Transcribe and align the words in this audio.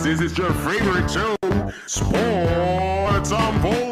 this 0.00 0.22
is 0.22 0.38
your 0.38 0.50
favorite 0.54 1.10
show, 1.10 1.36
Sports 1.86 3.30
on 3.30 3.62
with 3.62 3.91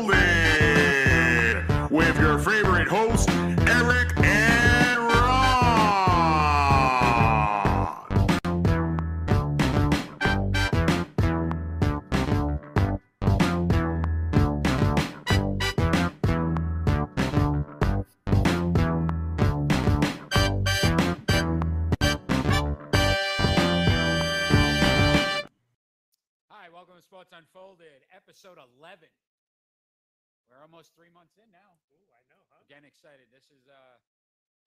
excited. 33.01 33.33
This 33.33 33.49
is 33.49 33.65
a, 33.65 33.97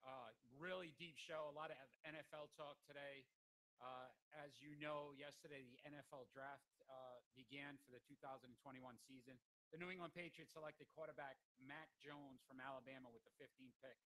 a 0.10 0.34
really 0.58 0.90
deep 0.98 1.22
show. 1.22 1.46
A 1.46 1.54
lot 1.54 1.70
of 1.70 1.78
NFL 2.02 2.50
talk 2.58 2.82
today. 2.90 3.30
Uh, 3.78 4.10
as 4.42 4.58
you 4.58 4.74
know, 4.82 5.14
yesterday 5.14 5.62
the 5.62 5.78
NFL 5.86 6.26
draft 6.34 6.66
uh, 6.90 7.22
began 7.38 7.78
for 7.86 7.94
the 7.94 8.02
2021 8.10 8.58
season. 9.06 9.38
The 9.70 9.78
New 9.78 9.94
England 9.94 10.18
Patriots 10.18 10.50
selected 10.50 10.90
quarterback 10.98 11.38
Mac 11.62 11.94
Jones 12.02 12.42
from 12.50 12.58
Alabama 12.58 13.14
with 13.14 13.22
the 13.22 13.34
15th 13.38 13.78
pick. 13.86 14.02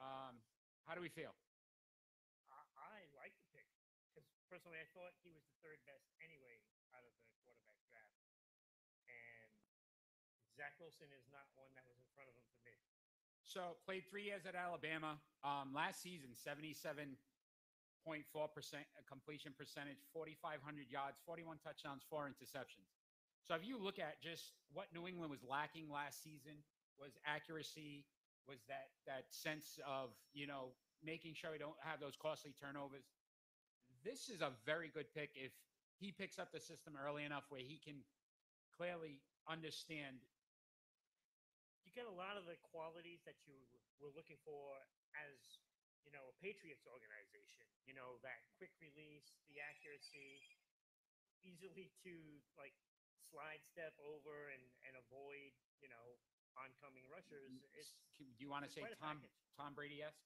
Um, 0.00 0.40
how 0.88 0.96
do 0.96 1.04
we 1.04 1.12
feel? 1.12 1.36
I, 2.48 2.64
I 2.72 2.96
like 3.12 3.36
the 3.36 3.44
pick 3.52 3.68
because 4.08 4.24
personally, 4.48 4.80
I 4.80 4.88
thought 4.96 5.12
he 5.20 5.28
was 5.28 5.44
the 5.44 5.60
third 5.60 5.76
best 5.84 6.08
anyway 6.24 6.56
out 6.96 7.04
of 7.04 7.12
the 7.20 7.36
quarterback 7.44 7.84
draft, 7.84 8.16
and 9.12 9.52
Zach 10.56 10.72
Wilson 10.80 11.12
is 11.12 11.28
not 11.28 11.52
one 11.52 11.76
that 11.76 11.84
was 11.84 12.00
in 12.00 12.08
front 12.16 12.32
of 12.32 12.36
him 12.40 12.48
for. 12.56 12.61
So 13.44 13.76
played 13.84 14.04
three 14.08 14.24
years 14.24 14.46
at 14.46 14.54
Alabama. 14.54 15.18
Um, 15.44 15.74
last 15.74 16.00
season, 16.02 16.30
seventy-seven 16.34 17.16
point 18.06 18.24
four 18.32 18.48
percent 18.48 18.84
completion 19.08 19.52
percentage, 19.56 19.98
forty-five 20.14 20.62
hundred 20.64 20.88
yards, 20.90 21.18
forty-one 21.26 21.58
touchdowns, 21.62 22.02
four 22.08 22.30
interceptions. 22.30 22.88
So 23.46 23.54
if 23.54 23.66
you 23.66 23.76
look 23.76 23.98
at 23.98 24.22
just 24.22 24.54
what 24.72 24.86
New 24.94 25.06
England 25.06 25.30
was 25.30 25.42
lacking 25.42 25.90
last 25.90 26.22
season, 26.22 26.62
was 26.98 27.18
accuracy, 27.26 28.06
was 28.46 28.62
that 28.68 28.94
that 29.06 29.26
sense 29.30 29.78
of 29.86 30.10
you 30.32 30.46
know 30.46 30.72
making 31.04 31.34
sure 31.34 31.50
we 31.50 31.58
don't 31.58 31.78
have 31.82 32.00
those 32.00 32.16
costly 32.16 32.54
turnovers. 32.54 33.04
This 34.04 34.30
is 34.30 34.40
a 34.40 34.50
very 34.64 34.88
good 34.88 35.06
pick 35.14 35.30
if 35.34 35.52
he 35.98 36.10
picks 36.10 36.38
up 36.38 36.50
the 36.50 36.60
system 36.60 36.94
early 36.98 37.24
enough 37.24 37.44
where 37.50 37.60
he 37.60 37.78
can 37.78 38.02
clearly 38.76 39.20
understand 39.50 40.16
You 41.92 42.00
get 42.00 42.08
a 42.08 42.16
lot 42.16 42.40
of 42.40 42.48
the 42.48 42.56
qualities 42.72 43.20
that 43.28 43.36
you 43.44 43.52
were 44.00 44.08
looking 44.16 44.40
for 44.48 44.80
as 45.12 45.60
you 46.08 46.10
know 46.10 46.24
a 46.24 46.34
Patriots 46.40 46.88
organization. 46.88 47.68
You 47.84 47.92
know 47.92 48.16
that 48.24 48.40
quick 48.56 48.72
release, 48.80 49.36
the 49.52 49.60
accuracy, 49.60 50.40
easily 51.44 51.92
to 52.08 52.14
like 52.56 52.72
slide 53.28 53.60
step 53.68 53.92
over 54.00 54.48
and 54.56 54.64
and 54.88 54.96
avoid 55.04 55.52
you 55.84 55.92
know 55.92 56.16
oncoming 56.56 57.04
rushers. 57.12 57.52
It's 57.76 57.92
Do 58.16 58.24
you 58.40 58.48
want 58.48 58.64
to 58.64 58.72
say 58.72 58.88
Tom 58.96 59.20
package. 59.20 59.36
Tom 59.60 59.76
Brady 59.76 60.00
esque? 60.00 60.16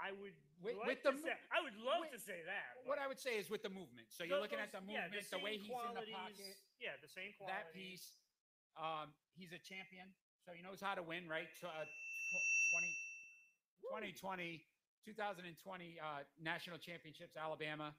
I 0.00 0.16
would 0.16 0.32
With- 0.64 0.80
like 0.80 0.88
with 0.96 1.02
the 1.04 1.12
say, 1.20 1.36
I 1.52 1.60
would 1.60 1.76
love 1.76 2.08
with- 2.08 2.16
to 2.16 2.20
say 2.24 2.40
that. 2.48 2.80
What 2.88 2.96
I 2.96 3.04
would 3.04 3.20
say 3.20 3.36
is 3.36 3.52
with 3.52 3.60
the 3.60 3.68
movement. 3.68 4.08
So 4.08 4.24
you're 4.24 4.40
tho- 4.40 4.48
looking 4.48 4.56
at 4.56 4.72
the 4.72 4.80
movement, 4.80 5.12
yeah, 5.12 5.20
the, 5.28 5.36
way 5.44 5.60
he's 5.60 5.68
in 5.68 5.92
the 5.92 6.08
pocket, 6.08 6.56
Yeah, 6.80 6.96
the 7.04 7.12
same 7.12 7.36
quality. 7.36 7.52
that 7.52 7.68
piece. 7.76 8.16
Um, 8.80 9.12
he's 9.36 9.52
a 9.52 9.58
champion, 9.60 10.08
so 10.46 10.52
he 10.56 10.62
knows 10.62 10.80
how 10.80 10.94
to 10.94 11.02
win, 11.02 11.28
right? 11.28 11.48
Uh, 11.62 11.68
20, 12.72 12.86
2020, 13.82 14.62
2020 15.04 15.98
uh, 16.00 16.22
national 16.42 16.78
championships, 16.78 17.36
Alabama. 17.36 17.92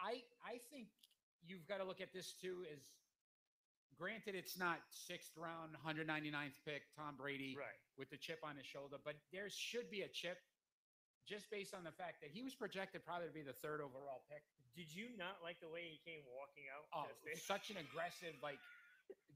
I 0.00 0.24
I 0.40 0.58
think 0.72 0.88
you've 1.44 1.66
got 1.68 1.78
to 1.78 1.84
look 1.84 2.00
at 2.00 2.12
this 2.12 2.32
too. 2.32 2.64
As 2.72 2.80
granted, 3.98 4.34
it's 4.34 4.56
not 4.58 4.80
sixth 4.88 5.36
round, 5.36 5.76
199th 5.84 6.56
pick, 6.64 6.88
Tom 6.96 7.16
Brady 7.20 7.52
Right. 7.58 7.76
with 8.00 8.08
the 8.08 8.16
chip 8.16 8.40
on 8.42 8.56
his 8.56 8.64
shoulder, 8.64 8.96
but 9.04 9.16
there 9.32 9.48
should 9.52 9.90
be 9.92 10.02
a 10.02 10.08
chip 10.08 10.40
just 11.28 11.50
based 11.52 11.76
on 11.76 11.84
the 11.84 11.92
fact 11.92 12.24
that 12.24 12.32
he 12.32 12.40
was 12.40 12.56
projected 12.56 13.04
probably 13.04 13.28
to 13.28 13.34
be 13.36 13.44
the 13.44 13.52
third 13.52 13.84
overall 13.84 14.24
pick. 14.32 14.40
Did 14.72 14.88
you 14.88 15.12
not 15.20 15.36
like 15.44 15.60
the 15.60 15.68
way 15.68 15.84
he 15.84 16.00
came 16.00 16.24
walking 16.32 16.64
out? 16.72 16.88
Oh, 16.96 17.04
to 17.04 17.12
the 17.28 17.36
stage? 17.36 17.44
such 17.44 17.64
an 17.70 17.76
aggressive, 17.76 18.32
like, 18.40 18.56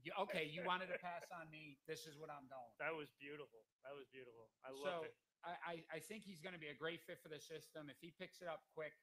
you, 0.03 0.11
okay, 0.27 0.45
you 0.45 0.61
wanted 0.61 0.93
to 0.93 0.99
pass 1.01 1.25
on 1.33 1.49
me. 1.49 1.81
This 1.89 2.05
is 2.05 2.15
what 2.17 2.29
I'm 2.29 2.45
going. 2.45 2.73
That 2.77 2.93
was 2.93 3.09
beautiful. 3.17 3.65
That 3.81 3.97
was 3.97 4.05
beautiful. 4.13 4.49
I 4.61 4.69
love 4.69 5.01
So 5.01 5.09
it. 5.09 5.13
I, 5.41 5.53
I, 5.61 5.73
I 5.97 5.99
think 6.01 6.25
he's 6.25 6.41
going 6.41 6.53
to 6.53 6.61
be 6.61 6.69
a 6.69 6.77
great 6.77 7.01
fit 7.05 7.21
for 7.21 7.29
the 7.29 7.41
system. 7.41 7.89
If 7.89 7.97
he 8.01 8.13
picks 8.13 8.41
it 8.41 8.49
up 8.49 8.65
quick, 8.73 8.93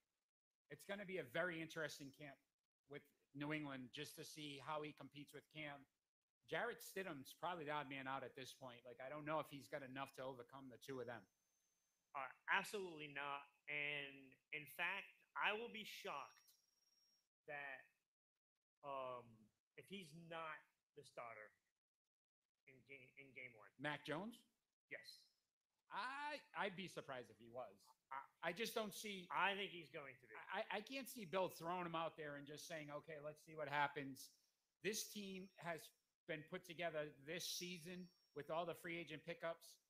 it's 0.70 0.86
going 0.86 0.98
to 1.02 1.06
be 1.06 1.18
a 1.18 1.26
very 1.26 1.60
interesting 1.62 2.10
camp 2.14 2.38
with 2.90 3.02
New 3.34 3.52
England 3.52 3.90
just 3.94 4.16
to 4.18 4.24
see 4.24 4.58
how 4.62 4.82
he 4.82 4.94
competes 4.94 5.34
with 5.34 5.46
Cam. 5.50 5.82
Jarrett 6.50 6.82
Stidham's 6.82 7.32
probably 7.38 7.64
the 7.64 7.74
odd 7.74 7.88
man 7.88 8.10
out 8.10 8.26
at 8.26 8.34
this 8.34 8.52
point. 8.52 8.82
Like, 8.84 8.98
I 8.98 9.08
don't 9.08 9.24
know 9.24 9.38
if 9.38 9.48
he's 9.48 9.70
got 9.70 9.80
enough 9.86 10.12
to 10.18 10.26
overcome 10.26 10.68
the 10.68 10.80
two 10.82 10.98
of 11.00 11.06
them. 11.06 11.22
Uh, 12.12 12.28
absolutely 12.52 13.08
not. 13.08 13.46
And 13.72 14.36
in 14.52 14.68
fact, 14.76 15.16
I 15.32 15.56
will 15.56 15.72
be 15.72 15.86
shocked 15.86 16.44
that 17.48 17.88
um, 18.84 19.24
if 19.76 19.84
he's 19.88 20.10
not 20.30 20.58
the 20.96 21.04
starter 21.04 21.48
in 22.68 22.74
game 22.88 23.08
in 23.18 23.28
game 23.34 23.52
one. 23.56 23.68
Mac 23.80 24.04
Jones? 24.04 24.36
Yes, 24.90 25.24
I, 25.88 26.36
I'd 26.56 26.76
be 26.76 26.86
surprised 26.88 27.28
if 27.32 27.38
he 27.40 27.48
was. 27.48 27.72
I, 28.12 28.48
I 28.48 28.52
just 28.52 28.74
don't 28.76 28.92
see. 28.92 29.24
I 29.32 29.56
think 29.56 29.72
he's 29.72 29.88
going 29.88 30.12
to 30.20 30.26
be. 30.28 30.36
I, 30.52 30.60
I 30.68 30.80
can't 30.84 31.08
see 31.08 31.24
Bill 31.24 31.48
throwing 31.48 31.86
him 31.88 31.96
out 31.96 32.16
there 32.20 32.36
and 32.36 32.44
just 32.46 32.68
saying, 32.68 32.92
okay, 32.92 33.16
let's 33.24 33.40
see 33.44 33.56
what 33.56 33.68
happens. 33.72 34.28
This 34.84 35.08
team 35.08 35.48
has 35.56 35.80
been 36.28 36.44
put 36.52 36.64
together 36.68 37.08
this 37.26 37.44
season 37.48 38.04
with 38.36 38.50
all 38.52 38.64
the 38.68 38.76
free 38.76 38.98
agent 39.00 39.24
pickups 39.24 39.80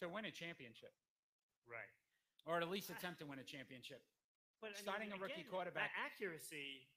to 0.00 0.08
win 0.08 0.24
a 0.24 0.32
championship, 0.32 0.92
Right. 1.68 1.88
or 2.48 2.60
at 2.60 2.68
least 2.72 2.88
attempt 2.88 3.20
to 3.20 3.26
win 3.28 3.38
a 3.38 3.44
championship. 3.44 4.00
But 4.64 4.72
I 4.72 4.80
mean, 4.80 4.82
Starting 4.84 5.10
a 5.12 5.18
rookie 5.20 5.44
quarterback- 5.48 5.92
accuracy. 5.96 6.88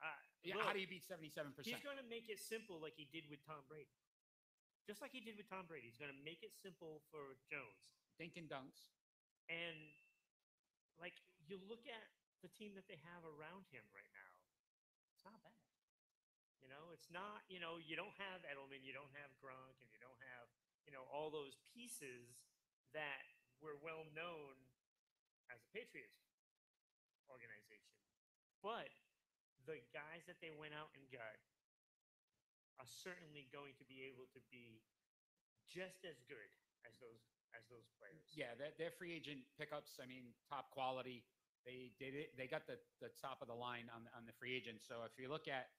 Uh, 0.00 0.08
Yeah, 0.46 0.54
look, 0.54 0.70
how 0.70 0.74
do 0.74 0.80
you 0.80 0.86
beat 0.86 1.02
77%? 1.02 1.66
He's 1.66 1.82
going 1.82 1.98
to 1.98 2.06
make 2.06 2.30
it 2.30 2.38
simple 2.38 2.78
like 2.78 2.94
he 2.94 3.10
did 3.10 3.26
with 3.26 3.42
Tom 3.42 3.66
Brady. 3.66 3.90
Just 4.86 5.02
like 5.02 5.12
he 5.12 5.20
did 5.20 5.36
with 5.36 5.50
Tom 5.50 5.66
Brady. 5.68 5.90
He's 5.90 6.00
going 6.00 6.14
to 6.14 6.22
make 6.24 6.40
it 6.40 6.54
simple 6.54 7.04
for 7.10 7.36
Jones. 7.50 7.92
Dink 8.16 8.38
and 8.38 8.48
dunks. 8.48 8.94
And 9.50 9.76
like 10.96 11.18
you 11.44 11.58
look 11.66 11.84
at 11.86 12.08
the 12.40 12.50
team 12.54 12.74
that 12.78 12.86
they 12.86 12.98
have 13.02 13.26
around 13.26 13.66
him 13.74 13.82
right 13.90 14.08
now, 14.14 14.32
it's 15.12 15.26
not 15.26 15.38
bad. 15.42 15.66
You 16.62 16.66
know, 16.70 16.90
it's 16.92 17.08
not, 17.08 17.46
you 17.48 17.62
know, 17.62 17.78
you 17.78 17.94
don't 17.94 18.14
have 18.18 18.44
Edelman, 18.44 18.82
you 18.82 18.92
don't 18.92 19.10
have 19.16 19.30
Gronk, 19.38 19.78
and 19.80 19.88
you 19.94 20.00
don't 20.02 20.20
have, 20.36 20.50
you 20.84 20.92
know, 20.92 21.06
all 21.08 21.30
those 21.30 21.56
pieces 21.72 22.44
that 22.92 23.24
were 23.62 23.78
well 23.78 24.04
known 24.12 24.58
as 25.48 25.62
a 25.62 25.68
Patriots 25.72 26.28
organization. 27.30 27.96
But 28.60 28.90
the 29.68 29.84
guys 29.92 30.24
that 30.24 30.40
they 30.40 30.48
went 30.48 30.72
out 30.72 30.88
and 30.96 31.04
got 31.12 31.36
are 32.80 32.88
certainly 32.88 33.44
going 33.52 33.76
to 33.76 33.84
be 33.84 34.00
able 34.08 34.24
to 34.32 34.40
be 34.48 34.80
just 35.68 36.08
as 36.08 36.16
good 36.24 36.48
as 36.88 36.96
those 37.04 37.20
as 37.56 37.64
those 37.72 37.88
players. 37.96 38.28
Yeah, 38.36 38.52
their, 38.60 38.72
their 38.76 38.92
free 38.92 39.12
agent 39.16 39.40
pickups, 39.56 39.96
I 40.00 40.04
mean, 40.08 40.36
top 40.48 40.68
quality. 40.72 41.24
They 41.64 41.92
did 41.96 42.12
it. 42.12 42.36
They 42.36 42.44
got 42.44 42.68
the, 42.68 42.76
the 43.00 43.08
top 43.16 43.40
of 43.40 43.48
the 43.48 43.56
line 43.56 43.88
on, 43.88 44.04
the- 44.04 44.12
on 44.12 44.28
the 44.28 44.36
free 44.36 44.52
agents. 44.52 44.84
So 44.84 45.00
if 45.08 45.16
you 45.16 45.32
look 45.32 45.48
at 45.48 45.72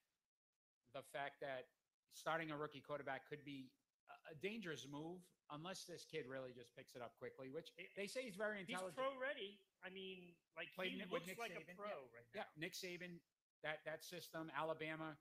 the 0.98 1.06
fact 1.14 1.42
that 1.46 1.70
starting 2.14 2.50
a 2.50 2.58
rookie 2.58 2.82
quarterback 2.82 3.30
could 3.30 3.46
be 3.46 3.70
a, 4.10 4.34
dangerous 4.42 4.90
move 4.90 5.22
unless 5.54 5.86
this 5.86 6.06
kid 6.10 6.26
really 6.26 6.54
just 6.58 6.74
picks 6.74 6.98
it 6.98 7.02
up 7.06 7.14
quickly, 7.22 7.54
which 7.54 7.70
they 7.98 8.10
say 8.10 8.26
he's 8.26 8.38
very 8.38 8.66
intelligent. 8.66 8.98
He's 8.98 9.06
pro 9.06 9.14
ready. 9.22 9.62
I 9.86 9.94
mean, 9.94 10.34
like 10.58 10.74
Played 10.74 10.98
he 10.98 11.06
looks 11.06 11.30
Nick 11.30 11.38
like 11.38 11.54
Saban, 11.54 11.70
a 11.70 11.74
yeah. 11.74 11.78
pro 11.78 11.94
right 12.14 12.30
now. 12.34 12.42
Yeah, 12.46 12.50
Nick 12.58 12.74
Saban, 12.74 13.22
that 13.64 13.80
that 13.86 14.04
system, 14.04 14.52
Alabama. 14.58 15.18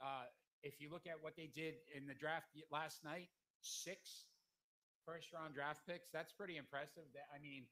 Uh, 0.00 0.28
if 0.62 0.80
you 0.80 0.90
look 0.90 1.06
at 1.06 1.22
what 1.22 1.36
they 1.36 1.48
did 1.54 1.74
in 1.94 2.06
the 2.06 2.14
draft 2.14 2.46
last 2.72 3.04
night, 3.04 3.28
six 3.60 4.26
first 5.06 5.30
round 5.32 5.54
draft 5.54 5.86
picks. 5.86 6.10
That's 6.10 6.34
pretty 6.34 6.58
impressive. 6.58 7.06
That 7.14 7.30
I 7.30 7.38
mean, 7.38 7.70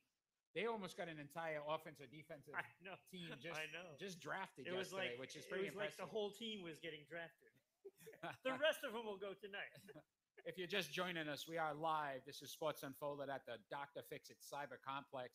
they 0.55 0.70
almost 0.70 0.96
got 0.96 1.11
an 1.11 1.19
entire 1.19 1.58
offensive 1.66 2.08
defensive 2.14 2.55
team 3.12 3.34
just 3.43 3.58
I 3.58 3.66
know. 3.75 3.99
just 3.99 4.22
drafted 4.22 4.70
it 4.70 4.72
was 4.72 4.94
yesterday, 4.94 5.19
like 5.19 5.20
which 5.20 5.34
is 5.34 5.44
pretty 5.50 5.66
it 5.66 5.75
was 5.75 5.82
like 5.82 5.99
impressive. 5.99 6.06
the 6.06 6.11
whole 6.14 6.31
team 6.31 6.62
was 6.62 6.78
getting 6.78 7.02
drafted. 7.11 7.50
the 8.46 8.55
rest 8.62 8.87
of 8.87 8.94
them 8.94 9.05
will 9.05 9.19
go 9.19 9.34
tonight. 9.34 9.75
if 10.49 10.56
you're 10.56 10.70
just 10.70 10.94
joining 10.94 11.26
us, 11.26 11.50
we 11.50 11.58
are 11.58 11.75
live. 11.75 12.22
This 12.25 12.40
is 12.40 12.55
Sports 12.55 12.87
Unfolded 12.87 13.28
at 13.28 13.43
the 13.44 13.58
Dr. 13.69 14.06
Fix 14.08 14.31
It 14.31 14.38
Cyber 14.40 14.78
Complex. 14.81 15.34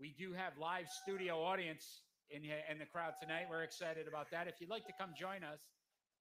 we 0.00 0.16
do 0.16 0.32
have 0.32 0.56
live 0.58 0.88
studio 0.88 1.36
audience 1.44 2.05
in 2.30 2.42
in 2.44 2.78
the 2.78 2.86
crowd 2.86 3.14
tonight. 3.20 3.46
We're 3.48 3.62
excited 3.62 4.08
about 4.08 4.30
that. 4.30 4.48
If 4.48 4.60
you'd 4.60 4.70
like 4.70 4.86
to 4.86 4.92
come 4.98 5.10
join 5.18 5.44
us, 5.44 5.66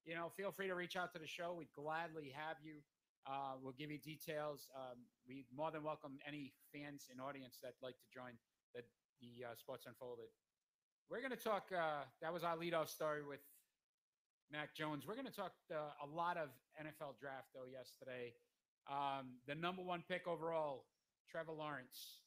you 0.06 0.14
know, 0.14 0.32
feel 0.38 0.52
free 0.52 0.68
to 0.68 0.76
reach 0.76 0.96
out 0.96 1.14
to 1.14 1.20
the 1.20 1.28
show. 1.28 1.56
We'd 1.58 1.74
gladly 1.76 2.32
have 2.36 2.58
you. 2.64 2.82
Uh, 3.26 3.58
we'll 3.62 3.74
give 3.74 3.90
you 3.90 3.98
details. 3.98 4.70
Um, 4.76 5.02
we 5.28 5.46
more 5.56 5.72
than 5.72 5.84
welcome 5.84 6.20
any 6.28 6.54
fans 6.74 7.10
and 7.10 7.20
audience 7.20 7.58
that'd 7.62 7.82
like 7.82 7.98
to 7.98 8.08
join 8.14 8.38
the 8.74 8.82
the 9.22 9.50
uh, 9.50 9.56
Sports 9.56 9.86
Unfolded. 9.88 10.30
We're 11.10 11.22
going 11.22 11.32
to 11.32 11.44
talk. 11.44 11.66
Uh, 11.74 12.06
that 12.22 12.32
was 12.32 12.44
our 12.44 12.56
leadoff 12.56 12.90
story 12.90 13.26
with 13.26 13.42
Mac 14.52 14.76
Jones. 14.76 15.06
We're 15.08 15.16
going 15.16 15.28
to 15.28 15.36
talk 15.36 15.54
uh, 15.74 16.06
a 16.06 16.08
lot 16.08 16.38
of 16.38 16.50
NFL 16.80 17.18
draft 17.20 17.50
though. 17.54 17.66
Yesterday, 17.66 18.34
um, 18.90 19.42
the 19.48 19.56
number 19.56 19.82
one 19.82 20.04
pick 20.08 20.28
overall, 20.28 20.86
Trevor 21.30 21.54
Lawrence. 21.54 22.22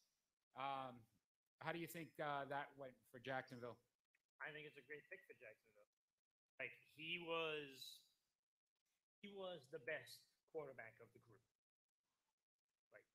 Um, 0.58 0.98
how 1.60 1.72
do 1.74 1.78
you 1.82 1.90
think 1.90 2.14
uh, 2.22 2.46
that 2.48 2.70
went 2.78 2.94
for 3.10 3.18
Jacksonville? 3.18 3.76
I 4.38 4.54
think 4.54 4.66
it's 4.70 4.78
a 4.78 4.86
great 4.86 5.02
pick 5.10 5.22
for 5.26 5.34
Jacksonville. 5.38 5.90
Like 6.62 6.74
he 6.94 7.18
was, 7.22 8.02
he 9.22 9.30
was 9.34 9.66
the 9.74 9.82
best 9.82 10.22
quarterback 10.54 10.94
of 11.02 11.10
the 11.14 11.22
group. 11.26 11.42
Like 12.94 13.06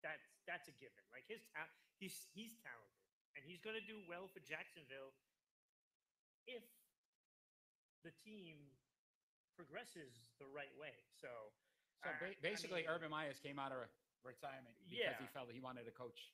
that's 0.00 0.24
that's 0.48 0.68
a 0.68 0.74
given. 0.80 1.04
Like 1.12 1.24
his 1.28 1.44
ta- 1.52 1.72
he's 2.00 2.28
he's 2.32 2.56
talented, 2.64 3.04
and 3.36 3.44
he's 3.44 3.60
going 3.60 3.76
to 3.76 3.84
do 3.84 4.00
well 4.08 4.28
for 4.32 4.40
Jacksonville 4.44 5.12
if 6.48 6.64
the 8.04 8.12
team 8.24 8.56
progresses 9.56 10.32
the 10.40 10.48
right 10.50 10.72
way. 10.80 10.96
So, 11.20 11.28
So 12.02 12.10
I- 12.10 12.18
ba- 12.18 12.34
I 12.34 12.40
basically, 12.42 12.82
mean, 12.88 12.90
Urban 12.92 13.12
Meyers 13.12 13.38
came 13.38 13.60
out 13.60 13.70
of 13.72 13.84
retirement 14.24 14.74
because 14.88 15.16
he 15.20 15.28
felt 15.32 15.46
that 15.48 15.54
he 15.56 15.62
wanted 15.62 15.84
to 15.86 15.94
coach 15.94 16.32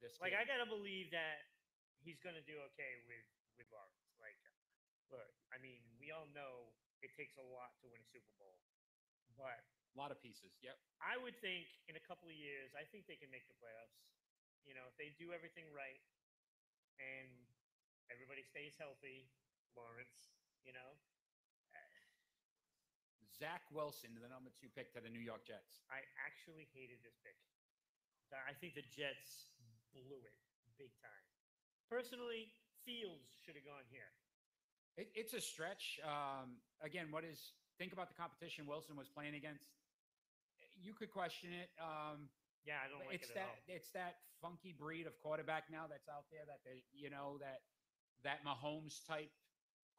this. 0.00 0.16
like. 0.20 0.36
I 0.36 0.44
gotta 0.48 0.66
believe 0.68 1.12
that 1.12 1.46
he's 2.00 2.20
gonna 2.20 2.44
do 2.44 2.56
okay 2.72 3.00
with 3.06 3.28
with 3.56 3.68
Lawrence. 3.72 4.16
Like, 4.20 4.36
look, 5.12 5.30
I 5.52 5.60
mean, 5.60 5.80
we 6.00 6.10
all 6.10 6.28
know 6.32 6.72
it 7.00 7.12
takes 7.16 7.36
a 7.40 7.44
lot 7.44 7.76
to 7.80 7.88
win 7.88 8.00
a 8.00 8.08
Super 8.08 8.32
Bowl, 8.36 8.60
but 9.36 9.60
a 9.92 9.96
lot 9.96 10.12
of 10.12 10.18
pieces. 10.20 10.56
Yep. 10.60 10.76
I 11.00 11.16
would 11.20 11.36
think 11.40 11.68
in 11.88 11.96
a 11.96 12.04
couple 12.04 12.28
of 12.28 12.36
years, 12.36 12.72
I 12.76 12.84
think 12.88 13.08
they 13.08 13.16
can 13.16 13.32
make 13.32 13.48
the 13.48 13.56
playoffs. 13.56 13.96
You 14.68 14.76
know, 14.76 14.84
if 14.86 14.96
they 15.00 15.16
do 15.16 15.32
everything 15.32 15.64
right 15.72 15.98
and 17.00 17.32
everybody 18.12 18.44
stays 18.44 18.76
healthy, 18.76 19.24
Lawrence, 19.72 20.36
you 20.62 20.76
know, 20.76 21.00
Zach 23.40 23.64
Wilson, 23.72 24.12
the 24.20 24.28
number 24.28 24.52
two 24.60 24.68
pick 24.76 24.92
to 24.92 25.00
the 25.00 25.08
New 25.08 25.24
York 25.24 25.48
Jets. 25.48 25.80
I 25.88 26.04
actually 26.20 26.68
hated 26.76 27.00
this 27.00 27.16
pick. 27.24 27.40
I 28.30 28.52
think 28.52 28.76
the 28.76 28.84
Jets 28.92 29.48
blew 29.94 30.20
it 30.24 30.36
big 30.78 30.92
time. 31.00 31.24
Personally, 31.90 32.52
Fields 32.86 33.28
should 33.44 33.54
have 33.60 33.66
gone 33.68 33.84
here. 33.92 34.08
It, 34.96 35.12
it's 35.14 35.34
a 35.36 35.40
stretch. 35.40 36.00
Um, 36.00 36.56
again, 36.80 37.12
what 37.12 37.24
is 37.24 37.52
think 37.76 37.92
about 37.92 38.08
the 38.08 38.16
competition 38.16 38.64
Wilson 38.64 38.96
was 38.96 39.08
playing 39.12 39.36
against? 39.36 39.68
You 40.80 40.96
could 40.96 41.12
question 41.12 41.52
it. 41.52 41.68
Um, 41.76 42.32
Yeah, 42.64 42.80
I 42.80 42.88
don't 42.88 43.04
like 43.04 43.20
it's 43.20 43.28
it 43.28 43.36
at 43.36 43.44
that 43.44 43.52
all. 43.52 43.76
it's 43.76 43.90
that 43.92 44.14
funky 44.40 44.72
breed 44.72 45.04
of 45.04 45.12
quarterback 45.20 45.68
now 45.68 45.84
that's 45.84 46.08
out 46.08 46.24
there 46.32 46.44
that 46.48 46.64
they 46.64 46.80
you 46.96 47.12
know 47.12 47.36
that 47.40 47.60
that 48.24 48.40
Mahomes 48.44 49.04
type 49.04 49.32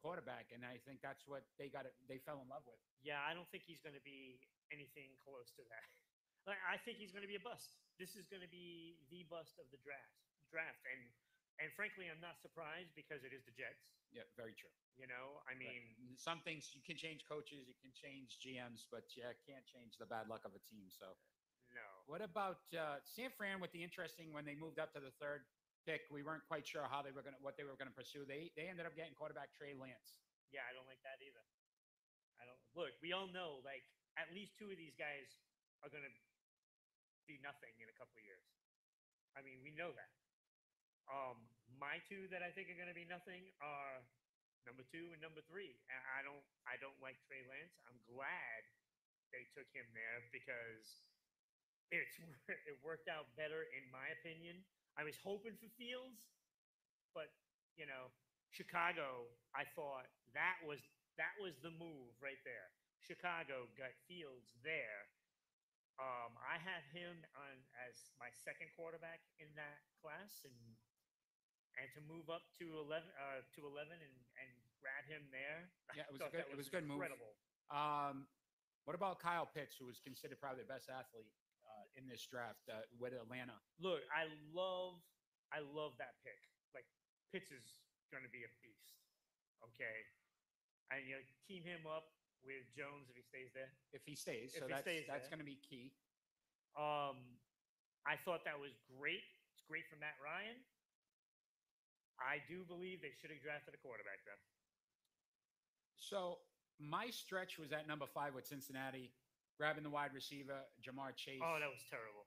quarterback, 0.01 0.49
and 0.53 0.65
I 0.65 0.81
think 0.81 1.01
that's 1.05 1.25
what 1.29 1.45
they 1.61 1.69
got. 1.69 1.85
It, 1.85 1.93
they 2.09 2.17
fell 2.17 2.41
in 2.41 2.49
love 2.49 2.65
with. 2.65 2.77
Yeah, 3.05 3.21
I 3.21 3.33
don't 3.37 3.49
think 3.53 3.65
he's 3.69 3.81
going 3.81 3.97
to 3.97 4.01
be 4.05 4.41
anything 4.73 5.13
close 5.21 5.53
to 5.57 5.63
that. 5.69 5.85
Like, 6.47 6.57
I 6.65 6.77
think 6.81 6.97
he's 6.97 7.11
going 7.13 7.21
to 7.21 7.29
be 7.29 7.37
a 7.37 7.43
bust. 7.43 7.77
This 8.01 8.17
is 8.17 8.25
going 8.25 8.41
to 8.41 8.49
be 8.49 8.97
the 9.13 9.23
bust 9.29 9.59
of 9.61 9.69
the 9.69 9.77
draft. 9.77 10.17
Draft, 10.49 10.81
and 10.89 10.99
and 11.61 11.69
frankly, 11.77 12.09
I'm 12.09 12.19
not 12.19 12.41
surprised 12.41 12.89
because 12.97 13.21
it 13.21 13.31
is 13.31 13.45
the 13.45 13.53
Jets. 13.53 13.85
Yeah, 14.09 14.25
very 14.35 14.51
true. 14.57 14.73
You 14.97 15.05
know, 15.07 15.39
I 15.45 15.53
Right. 15.53 15.59
mean, 15.61 16.17
some 16.17 16.41
things 16.41 16.73
you 16.73 16.81
can 16.81 16.97
change 16.97 17.23
coaches, 17.29 17.67
you 17.69 17.75
can 17.79 17.93
change 17.93 18.39
GMs, 18.41 18.83
but 18.89 19.05
you 19.15 19.23
can't 19.45 19.63
change 19.69 19.95
the 20.01 20.05
bad 20.09 20.27
luck 20.27 20.43
of 20.43 20.55
a 20.57 20.59
team. 20.59 20.89
So, 20.89 21.15
no. 21.71 22.03
what 22.07 22.19
about 22.21 22.65
uh, 22.75 22.99
San 23.05 23.29
Fran 23.37 23.61
with 23.61 23.71
the 23.71 23.83
interesting 23.83 24.33
when 24.33 24.43
they 24.43 24.55
moved 24.55 24.79
up 24.79 24.91
to 24.97 24.99
the 24.99 25.11
third 25.21 25.45
pick? 25.85 26.01
We 26.11 26.23
weren't 26.23 26.43
quite 26.49 26.65
sure 26.67 26.83
how 26.89 27.01
they 27.05 27.11
were 27.13 27.21
going 27.21 27.35
to 27.37 27.41
what 27.41 27.55
they 27.55 27.63
were 27.63 27.77
going 27.77 27.87
to 27.87 27.95
pursue. 27.95 28.25
They 28.25 28.51
they 28.57 28.67
ended 28.67 28.85
up 28.89 28.95
getting 28.97 29.13
quarterback 29.13 29.53
Trey 29.53 29.73
Lance. 29.77 30.19
Yeah, 30.51 30.65
I 30.67 30.73
don't 30.73 30.87
like 30.89 30.99
that 31.03 31.21
either. 31.23 31.45
I 32.41 32.45
don't 32.49 32.59
look. 32.75 32.91
We 32.99 33.13
all 33.13 33.27
know, 33.31 33.61
like, 33.63 33.85
at 34.17 34.33
least 34.33 34.57
two 34.57 34.67
of 34.73 34.75
these 34.77 34.95
guys 34.97 35.29
are 35.85 35.89
going 35.89 36.03
to 36.03 36.11
be 37.31 37.39
nothing 37.39 37.71
in 37.79 37.87
a 37.87 37.95
couple 37.95 38.19
of 38.19 38.25
years. 38.27 38.43
I 39.31 39.39
mean, 39.39 39.63
we 39.63 39.71
know 39.71 39.95
that. 39.95 40.11
Um, 41.07 41.39
my 41.79 42.03
two 42.11 42.27
that 42.35 42.43
I 42.43 42.51
think 42.51 42.67
are 42.67 42.75
going 42.75 42.91
to 42.91 42.97
be 42.97 43.07
nothing 43.07 43.47
are 43.63 44.03
number 44.67 44.83
two 44.83 45.15
and 45.15 45.19
number 45.23 45.39
three. 45.47 45.79
And 45.87 45.99
I 46.11 46.19
don't, 46.27 46.43
I 46.67 46.75
don't 46.83 46.99
like 46.99 47.15
Trey 47.23 47.47
Lance. 47.47 47.79
I'm 47.87 47.95
glad 48.11 48.67
they 49.31 49.47
took 49.55 49.67
him 49.71 49.87
there 49.95 50.19
because 50.35 51.07
it's 51.91 52.19
it 52.67 52.75
worked 52.83 53.07
out 53.07 53.31
better 53.39 53.67
in 53.71 53.87
my 53.91 54.11
opinion. 54.19 54.59
I 54.99 55.07
was 55.07 55.15
hoping 55.23 55.55
for 55.55 55.71
Fields, 55.79 56.19
but 57.15 57.31
you 57.79 57.87
know, 57.87 58.11
Chicago, 58.51 59.31
I 59.55 59.63
thought 59.71 60.11
that 60.35 60.59
was 60.67 60.83
that 61.15 61.31
was 61.39 61.55
the 61.63 61.71
move 61.71 62.11
right 62.19 62.39
there. 62.43 62.71
Chicago 62.99 63.71
got 63.79 63.91
Fields 64.07 64.51
there. 64.63 65.07
Um, 66.01 66.33
I 66.41 66.57
had 66.57 66.81
him 66.89 67.13
on 67.37 67.55
as 67.85 68.09
my 68.17 68.33
second 68.33 68.73
quarterback 68.73 69.21
in 69.37 69.53
that 69.53 69.85
class, 70.01 70.41
and 70.49 70.57
and 71.77 71.87
to 71.93 72.01
move 72.09 72.25
up 72.33 72.41
to 72.57 72.65
eleven 72.81 73.07
uh, 73.21 73.45
to 73.53 73.59
eleven 73.69 73.93
and, 74.01 74.15
and 74.41 74.49
grab 74.81 75.05
him 75.05 75.29
there. 75.29 75.69
Yeah, 75.97 76.09
it 76.09 76.13
was 76.17 76.25
a 76.25 76.31
good- 76.33 76.41
that 76.41 76.49
it 76.49 76.57
was 76.57 76.67
a 76.67 76.73
good 76.73 76.87
move. 76.89 76.97
incredible. 76.97 77.37
Um, 77.69 78.25
what 78.89 78.97
about 78.97 79.21
Kyle 79.21 79.45
Pitts, 79.45 79.77
who 79.77 79.85
was 79.85 80.01
considered 80.01 80.41
probably 80.41 80.65
the 80.65 80.71
best 80.73 80.89
athlete 80.89 81.29
uh, 81.61 81.85
in 81.93 82.09
this 82.09 82.25
draft 82.25 82.65
uh, 82.65 82.81
with 82.97 83.13
Atlanta? 83.13 83.61
Look, 83.77 84.01
I 84.09 84.25
love 84.49 84.97
I 85.53 85.61
love 85.61 85.93
that 86.01 86.17
pick. 86.25 86.41
Like 86.73 86.89
Pitts 87.29 87.53
is 87.53 87.77
going 88.09 88.25
to 88.25 88.31
be 88.33 88.41
a 88.41 88.51
beast. 88.65 88.97
Okay, 89.69 89.97
and 90.89 91.05
you 91.05 91.13
know, 91.13 91.23
team 91.45 91.61
him 91.61 91.85
up 91.85 92.09
with 92.45 92.65
Jones 92.73 93.07
if 93.09 93.15
he 93.15 93.23
stays 93.25 93.49
there. 93.53 93.71
If 93.93 94.01
he 94.05 94.15
stays, 94.15 94.53
so 94.57 94.65
If 94.65 94.67
he 94.67 94.73
that's 94.73 94.85
stays 94.87 95.03
that's 95.07 95.27
there. 95.29 95.37
going 95.37 95.43
to 95.45 95.49
be 95.49 95.59
key. 95.61 95.93
Um, 96.77 97.17
I 98.07 98.17
thought 98.25 98.43
that 98.49 98.57
was 98.57 98.73
great. 98.97 99.21
It's 99.53 99.63
great 99.69 99.85
for 99.91 99.95
Matt 100.01 100.17
Ryan. 100.23 100.57
I 102.21 102.41
do 102.49 102.63
believe 102.65 103.01
they 103.01 103.13
should 103.17 103.29
have 103.33 103.41
drafted 103.41 103.73
a 103.73 103.81
quarterback 103.81 104.21
though. 104.25 104.41
So 105.97 106.41
my 106.79 107.09
stretch 107.09 107.57
was 107.57 107.71
at 107.73 107.87
number 107.87 108.05
five 108.09 108.33
with 108.33 108.45
Cincinnati, 108.45 109.13
grabbing 109.57 109.83
the 109.83 109.89
wide 109.93 110.13
receiver 110.13 110.65
Ja'Marr 110.81 111.13
Chase. 111.17 111.41
Oh, 111.41 111.57
that 111.61 111.69
was 111.69 111.81
terrible. 111.89 112.25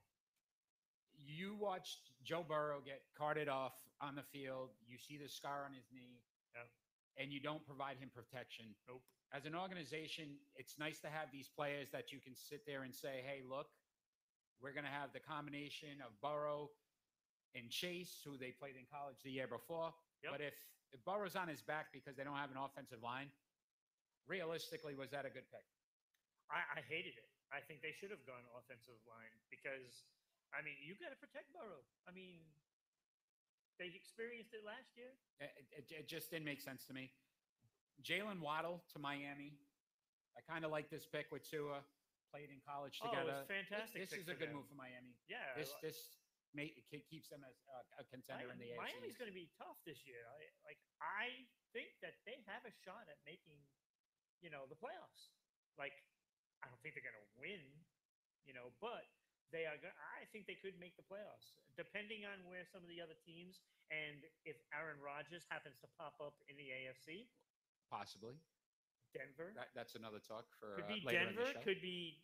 you 1.27 1.55
watched 1.55 2.11
Joe 2.23 2.43
Burrow 2.47 2.81
get 2.83 3.01
carted 3.17 3.47
off 3.47 3.73
on 4.01 4.15
the 4.15 4.23
field. 4.35 4.69
You 4.87 4.97
see 4.99 5.17
the 5.17 5.27
scar 5.31 5.63
on 5.65 5.73
his 5.73 5.87
knee, 5.93 6.19
Yep. 6.55 6.67
And 7.17 7.31
you 7.31 7.39
don't 7.39 7.65
provide 7.65 7.97
him 7.97 8.09
protection. 8.13 8.65
Nope. 8.87 9.01
As 9.33 9.45
an 9.45 9.55
organization, 9.55 10.37
it's 10.55 10.77
nice 10.77 10.99
to 11.01 11.07
have 11.07 11.31
these 11.31 11.49
players 11.49 11.89
that 11.91 12.11
you 12.11 12.19
can 12.19 12.35
sit 12.35 12.65
there 12.65 12.83
and 12.83 12.93
say, 12.93 13.23
"Hey, 13.25 13.41
look, 13.47 13.67
we're 14.61 14.73
going 14.73 14.87
to 14.87 14.93
have 14.93 15.11
the 15.11 15.19
combination 15.19 15.99
of 15.99 16.15
Burrow 16.21 16.69
and 17.55 17.71
Chase, 17.71 18.19
who 18.23 18.35
they 18.35 18.51
played 18.51 18.75
in 18.75 18.83
college 18.91 19.19
the 19.23 19.31
year 19.31 19.47
before. 19.47 19.95
Yep. 20.23 20.31
But 20.31 20.41
if, 20.43 20.55
if 20.91 20.99
Burrow's 21.07 21.35
on 21.35 21.47
his 21.47 21.63
back 21.63 21.91
because 21.95 22.15
they 22.19 22.27
don't 22.27 22.39
have 22.39 22.51
an 22.51 22.59
offensive 22.59 22.99
line, 22.99 23.31
realistically, 24.27 24.95
was 24.95 25.11
that 25.15 25.23
a 25.23 25.31
good 25.31 25.47
pick? 25.51 25.63
I, 26.51 26.79
I 26.79 26.81
hated 26.85 27.15
it. 27.15 27.29
I 27.49 27.63
think 27.63 27.79
they 27.79 27.95
should 27.95 28.11
have 28.11 28.21
gone 28.27 28.43
offensive 28.57 28.99
line 29.07 29.31
because, 29.47 30.03
I 30.51 30.59
mean, 30.61 30.75
you 30.83 30.97
got 30.99 31.15
to 31.15 31.19
protect 31.19 31.55
Burrow. 31.55 31.85
I 32.05 32.11
mean, 32.11 32.43
they 33.79 33.91
experienced 33.93 34.53
it 34.55 34.63
last 34.63 34.95
year. 34.95 35.11
It, 35.39 35.51
it, 35.71 35.85
it 35.91 36.05
just 36.07 36.31
didn't 36.31 36.45
make 36.47 36.61
sense 36.61 36.85
to 36.87 36.93
me. 36.95 37.11
Jalen 38.03 38.39
Waddle 38.43 38.83
to 38.93 38.97
Miami. 38.99 39.55
I 40.35 40.43
kind 40.43 40.63
of 40.67 40.71
like 40.71 40.91
this 40.91 41.07
pick 41.07 41.31
with 41.31 41.43
Tua. 41.47 41.83
Played 42.33 42.51
in 42.51 42.59
college 42.67 42.99
Oh, 42.99 43.07
together. 43.07 43.47
Th- 43.47 43.63
fantastic 43.63 43.99
This 44.03 44.11
pick 44.11 44.27
is 44.27 44.27
a 44.27 44.35
good 44.35 44.51
them. 44.51 44.59
move 44.59 44.67
for 44.67 44.75
Miami. 44.75 45.15
Yeah, 45.31 45.39
This 45.55 45.71
this 45.79 46.19
may, 46.51 46.75
keeps 47.07 47.31
them 47.31 47.43
as 47.47 47.55
a, 47.71 48.03
a 48.03 48.03
contender 48.11 48.51
in 48.51 48.59
the 48.59 48.75
AFC. 48.75 48.79
Miami's 48.79 49.15
going 49.15 49.31
to 49.31 49.35
be 49.37 49.47
tough 49.55 49.79
this 49.87 50.03
year. 50.03 50.19
I, 50.27 50.43
like 50.67 50.79
I 50.99 51.31
think 51.71 51.95
that 52.03 52.19
they 52.27 52.35
have 52.51 52.63
a 52.67 52.73
shot 52.83 53.07
at 53.07 53.15
making, 53.23 53.55
you 54.43 54.51
know, 54.51 54.67
the 54.67 54.75
playoffs. 54.75 55.31
Like 55.79 55.95
I 56.59 56.67
don't 56.67 56.79
think 56.83 56.99
they're 56.99 57.07
going 57.07 57.15
to 57.15 57.29
win, 57.39 57.63
you 58.43 58.51
know, 58.51 58.75
but 58.83 59.07
they 59.53 59.69
are. 59.69 59.77
Go- 59.77 59.93
I 59.93 60.25
think 60.33 60.49
they 60.49 60.57
could 60.57 60.77
make 60.81 60.97
the 60.97 61.05
playoffs, 61.05 61.53
depending 61.77 62.25
on 62.25 62.41
where 62.49 62.65
some 62.65 62.81
of 62.81 62.89
the 62.89 63.01
other 63.01 63.17
teams 63.21 63.61
and 63.93 64.25
if 64.45 64.57
Aaron 64.73 64.97
Rodgers 64.97 65.45
happens 65.49 65.77
to 65.85 65.87
pop 65.93 66.17
up 66.17 66.41
in 66.49 66.57
the 66.57 66.73
AFC. 66.73 67.29
possibly. 67.89 68.37
Denver 69.13 69.55
That, 69.55 69.71
that's 69.71 69.95
another 69.95 70.19
talk 70.19 70.43
for 70.59 70.75
could 70.75 70.91
uh, 70.91 70.95
be 70.95 70.99
later 71.05 71.31
Denver. 71.31 71.47
Could 71.63 71.79
be, 71.79 72.19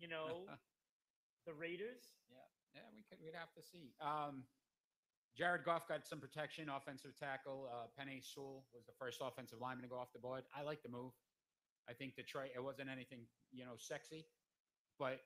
you 0.00 0.08
know, 0.10 0.50
the 1.46 1.54
Raiders. 1.54 2.10
yeah, 2.74 2.82
we 2.90 3.06
could. 3.06 3.22
We'd 3.22 3.38
have 3.38 3.54
to 3.54 3.62
see. 3.62 3.94
Um, 4.02 4.42
Jared 5.38 5.64
Goff 5.64 5.86
got 5.86 6.04
some 6.04 6.18
protection, 6.18 6.68
offensive 6.68 7.16
tackle. 7.16 7.70
Uh, 7.70 7.88
Penei 7.94 8.20
Sewell 8.20 8.66
was 8.74 8.84
the 8.84 8.92
first 8.98 9.22
offensive 9.22 9.60
lineman 9.62 9.84
to 9.84 9.88
go 9.88 9.96
off 9.96 10.12
the 10.12 10.18
board. 10.18 10.42
I 10.52 10.62
like 10.62 10.82
the 10.82 10.90
move. 10.90 11.12
I 11.88 11.94
think 11.94 12.16
Detroit. 12.16 12.50
It 12.54 12.62
wasn't 12.62 12.90
anything, 12.90 13.20
you 13.52 13.64
know, 13.64 13.78
sexy, 13.78 14.26
but 14.98 15.20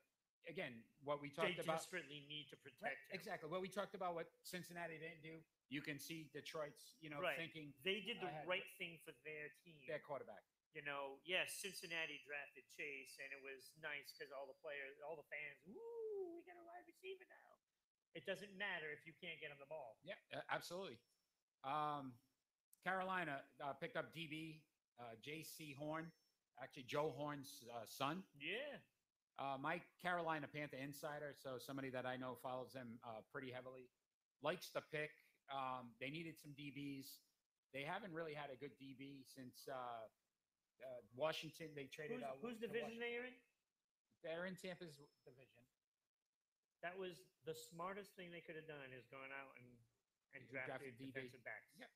again, 0.48 0.72
what 1.02 1.20
we 1.20 1.28
They 1.30 1.34
talked 1.34 1.58
about. 1.58 1.76
desperately 1.78 2.20
need 2.28 2.48
to 2.50 2.56
Right, 2.56 2.64
protect 2.78 3.00
him. 3.10 3.14
exactly. 3.18 3.50
What 3.50 3.60
we 3.60 3.68
talked 3.68 3.94
about, 3.94 4.14
what 4.14 4.30
Cincinnati 4.42 4.98
didn't 4.98 5.22
do. 5.22 5.42
You 5.68 5.82
can 5.82 5.98
see 5.98 6.30
Detroit's, 6.32 6.94
you 7.00 7.10
know, 7.10 7.20
Right. 7.20 7.36
thinking 7.36 7.74
They 7.82 8.00
did 8.00 8.20
the 8.20 8.30
had- 8.30 8.46
right 8.46 8.66
thing 8.78 8.98
for 9.04 9.12
their 9.24 9.50
team. 9.64 9.80
their 9.86 10.00
quarterback. 10.00 10.42
you 10.74 10.82
know, 10.82 11.18
yes, 11.24 11.54
Cincinnati 11.54 12.18
drafted 12.18 12.68
Chase, 12.76 13.18
and 13.18 13.32
it 13.32 13.40
was 13.40 13.72
nice 13.78 14.12
because 14.12 14.30
all 14.30 14.46
the 14.46 14.52
players, 14.60 15.00
all 15.00 15.16
the 15.16 15.22
fans, 15.24 15.58
woo, 15.64 16.36
we 16.36 16.42
got 16.44 16.54
a 16.58 16.62
wide 16.64 16.84
receiver 16.86 17.24
now. 17.24 17.58
It 18.12 18.26
doesn't 18.26 18.54
matter 18.58 18.92
if 18.92 19.06
you 19.06 19.14
can't 19.14 19.40
get 19.40 19.50
him 19.50 19.58
the 19.58 19.64
ball. 19.64 19.98
Yeah, 20.04 20.16
absolutely. 20.50 20.98
Um, 21.64 22.18
Carolina 22.84 23.48
uh, 23.58 23.72
picked 23.72 23.96
up 23.96 24.12
DB 24.14 24.62
uh, 24.98 25.16
Jaycee 25.22 25.74
Horn, 25.76 26.12
actually 26.62 26.82
Joe 26.84 27.10
Horn's 27.10 27.64
uh, 27.72 27.86
son. 27.86 28.22
Yeah, 28.38 28.78
Uh, 29.36 29.60
my 29.60 29.80
Carolina 30.00 30.48
Panther 30.48 30.80
insider, 30.80 31.36
so 31.36 31.60
somebody 31.60 31.92
that 31.92 32.08
I 32.08 32.16
know 32.16 32.40
follows 32.40 32.72
them 32.72 32.96
uh, 33.04 33.20
pretty 33.28 33.52
heavily, 33.52 33.92
likes 34.40 34.72
the 34.72 34.80
pick. 34.88 35.12
Um, 35.52 35.92
they 36.00 36.08
needed 36.08 36.40
some 36.40 36.56
DBs. 36.56 37.20
They 37.76 37.84
haven't 37.84 38.16
really 38.16 38.32
had 38.32 38.48
a 38.48 38.56
good 38.56 38.72
DB 38.80 39.28
since 39.28 39.68
uh, 39.68 40.08
uh, 40.80 41.00
Washington. 41.12 41.76
They 41.76 41.92
traded. 41.92 42.24
who's, 42.24 42.24
uh, 42.24 42.40
whose 42.40 42.56
division 42.56 42.96
they 42.96 43.20
are 43.20 43.28
in? 43.28 43.36
They're 44.24 44.48
in 44.48 44.56
Tampa's 44.56 44.96
division. 45.28 45.62
That 46.80 46.96
was 46.96 47.20
the 47.44 47.52
smartest 47.52 48.16
thing 48.16 48.32
they 48.32 48.40
could 48.40 48.56
have 48.56 48.68
done 48.68 48.88
is 48.96 49.04
gone 49.12 49.32
out 49.36 49.52
and 49.60 49.68
and 50.36 50.44
drafted 50.48 50.92
drafted 50.92 50.92
DB. 50.96 51.12
defensive 51.12 51.44
backs. 51.44 51.72
Yep. 51.80 51.88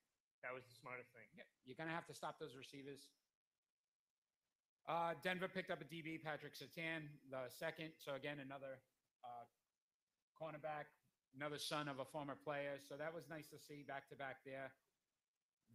that 0.44 0.52
was 0.52 0.64
the 0.64 0.76
smartest 0.76 1.12
thing. 1.12 1.28
Yeah, 1.36 1.48
you're 1.64 1.76
gonna 1.76 1.92
have 1.94 2.08
to 2.08 2.16
stop 2.16 2.40
those 2.40 2.56
receivers. 2.56 3.12
Uh, 4.90 5.14
Denver 5.22 5.46
picked 5.46 5.70
up 5.70 5.78
a 5.78 5.86
DB, 5.86 6.18
Patrick 6.18 6.58
Surtain, 6.58 7.06
the 7.30 7.46
second. 7.46 7.94
So 8.02 8.18
again, 8.18 8.42
another 8.42 8.82
uh, 9.22 9.46
cornerback, 10.34 10.90
another 11.38 11.62
son 11.62 11.86
of 11.86 12.00
a 12.00 12.04
former 12.04 12.34
player. 12.34 12.74
So 12.88 12.96
that 12.98 13.14
was 13.14 13.22
nice 13.30 13.46
to 13.54 13.58
see 13.62 13.86
back 13.86 14.10
to 14.10 14.16
back 14.16 14.42
there. 14.44 14.74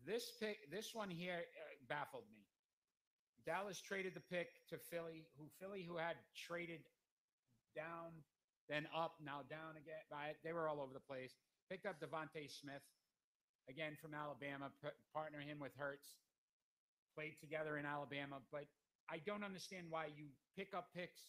This 0.06 0.36
pick, 0.42 0.70
this 0.70 0.92
one 0.92 1.10
here, 1.10 1.48
uh, 1.48 1.80
baffled 1.88 2.28
me. 2.28 2.44
Dallas 3.48 3.80
traded 3.80 4.20
the 4.20 4.26
pick 4.28 4.52
to 4.68 4.76
Philly, 4.92 5.24
who 5.40 5.48
Philly 5.64 5.88
who 5.88 5.96
had 5.96 6.20
traded 6.36 6.84
down, 7.72 8.12
then 8.68 8.84
up, 8.92 9.16
now 9.24 9.48
down 9.48 9.80
again. 9.80 10.04
They 10.44 10.52
were 10.52 10.68
all 10.68 10.82
over 10.82 10.92
the 10.92 11.08
place. 11.08 11.32
Picked 11.72 11.86
up 11.86 12.04
DeVonta 12.04 12.52
Smith, 12.52 12.84
again 13.70 13.96
from 14.02 14.12
Alabama, 14.14 14.76
p- 14.84 14.92
partner 15.14 15.40
him 15.40 15.60
with 15.62 15.72
Hurts. 15.78 16.20
Played 17.16 17.40
together 17.40 17.78
in 17.78 17.86
Alabama, 17.86 18.44
but 18.52 18.68
I 19.10 19.20
don't 19.26 19.44
understand 19.44 19.88
why 19.90 20.10
you 20.16 20.34
pick 20.58 20.74
up 20.74 20.90
picks 20.96 21.22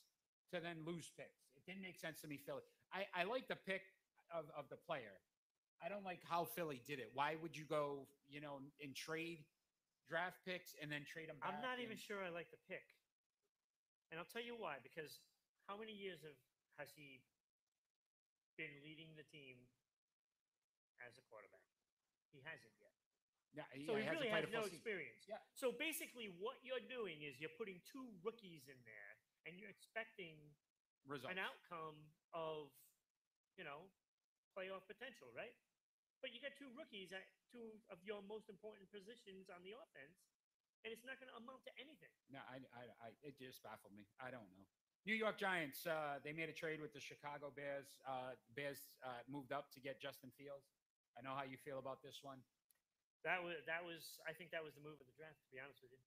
to 0.53 0.61
then 0.61 0.85
lose 0.87 1.11
picks. 1.17 1.45
It 1.57 1.67
didn't 1.67 1.83
make 1.83 1.99
sense 1.99 2.21
to 2.23 2.29
me, 2.29 2.39
Philly. 2.39 2.63
I, 2.93 3.05
I 3.13 3.25
like 3.25 3.49
the 3.49 3.59
pick 3.59 3.83
of, 4.33 4.47
of 4.57 4.69
the 4.71 4.77
player. 4.77 5.19
I 5.83 5.89
don't 5.89 6.05
like 6.05 6.21
how 6.25 6.45
Philly 6.45 6.81
did 6.87 6.99
it. 7.01 7.11
Why 7.13 7.37
would 7.43 7.57
you 7.57 7.65
go, 7.69 8.09
you 8.29 8.41
know, 8.41 8.65
and 8.81 8.95
trade 8.95 9.45
draft 10.09 10.41
picks 10.47 10.73
and 10.81 10.89
then 10.89 11.05
trade 11.05 11.29
them 11.29 11.37
back? 11.43 11.53
I'm 11.53 11.61
not 11.61 11.83
even 11.83 11.99
sure 11.99 12.23
I 12.25 12.31
like 12.33 12.49
the 12.49 12.63
pick, 12.71 12.87
and 14.09 14.17
I'll 14.17 14.29
tell 14.31 14.45
you 14.45 14.57
why. 14.57 14.81
Because 14.81 15.21
how 15.69 15.77
many 15.77 15.93
years 15.93 16.23
have 16.23 16.39
has 16.81 16.89
he 16.95 17.21
been 18.57 18.73
leading 18.87 19.13
the 19.19 19.27
team 19.29 19.61
as 21.03 21.19
a 21.19 21.25
quarterback? 21.29 21.67
He 22.33 22.41
hasn't 22.47 22.73
yet. 22.81 22.86
Yeah, 23.57 23.65
So 23.89 23.97
yeah, 23.97 24.05
he 24.05 24.13
really 24.13 24.29
has 24.29 24.45
no 24.53 24.69
experience. 24.69 25.25
Yeah. 25.25 25.41
So 25.57 25.73
basically, 25.73 26.29
what 26.37 26.61
you're 26.61 26.85
doing 26.93 27.25
is 27.25 27.41
you're 27.41 27.57
putting 27.57 27.81
two 27.89 28.05
rookies 28.21 28.69
in 28.69 28.77
there, 28.85 29.13
and 29.49 29.57
you're 29.57 29.73
expecting 29.73 30.37
Results. 31.09 31.33
an 31.33 31.41
outcome 31.41 31.97
of, 32.37 32.69
you 33.57 33.65
know, 33.65 33.89
playoff 34.53 34.85
potential, 34.85 35.33
right? 35.33 35.57
But 36.21 36.37
you 36.37 36.45
got 36.45 36.53
two 36.61 36.69
rookies 36.77 37.17
at 37.17 37.25
two 37.49 37.81
of 37.89 37.97
your 38.05 38.21
most 38.29 38.53
important 38.53 38.93
positions 38.93 39.49
on 39.49 39.65
the 39.65 39.73
offense, 39.73 40.21
and 40.85 40.93
it's 40.93 41.07
not 41.09 41.17
going 41.17 41.33
to 41.33 41.37
amount 41.41 41.65
to 41.65 41.73
anything. 41.81 42.13
No, 42.29 42.45
I, 42.45 42.61
I, 42.77 42.85
I, 43.01 43.09
it 43.25 43.41
just 43.41 43.65
baffled 43.65 43.97
me. 43.97 44.05
I 44.21 44.29
don't 44.29 44.45
know. 44.53 44.65
New 45.07 45.15
York 45.15 45.39
Giants, 45.39 45.87
uh, 45.87 46.19
they 46.27 46.35
made 46.35 46.51
a 46.51 46.57
trade 46.57 46.83
with 46.83 46.91
the 46.91 46.99
Chicago 46.99 47.55
Bears. 47.55 47.87
Uh, 48.03 48.35
Bears 48.59 48.91
uh, 49.07 49.23
moved 49.31 49.55
up 49.55 49.71
to 49.71 49.79
get 49.79 50.03
Justin 50.03 50.35
Fields. 50.35 50.67
I 51.15 51.23
know 51.23 51.33
how 51.33 51.47
you 51.47 51.57
feel 51.63 51.79
about 51.79 52.03
this 52.03 52.21
one. 52.27 52.43
That 53.25 53.43
was 53.43 53.57
that 53.67 53.83
was 53.83 54.21
I 54.29 54.33
think 54.37 54.51
that 54.53 54.63
was 54.63 54.75
the 54.77 54.85
move 54.85 54.99
of 55.01 55.07
the 55.09 55.17
draft. 55.17 55.41
To 55.47 55.51
be 55.51 55.59
honest 55.63 55.81
with 55.83 55.93
you, 55.95 56.03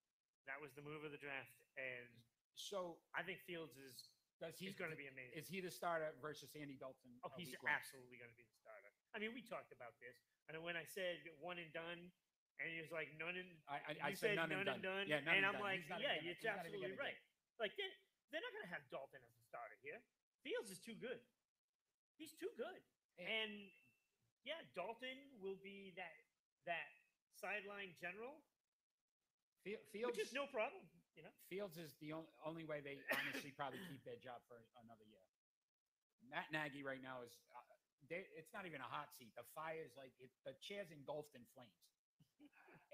that 0.46 0.60
was 0.62 0.72
the 0.78 0.86
move 0.86 1.04
of 1.04 1.12
the 1.12 1.20
draft, 1.22 1.56
and 1.76 2.08
So 2.56 3.00
I 3.16 3.24
think 3.24 3.40
Fields 3.44 3.76
is 3.80 4.12
does 4.40 4.56
he 4.56 4.72
he's 4.72 4.80
going 4.80 4.92
to 4.92 5.00
be 5.00 5.12
amazing. 5.12 5.36
Is 5.36 5.52
he 5.52 5.60
the 5.60 5.72
starter 5.72 6.16
versus 6.24 6.48
Andy 6.56 6.80
Dalton? 6.80 7.12
Oh, 7.28 7.32
he's 7.36 7.52
absolutely 7.68 8.16
going 8.16 8.32
to 8.32 8.40
be 8.40 8.48
the 8.48 8.56
starter. 8.56 8.88
I 9.12 9.20
mean, 9.20 9.36
we 9.36 9.44
talked 9.44 9.76
about 9.76 10.00
this, 10.00 10.16
and 10.48 10.56
when 10.64 10.80
I 10.80 10.88
said 10.88 11.20
one 11.44 11.60
and 11.60 11.68
done, 11.76 12.08
and 12.60 12.66
he 12.72 12.80
was 12.80 12.92
like 12.92 13.12
none 13.20 13.36
and 13.36 13.52
I, 13.68 13.84
I, 13.84 13.94
I 14.00 14.12
said, 14.16 14.36
said 14.36 14.48
none, 14.48 14.52
and 14.56 14.80
done. 14.84 15.08
Yeah, 15.08 15.20
none 15.28 15.40
and 15.40 15.44
and 15.44 15.46
I'm 15.48 15.60
done. 15.60 15.68
like, 15.68 15.84
yeah, 15.92 16.00
gonna- 16.00 16.24
you're 16.24 16.36
he's 16.36 16.44
not 16.44 16.64
even 16.64 16.72
absolutely 16.72 16.96
right. 17.00 17.20
Like 17.60 17.76
they 17.76 17.88
they're 18.32 18.44
not 18.44 18.54
going 18.56 18.68
to 18.68 18.72
have 18.72 18.84
Dalton 18.94 19.20
as 19.28 19.36
a 19.36 19.44
starter 19.44 19.76
here. 19.84 20.00
Fields 20.46 20.72
is 20.72 20.80
too 20.80 20.96
good. 20.96 21.20
He's 22.16 22.32
too 22.36 22.52
good, 22.56 22.80
And- 23.20 23.28
and 23.28 23.52
yeah, 24.48 24.60
Dalton 24.76 25.36
will 25.44 25.60
be 25.60 25.92
that 26.00 26.16
that 26.66 26.90
sideline 27.40 27.96
general, 28.00 28.40
Fields, 29.64 30.16
which 30.16 30.24
is 30.24 30.32
no 30.32 30.48
problem. 30.48 30.82
You 31.20 31.28
know, 31.28 31.36
Fields 31.52 31.76
is 31.76 32.00
the 32.00 32.16
only, 32.16 32.32
only 32.48 32.64
way 32.64 32.80
they 32.80 32.96
honestly 33.12 33.52
probably 33.52 33.84
keep 33.92 34.00
their 34.08 34.20
job 34.24 34.40
for 34.48 34.56
another 34.80 35.04
year. 35.04 35.24
Matt 36.32 36.48
Nagy 36.56 36.80
right 36.80 37.04
now 37.04 37.26
is, 37.28 37.36
uh, 37.52 37.60
they, 38.08 38.24
it's 38.40 38.56
not 38.56 38.64
even 38.64 38.80
a 38.80 38.88
hot 38.88 39.12
seat. 39.12 39.36
The 39.36 39.48
fire 39.52 39.84
is 39.84 39.96
like, 40.00 40.16
it, 40.24 40.32
the 40.48 40.56
chair's 40.64 40.96
engulfed 40.96 41.36
in 41.36 41.44
flames. 41.52 41.76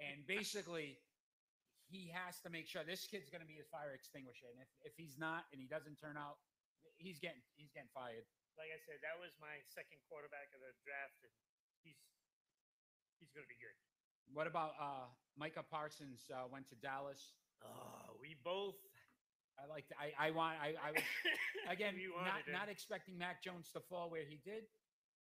and 0.02 0.26
basically, 0.26 0.98
he 1.86 2.10
has 2.10 2.42
to 2.42 2.50
make 2.50 2.66
sure 2.66 2.82
this 2.82 3.06
kid's 3.06 3.30
going 3.30 3.46
to 3.46 3.50
be 3.50 3.62
his 3.62 3.70
fire 3.70 3.94
extinguisher. 3.94 4.50
And 4.50 4.60
if, 4.62 4.72
if 4.90 4.94
he's 4.98 5.22
not 5.22 5.46
and 5.54 5.62
he 5.62 5.70
doesn't 5.70 6.02
turn 6.02 6.18
out, 6.18 6.42
he's 6.98 7.22
getting 7.22 7.44
he's 7.54 7.70
getting 7.76 7.92
fired. 7.94 8.26
like 8.58 8.72
I 8.74 8.80
said, 8.88 8.98
that 9.06 9.20
was 9.20 9.36
my 9.38 9.62
second 9.70 10.00
quarterback 10.08 10.50
of 10.56 10.64
the 10.64 10.72
draft, 10.82 11.20
and 11.22 11.34
he's 11.84 12.00
he's 13.20 13.32
going 13.32 13.46
to 13.46 13.52
be 13.52 13.60
good. 13.60 13.76
What 14.34 14.48
about 14.48 14.74
uh, 14.82 15.08
Micah 15.38 15.64
Parsons? 15.64 16.26
Uh, 16.28 16.50
went 16.50 16.68
to 16.70 16.78
Dallas. 16.82 17.36
Oh, 17.64 18.18
we 18.20 18.36
both 18.44 18.76
I 19.56 19.64
like. 19.72 19.88
I 19.96 20.12
I 20.20 20.30
want. 20.32 20.60
I 20.60 20.76
I 20.76 20.92
was 20.92 21.04
again 21.76 21.96
not 22.12 22.44
not 22.52 22.68
expecting 22.68 23.16
Mac 23.16 23.40
Jones 23.40 23.72
to 23.72 23.80
fall 23.80 24.12
where 24.12 24.28
he 24.28 24.40
did. 24.44 24.68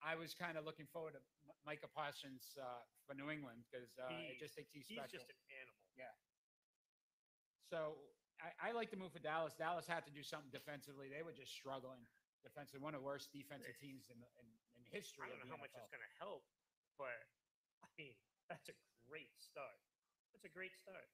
I 0.03 0.19
was 0.19 0.35
kind 0.35 0.59
of 0.59 0.67
looking 0.67 0.89
forward 0.91 1.15
to 1.15 1.23
M- 1.47 1.55
Micah 1.63 1.87
Parsons 1.93 2.59
uh, 2.59 2.83
for 3.07 3.15
New 3.15 3.31
England 3.31 3.63
because 3.69 3.95
uh, 4.01 4.11
it 4.11 4.41
just 4.41 4.57
thinks 4.57 4.73
he's 4.73 4.89
he's 4.89 4.99
special. 4.99 5.21
just 5.23 5.31
an 5.31 5.39
animal. 5.63 5.79
Yeah. 5.95 6.15
So 7.71 8.01
I, 8.43 8.73
I 8.73 8.77
like 8.77 8.91
to 8.91 8.99
move 8.99 9.15
for 9.15 9.23
Dallas. 9.23 9.55
Dallas 9.55 9.87
had 9.87 10.03
to 10.09 10.13
do 10.13 10.25
something 10.25 10.51
defensively. 10.51 11.07
They 11.07 11.23
were 11.23 11.37
just 11.37 11.55
struggling 11.55 12.03
defensively. 12.43 12.83
One 12.83 12.97
of 12.97 13.05
the 13.05 13.07
worst 13.07 13.31
defensive 13.31 13.79
teams 13.79 14.11
in 14.11 14.19
the, 14.19 14.29
in, 14.43 14.49
in 14.77 14.83
history. 14.91 15.29
I 15.29 15.31
don't 15.31 15.41
know 15.47 15.55
the 15.55 15.55
how 15.55 15.63
much 15.63 15.73
it's 15.73 15.93
going 15.93 16.03
to 16.03 16.15
help, 16.19 16.43
but 16.99 17.15
I 17.99 18.17
that's 18.49 18.69
a 18.69 18.77
great 19.09 19.33
start. 19.39 19.79
That's 20.33 20.45
a 20.49 20.53
great 20.53 20.77
start. 20.77 21.09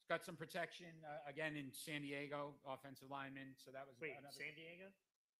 It's 0.00 0.08
got 0.08 0.22
some 0.22 0.36
protection 0.38 0.92
uh, 1.02 1.26
again 1.28 1.56
in 1.58 1.72
San 1.74 2.02
Diego, 2.02 2.54
offensive 2.62 3.10
lineman. 3.10 3.56
So 3.58 3.74
that 3.74 3.84
was 3.88 3.98
Wait, 3.98 4.14
another 4.14 4.32
San 4.32 4.54
Diego? 4.54 4.92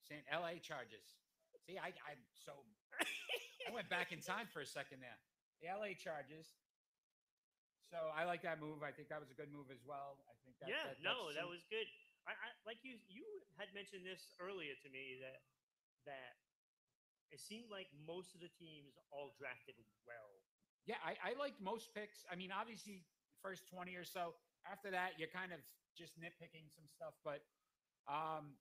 San 0.03 0.21
L.A. 0.31 0.59
Chargers. 0.59 1.19
See, 1.67 1.79
I 1.79 1.95
I'm 2.07 2.23
so 2.35 2.67
I 3.67 3.75
went 3.75 3.91
back 3.91 4.15
in 4.15 4.23
time 4.23 4.47
for 4.51 4.63
a 4.63 4.69
second 4.69 5.03
there. 5.03 5.19
The 5.59 5.73
LA 5.73 5.97
Chargers. 5.97 6.55
So 7.91 7.99
I 8.15 8.27
like 8.27 8.43
that 8.43 8.59
move. 8.59 8.83
I 8.83 8.91
think 8.91 9.09
that 9.11 9.23
was 9.23 9.31
a 9.31 9.39
good 9.39 9.51
move 9.51 9.71
as 9.71 9.83
well. 9.87 10.19
I 10.27 10.35
think 10.43 10.59
that, 10.59 10.69
yeah, 10.71 10.91
that, 10.91 10.99
no, 11.03 11.31
that 11.35 11.47
was 11.47 11.63
good. 11.71 11.87
I, 12.27 12.35
I 12.35 12.49
like 12.67 12.83
you. 12.83 12.99
You 13.07 13.25
had 13.59 13.71
mentioned 13.71 14.03
this 14.03 14.35
earlier 14.43 14.75
to 14.83 14.89
me 14.91 15.23
that 15.23 15.47
that 16.07 16.39
it 17.31 17.41
seemed 17.41 17.71
like 17.71 17.91
most 18.07 18.35
of 18.35 18.41
the 18.41 18.53
teams 18.55 18.95
all 19.11 19.35
drafted 19.39 19.75
well. 20.07 20.31
yeah. 20.87 21.01
I, 21.03 21.35
I 21.35 21.39
liked 21.39 21.59
most 21.61 21.91
picks. 21.95 22.23
I 22.31 22.37
mean, 22.37 22.51
obviously, 22.55 23.03
first 23.43 23.67
twenty 23.67 23.97
or 23.97 24.05
so. 24.05 24.35
After 24.67 24.91
that, 24.91 25.19
you're 25.19 25.31
kind 25.31 25.53
of 25.55 25.61
just 25.95 26.19
nitpicking 26.19 26.67
some 26.75 26.87
stuff, 26.91 27.15
but 27.25 27.47
um, 28.07 28.59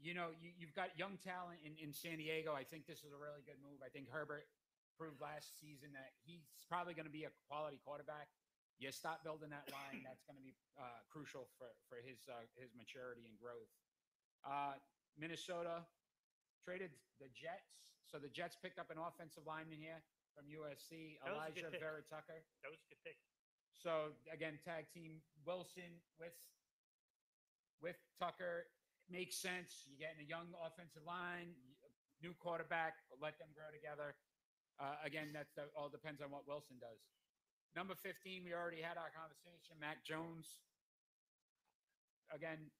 you 0.00 0.16
know, 0.16 0.32
you, 0.40 0.50
you've 0.56 0.74
got 0.74 0.96
young 0.96 1.20
talent 1.20 1.60
in, 1.60 1.76
in 1.76 1.92
San 1.92 2.16
Diego. 2.16 2.56
I 2.56 2.64
think 2.64 2.88
this 2.88 3.04
is 3.04 3.12
a 3.12 3.20
really 3.20 3.44
good 3.44 3.60
move. 3.60 3.84
I 3.84 3.92
think 3.92 4.08
Herbert 4.08 4.48
proved 4.96 5.20
last 5.20 5.60
season 5.60 5.92
that 5.92 6.16
he's 6.24 6.44
probably 6.68 6.96
going 6.96 7.08
to 7.08 7.12
be 7.12 7.28
a 7.28 7.32
quality 7.48 7.78
quarterback. 7.84 8.32
You 8.80 8.88
stop 8.88 9.20
building 9.20 9.52
that 9.52 9.68
line. 9.68 10.00
That's 10.08 10.24
going 10.24 10.40
to 10.40 10.44
be 10.44 10.56
uh, 10.80 11.04
crucial 11.12 11.52
for, 11.60 11.68
for 11.92 12.00
his 12.00 12.24
uh, 12.26 12.48
his 12.56 12.72
maturity 12.72 13.28
and 13.28 13.36
growth. 13.36 13.68
Uh, 14.40 14.80
Minnesota 15.20 15.84
traded 16.64 16.90
the 17.18 17.28
Jets. 17.32 17.96
So 18.06 18.18
the 18.18 18.30
Jets 18.30 18.56
picked 18.58 18.78
up 18.78 18.90
an 18.90 18.98
offensive 18.98 19.46
lineman 19.46 19.78
here 19.78 20.02
from 20.34 20.46
USC, 20.46 21.18
That 21.24 21.34
was 21.34 21.50
a 21.50 21.54
good 21.54 21.70
Alijah. 21.74 21.80
Vera 21.82 22.02
Tucker. 22.06 22.40
That 22.62 22.70
was 22.70 22.80
a 22.80 22.88
good 22.90 23.02
pick. 23.04 23.18
So 23.74 24.14
again, 24.30 24.58
tag 24.62 24.86
team 24.92 25.20
Wilson 25.46 26.00
with 26.20 26.36
with 27.80 27.96
Tucker 28.20 28.68
makes 29.08 29.36
sense. 29.40 29.88
You're 29.88 29.98
getting 29.98 30.22
a 30.22 30.28
young 30.28 30.52
offensive 30.60 31.02
line, 31.02 31.56
new 32.22 32.36
quarterback. 32.36 33.00
Let 33.16 33.40
them 33.40 33.48
grow 33.56 33.72
together. 33.72 34.14
Uh, 34.78 34.96
again, 35.04 35.32
that 35.32 35.48
that 35.56 35.72
all 35.74 35.88
depends 35.88 36.20
on 36.20 36.30
what 36.30 36.46
Wilson 36.46 36.76
does. 36.80 37.00
Number 37.76 37.94
15, 37.94 38.42
we 38.42 38.50
already 38.52 38.82
had 38.82 38.98
our 38.98 39.14
conversation. 39.14 39.78
Mac 39.78 40.02
Jones. 40.02 40.58
Again, 42.34 42.70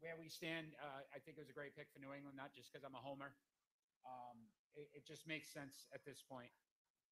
where 0.00 0.14
we 0.18 0.30
stand, 0.30 0.74
uh, 0.78 1.02
I 1.10 1.18
think 1.18 1.38
it 1.38 1.42
was 1.42 1.50
a 1.50 1.56
great 1.56 1.74
pick 1.74 1.90
for 1.90 1.98
New 1.98 2.14
England, 2.14 2.38
not 2.38 2.54
just 2.54 2.70
because 2.70 2.86
I'm 2.86 2.94
a 2.94 3.02
homer. 3.02 3.34
Um, 4.06 4.48
it, 4.78 5.02
it 5.02 5.04
just 5.06 5.26
makes 5.26 5.50
sense 5.50 5.90
at 5.90 6.06
this 6.06 6.22
point. 6.22 6.50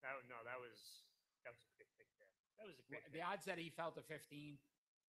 That 0.03 0.15
no, 0.31 0.39
that 0.47 0.59
was 0.61 1.03
that 1.43 1.51
was 1.55 1.63
a 1.67 1.73
good 1.79 1.91
pick 1.99 2.09
there. 2.21 2.31
That 2.59 2.67
was 2.71 2.79
a 2.79 2.85
good 2.87 3.03
the 3.11 3.21
pick. 3.21 3.27
odds 3.27 3.45
that 3.47 3.59
he 3.59 3.71
fell 3.75 3.91
to 3.97 4.03
15 4.07 4.59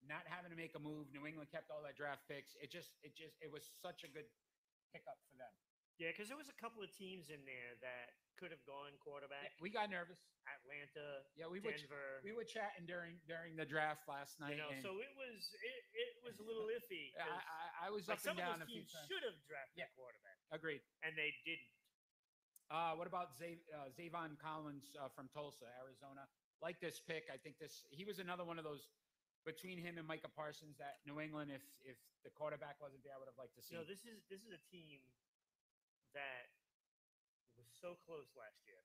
not 0.05 0.21
having 0.29 0.53
to 0.53 0.57
make 0.59 0.77
a 0.77 0.81
move 0.81 1.09
new 1.09 1.25
england 1.25 1.49
kept 1.49 1.73
all 1.73 1.81
their 1.81 1.95
draft 1.95 2.21
picks 2.29 2.53
it 2.61 2.69
just 2.69 2.93
it 3.01 3.17
just 3.17 3.33
it 3.41 3.49
was 3.49 3.65
such 3.81 4.05
a 4.05 4.09
good 4.13 4.29
pickup 4.93 5.17
for 5.25 5.35
them 5.41 5.49
Yeah, 5.97 6.13
because 6.13 6.29
there 6.29 6.37
was 6.37 6.49
a 6.49 6.57
couple 6.61 6.85
of 6.85 6.93
teams 6.93 7.33
in 7.33 7.41
there 7.49 7.73
that 7.81 8.13
could 8.37 8.53
have 8.53 8.61
gone 8.69 8.93
Yeah, 8.93 9.01
quarterback. 9.01 9.57
we 9.57 9.73
got 9.73 9.89
nervous 9.89 10.21
Atlanta, 10.47 11.25
yeah 11.35 11.49
we 11.49 11.59
were 11.59 11.73
ch- 11.75 11.89
we 12.23 12.31
were 12.31 12.45
chatting 12.47 12.85
during 12.87 13.19
during 13.27 13.57
the 13.59 13.65
draft 13.67 14.07
last 14.07 14.39
night 14.39 14.55
you 14.55 14.61
know, 14.61 14.71
so 14.79 14.95
it 15.03 15.11
was 15.17 15.51
it, 15.59 15.81
it 15.91 16.11
was 16.23 16.37
a 16.39 16.45
little 16.45 16.69
iffy. 16.71 17.11
I, 17.19 17.41
I, 17.83 17.87
I 17.87 17.87
was 17.91 18.07
like 18.07 18.21
up 18.21 18.23
some 18.23 18.37
and 18.39 18.45
down 18.47 18.57
of 18.63 18.69
those 18.69 18.87
teams 18.87 18.93
should 19.09 19.25
have 19.27 19.35
drafted 19.49 19.75
Yeah. 19.83 19.91
a 19.91 19.97
quarterback, 19.97 20.37
agreed 20.53 20.79
and 21.03 21.17
they 21.19 21.33
didn't. 21.43 21.67
uh, 22.71 22.93
what 22.95 23.09
about 23.11 23.33
Zav- 23.35 23.65
uh, 23.73 23.89
Zaven 23.91 24.37
Collins 24.39 24.93
uh, 24.95 25.09
from 25.11 25.27
Tulsa, 25.33 25.67
Arizona? 25.83 26.29
Like 26.63 26.79
this 26.79 27.01
pick, 27.03 27.27
I 27.33 27.35
think 27.41 27.59
this 27.59 27.83
he 27.91 28.05
was 28.07 28.17
another 28.21 28.45
one 28.47 28.55
of 28.61 28.63
those 28.63 28.87
between 29.45 29.77
him 29.81 29.97
and 29.99 30.05
Micah 30.07 30.31
Parsons 30.31 30.77
that 30.79 31.01
New 31.09 31.19
England, 31.19 31.51
if 31.51 31.65
if 31.83 31.97
the 32.23 32.31
quarterback 32.31 32.79
wasn't 32.79 33.03
there, 33.03 33.13
I 33.13 33.19
would 33.19 33.27
have 33.29 33.37
liked 33.37 33.57
to 33.59 33.63
see. 33.65 33.75
Know, 33.75 33.83
this 33.83 34.07
is 34.07 34.23
this 34.31 34.41
is 34.47 34.55
a 34.55 34.61
team 34.71 35.03
that 36.17 36.49
was 37.53 37.69
so 37.77 37.93
close 38.09 38.33
last 38.33 38.57
year. 38.65 38.81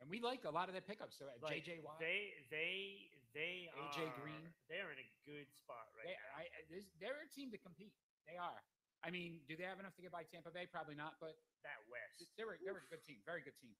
and 0.00 0.12
we 0.12 0.20
like 0.20 0.44
a 0.44 0.52
lot 0.52 0.68
of 0.68 0.76
their 0.76 0.84
pickups. 0.84 1.16
So 1.16 1.24
uh, 1.26 1.40
Like, 1.40 1.64
JJ 1.64 1.80
Watt, 1.80 1.96
They 2.00 2.36
they 2.52 3.08
they 3.32 3.68
AJ 3.72 3.98
are 4.12 4.16
Green. 4.20 4.44
They're 4.68 4.92
in 4.92 5.00
a 5.00 5.08
good 5.24 5.48
spot 5.52 5.88
right 5.96 6.08
They, 6.08 6.16
now. 6.16 6.40
I, 6.40 6.42
this, 6.68 6.84
they're 7.00 7.20
a 7.24 7.30
team 7.32 7.48
to 7.52 7.58
compete. 7.60 7.92
They 8.28 8.36
are. 8.36 8.60
I 9.04 9.12
mean, 9.12 9.44
do 9.44 9.56
they 9.56 9.64
have 9.68 9.76
enough 9.80 9.92
to 10.00 10.02
get 10.02 10.10
by 10.12 10.24
Tampa 10.24 10.48
Bay? 10.50 10.64
Probably 10.68 10.96
not, 10.96 11.20
but 11.20 11.36
that 11.64 11.80
West. 11.92 12.32
they're 12.36 12.48
a, 12.48 12.56
they're 12.64 12.80
a 12.80 12.88
good 12.88 13.04
team, 13.04 13.20
very 13.28 13.44
good 13.44 13.56
team. 13.60 13.76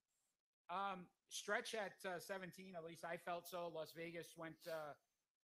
Um, 0.68 1.08
stretch 1.32 1.72
at 1.74 1.96
uh, 2.04 2.20
17, 2.20 2.74
at 2.76 2.84
least 2.84 3.00
I 3.04 3.16
felt 3.16 3.46
so. 3.48 3.72
Las 3.72 3.96
Vegas 3.96 4.36
went 4.36 4.60
uh, 4.68 4.92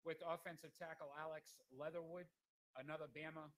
with 0.05 0.21
offensive 0.21 0.71
tackle 0.77 1.09
Alex 1.17 1.57
Leatherwood, 1.73 2.29
another 2.77 3.09
Bama 3.09 3.49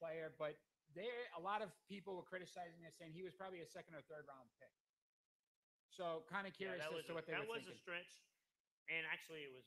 player, 0.00 0.32
but 0.38 0.56
there 0.96 1.28
a 1.36 1.42
lot 1.42 1.60
of 1.60 1.68
people 1.88 2.16
were 2.16 2.24
criticizing 2.26 2.80
this, 2.84 2.96
saying 2.96 3.12
he 3.12 3.22
was 3.26 3.34
probably 3.36 3.60
a 3.60 3.68
second 3.68 3.94
or 3.96 4.02
third 4.08 4.24
round 4.28 4.48
pick. 4.60 4.72
So 5.92 6.22
kind 6.30 6.46
of 6.46 6.54
curious 6.54 6.84
that 6.84 6.92
as 6.94 7.04
to 7.10 7.12
a, 7.12 7.16
what 7.16 7.26
they 7.26 7.34
that 7.34 7.44
were 7.48 7.58
was 7.58 7.66
thinking. 7.66 7.80
a 7.80 7.82
stretch, 7.82 8.12
and 8.92 9.02
actually 9.08 9.42
it 9.48 9.52
was 9.52 9.66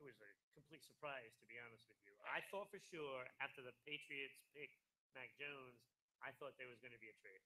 it 0.00 0.04
was 0.04 0.16
a 0.22 0.30
complete 0.56 0.84
surprise 0.84 1.36
to 1.40 1.44
be 1.48 1.56
honest 1.60 1.84
with 1.90 2.00
you. 2.08 2.14
I 2.24 2.40
thought 2.52 2.68
for 2.72 2.80
sure 2.80 3.24
after 3.44 3.60
the 3.60 3.74
Patriots 3.84 4.40
picked 4.56 4.78
Mac 5.12 5.32
Jones, 5.36 5.80
I 6.24 6.32
thought 6.36 6.56
there 6.60 6.68
was 6.70 6.80
going 6.80 6.92
to 6.96 7.00
be 7.02 7.08
a 7.12 7.16
trade. 7.20 7.42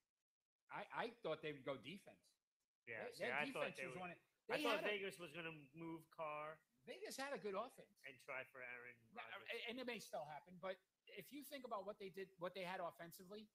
I, 0.71 0.87
I 0.95 1.07
thought 1.23 1.43
they 1.43 1.51
would 1.51 1.67
go 1.67 1.75
defense. 1.83 2.23
Yeah, 2.87 3.03
Their- 3.03 3.15
see, 3.15 3.27
their 3.27 3.35
I 3.35 3.47
thought 3.51 3.67
defense 3.75 3.79
they 3.83 3.87
was 3.91 3.99
would, 3.99 4.07
one. 4.07 4.13
Of, 4.15 4.19
I 4.51 4.57
thought 4.63 4.79
had 4.83 4.87
a- 4.87 4.91
Vegas 4.95 5.19
was 5.19 5.31
going 5.35 5.47
to 5.47 5.55
move 5.75 6.07
Carr 6.15 6.59
Vegas 6.89 7.15
had 7.19 7.35
a 7.37 7.39
good 7.43 7.55
offense. 7.59 7.93
and 8.09 8.15
try 8.25 8.41
for 8.51 8.63
Aaron 8.65 8.97
Rodgers. 9.13 9.63
and 9.69 9.77
it 9.79 9.85
may 9.87 9.99
still 10.01 10.25
happen, 10.27 10.57
but 10.65 10.79
if 11.17 11.33
you 11.33 11.43
think 11.43 11.65
about 11.65 11.87
what 11.87 11.99
they 11.99 12.09
did, 12.11 12.29
what 12.39 12.55
they 12.55 12.63
had 12.67 12.81
offensively, 12.81 13.47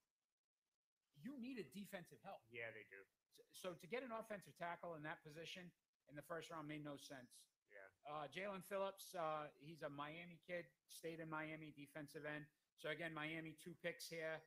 you 1.21 1.35
needed 1.39 1.71
defensive 1.73 2.19
help. 2.23 2.41
yeah, 2.51 2.69
they 2.75 2.83
do. 2.91 2.99
S- 3.39 3.45
So 3.51 3.73
to 3.73 3.87
get 3.87 4.03
an 4.03 4.11
offensive 4.11 4.53
tackle 4.59 4.95
in 4.95 5.03
that 5.03 5.23
position 5.23 5.71
in 6.09 6.15
the 6.15 6.21
first 6.27 6.49
round 6.51 6.67
made 6.67 6.83
no 6.83 6.97
sense. 6.97 7.31
Yeah. 7.71 7.87
Uh, 8.07 8.25
Jaelan 8.29 8.63
Phillips, 8.63 9.15
uh, 9.15 9.47
he's 9.59 9.81
a 9.81 9.89
Miami 9.89 10.39
kid, 10.45 10.65
stayed 10.87 11.19
in 11.19 11.29
Miami 11.29 11.73
defensive 11.75 12.23
end. 12.27 12.45
So 12.77 12.89
again, 12.89 13.13
Miami 13.13 13.55
two 13.57 13.73
picks 13.81 14.07
here, 14.07 14.43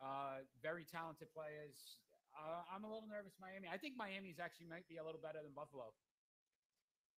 uh, 0.00 0.44
very 0.62 0.84
talented 0.84 1.32
players. 1.32 1.98
Uh, 2.36 2.62
I'm 2.70 2.84
a 2.84 2.88
little 2.90 3.06
nervous, 3.08 3.34
Miami. 3.40 3.68
I 3.70 3.78
think 3.78 3.96
Miami's 3.96 4.38
actually 4.40 4.66
might 4.66 4.86
be 4.88 4.96
a 4.98 5.04
little 5.04 5.20
better 5.20 5.40
than 5.42 5.52
Buffalo. 5.54 5.94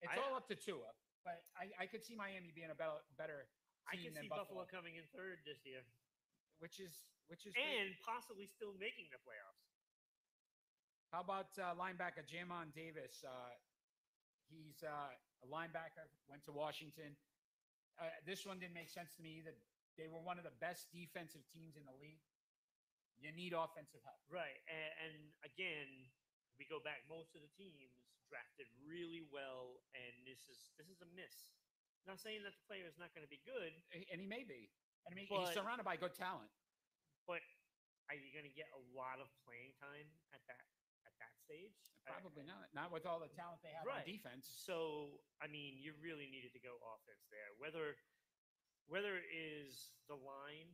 It's 0.02 0.12
I- 0.12 0.20
all 0.22 0.34
up 0.36 0.46
to 0.48 0.56
Tua, 0.56 0.92
but 1.24 1.44
I, 1.56 1.72
I 1.80 1.86
could 1.86 2.04
see 2.04 2.14
Miami 2.14 2.52
being 2.54 2.70
a 2.70 2.74
better 2.76 3.00
better 3.16 3.48
I 3.86 3.96
can 3.96 4.14
than 4.14 4.26
see 4.26 4.28
Buffalo. 4.28 4.66
Buffalo, 4.66 4.70
coming 4.70 4.98
in 4.98 5.06
third 5.14 5.42
this 5.46 5.62
year 5.62 5.82
which 6.58 6.80
is 6.80 7.04
which 7.28 7.44
is 7.44 7.52
great. 7.52 7.66
and 7.66 7.90
possibly 8.00 8.46
still 8.46 8.72
making 8.78 9.10
the 9.10 9.20
playoffs. 9.20 9.66
How 11.10 11.22
about 11.22 11.50
uh, 11.58 11.74
linebacker 11.74 12.22
Jamin 12.26 12.70
Davis? 12.74 13.22
Uh, 13.22 13.54
he's 14.46 14.82
uh, 14.86 15.10
a 15.10 15.46
linebacker, 15.46 16.06
went 16.30 16.46
to 16.46 16.52
Washington. 16.54 17.14
Uh, 17.98 18.12
this 18.28 18.44
one 18.44 18.60
didn't 18.60 18.76
make 18.76 18.92
sense 18.92 19.16
to 19.16 19.20
me 19.24 19.40
either. 19.42 19.54
They 19.96 20.06
were 20.06 20.20
one 20.20 20.36
of 20.36 20.44
the 20.44 20.54
best 20.60 20.92
defensive 20.92 21.42
teams 21.50 21.74
in 21.74 21.84
the 21.88 21.96
league. 21.96 22.20
You 23.16 23.32
need 23.32 23.56
offensive 23.56 24.04
help. 24.04 24.20
Right, 24.28 24.60
and, 24.68 24.92
and 25.08 25.16
again, 25.40 25.88
we 26.60 26.68
go 26.68 26.84
back. 26.84 27.00
Most 27.08 27.32
of 27.32 27.40
the 27.40 27.50
teams 27.56 27.96
drafted 28.28 28.68
really 28.84 29.24
well, 29.32 29.80
and 29.96 30.12
this 30.28 30.44
is 30.52 30.68
this 30.76 30.92
is 30.92 31.00
a 31.00 31.08
miss. 31.16 31.32
Not 32.06 32.22
saying 32.22 32.46
that 32.46 32.54
the 32.54 32.64
player 32.70 32.86
is 32.86 32.94
not 33.02 33.10
going 33.14 33.26
to 33.26 33.30
be 33.30 33.42
good, 33.42 33.74
And 33.90 34.20
he 34.22 34.26
may 34.30 34.46
be. 34.46 34.70
I 35.06 35.14
mean, 35.14 35.26
But- 35.28 35.50
he's 35.50 35.54
surrounded 35.58 35.82
by 35.84 35.96
good 35.98 36.14
talent. 36.14 36.50
but 37.26 37.42
are 38.08 38.14
you 38.14 38.30
going 38.30 38.46
to 38.46 38.54
get 38.54 38.70
a 38.70 38.78
lot 38.94 39.18
of 39.18 39.26
playing 39.42 39.74
time 39.82 40.06
at 40.32 40.38
that 40.46 40.62
at 41.06 41.14
that 41.18 41.34
stage? 41.42 41.74
I- 42.06 42.14
Probably 42.22 42.44
not. 42.46 42.70
Not 42.74 42.90
with 42.94 43.06
all 43.06 43.18
the 43.18 43.28
talent 43.34 43.62
they 43.62 43.70
have 43.74 43.84
Right. 43.84 44.06
on 44.06 44.06
defense. 44.06 44.46
So 44.46 45.20
I 45.40 45.46
mean, 45.50 45.78
you 45.78 45.94
really 45.98 46.26
needed 46.30 46.52
to 46.54 46.60
go 46.62 46.78
offense 46.94 47.26
there. 47.30 47.50
Whether 47.58 47.98
whether 48.86 49.18
it 49.18 49.26
is 49.34 49.90
the 50.06 50.14
line, 50.14 50.70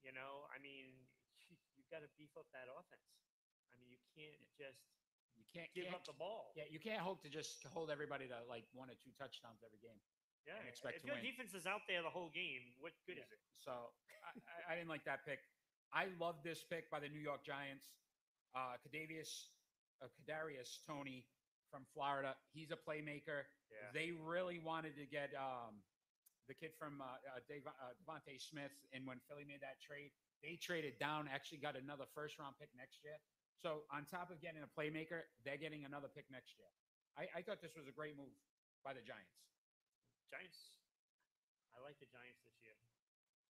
you 0.00 0.12
know, 0.12 0.48
I 0.48 0.56
mean, 0.58 1.06
you, 1.50 1.56
you 1.76 1.84
got 1.90 2.00
to 2.00 2.08
beef 2.16 2.34
up 2.38 2.48
that 2.52 2.64
offense. 2.72 3.04
I 3.70 3.76
mean, 3.76 3.90
you 3.90 4.00
can't 4.16 4.40
just 4.56 4.80
You 5.36 5.44
can't 5.52 5.72
give 5.74 5.84
can't- 5.84 5.96
up 5.96 6.04
the 6.06 6.14
ball. 6.14 6.52
Yeah, 6.56 6.64
you 6.64 6.80
can't 6.80 7.02
hope 7.02 7.20
to 7.22 7.28
just 7.28 7.62
hold 7.64 7.90
everybody 7.90 8.26
to 8.28 8.42
like 8.44 8.64
one 8.72 8.88
or 8.88 8.94
two 8.96 9.12
touchdowns 9.12 9.62
every 9.62 9.78
game. 9.80 10.00
Yeah, 10.44 10.60
and 10.60 10.68
expect 10.68 11.00
if 11.00 11.02
to 11.02 11.08
your 11.08 11.16
win. 11.16 11.24
defense 11.24 11.52
is 11.56 11.64
out 11.64 11.84
there 11.88 12.02
the 12.04 12.12
whole 12.12 12.28
game, 12.30 12.76
what 12.80 12.92
good 13.08 13.16
Yeah. 13.16 13.24
is 13.24 13.32
it? 13.32 13.40
So 13.64 13.72
I, 13.72 14.30
I, 14.44 14.72
I 14.72 14.76
didn't 14.76 14.92
like 14.92 15.04
that 15.08 15.24
pick. 15.24 15.40
I 15.92 16.08
love 16.20 16.42
this 16.44 16.64
pick 16.68 16.90
by 16.90 17.00
the 17.00 17.08
New 17.08 17.22
York 17.22 17.44
Giants. 17.44 17.86
Uh, 18.54 18.76
Kadavius, 18.84 19.50
uh, 20.02 20.06
Kadarius 20.20 20.84
Toney 20.86 21.24
from 21.70 21.86
Florida. 21.94 22.36
He's 22.52 22.70
a 22.70 22.78
playmaker. 22.78 23.48
Yeah. 23.72 23.90
They 23.92 24.12
really 24.12 24.60
wanted 24.60 24.94
to 25.00 25.06
get 25.06 25.32
um, 25.34 25.80
the 26.46 26.54
kid 26.54 26.70
from 26.78 27.00
uh, 27.00 27.18
uh, 27.34 27.40
Dave, 27.48 27.66
uh, 27.66 27.72
DeVonta 27.98 28.36
Smith, 28.38 28.70
and 28.92 29.06
when 29.06 29.18
Philly 29.26 29.42
made 29.48 29.62
that 29.64 29.80
trade, 29.80 30.12
they 30.42 30.54
traded 30.60 30.98
down. 31.00 31.26
Actually, 31.32 31.58
got 31.58 31.74
another 31.74 32.04
first 32.14 32.38
round 32.38 32.54
pick 32.60 32.68
next 32.76 33.00
year. 33.02 33.16
So 33.58 33.88
on 33.90 34.04
top 34.04 34.30
of 34.30 34.42
getting 34.44 34.60
a 34.62 34.68
playmaker, 34.70 35.24
they're 35.42 35.56
getting 35.58 35.84
another 35.88 36.08
pick 36.12 36.28
next 36.30 36.54
year. 36.60 36.68
I, 37.16 37.38
I 37.38 37.42
thought 37.42 37.62
this 37.62 37.74
was 37.74 37.88
a 37.88 37.94
great 37.96 38.14
move 38.18 38.34
by 38.84 38.92
the 38.92 39.00
Giants. 39.00 39.34
Giants. 40.30 40.74
I 41.74 41.82
like 41.82 41.98
the 41.98 42.08
Giants 42.08 42.40
this 42.46 42.56
year. 42.62 42.76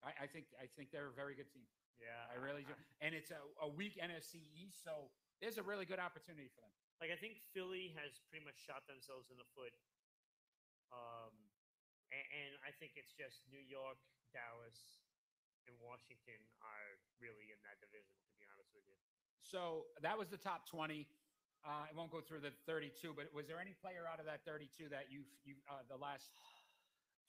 I, 0.03 0.25
I 0.25 0.27
think 0.29 0.51
I 0.61 0.67
think 0.77 0.91
they're 0.91 1.13
a 1.13 1.17
very 1.17 1.35
good 1.37 1.49
team. 1.53 1.69
Yeah, 2.03 2.27
I 2.29 2.37
really 2.37 2.67
do. 2.67 2.75
And 3.01 3.15
it's 3.15 3.31
a, 3.31 3.41
a 3.63 3.69
weak 3.71 3.97
NFC 4.03 4.43
East, 4.53 4.83
so 4.83 5.09
there's 5.39 5.57
a 5.57 5.65
really 5.65 5.87
good 5.87 6.03
opportunity 6.03 6.51
for 6.51 6.67
them. 6.67 6.75
like 6.99 7.15
I 7.15 7.19
think 7.19 7.39
Philly 7.55 7.95
has 7.95 8.19
pretty 8.29 8.43
much 8.43 8.59
shot 8.59 8.85
themselves 8.91 9.31
in 9.31 9.39
the 9.39 9.47
foot. 9.55 9.73
Um, 10.91 11.33
and, 12.11 12.27
and 12.35 12.53
I 12.67 12.71
think 12.77 12.99
it's 12.99 13.15
just 13.15 13.47
New 13.51 13.63
York, 13.63 13.99
Dallas, 14.35 15.03
and 15.67 15.75
Washington 15.81 16.39
are 16.61 16.89
really 17.23 17.51
in 17.51 17.59
that 17.65 17.79
division. 17.81 18.15
To 18.31 18.35
be 18.37 18.47
honest 18.51 18.71
with 18.75 18.85
you, 18.87 18.99
So 19.43 19.89
that 20.05 20.15
was 20.19 20.29
the 20.29 20.39
top 20.41 20.67
20. 20.69 21.07
Uh, 21.65 21.89
I 21.89 21.93
won't 21.97 22.13
go 22.13 22.21
through 22.21 22.45
the 22.45 22.53
32, 22.69 23.17
but 23.17 23.33
was 23.33 23.49
there 23.49 23.57
any 23.57 23.73
player 23.73 24.05
out 24.05 24.21
of 24.21 24.29
that 24.29 24.45
32 24.45 24.93
that 24.93 25.09
you've, 25.09 25.31
you 25.49 25.57
uh, 25.65 25.81
the 25.89 25.97
last 25.97 26.29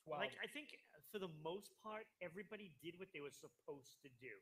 12? 0.05 0.21
like 0.21 0.35
I 0.39 0.47
think 0.47 0.77
for 1.11 1.17
the 1.17 1.31
most 1.41 1.73
part, 1.81 2.05
everybody 2.21 2.71
did 2.81 2.97
what 3.01 3.09
they 3.13 3.21
were 3.21 3.33
supposed 3.33 3.97
to 4.05 4.09
do. 4.21 4.35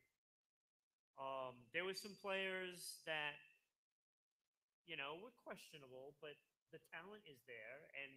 Um, 1.16 1.54
there 1.72 1.86
were 1.86 1.94
some 1.94 2.14
players 2.18 3.00
that 3.06 3.38
you 4.84 4.98
know 4.98 5.16
were 5.22 5.34
questionable, 5.44 6.18
but 6.20 6.36
the 6.74 6.82
talent 6.90 7.22
is 7.24 7.38
there, 7.46 7.80
and 8.04 8.10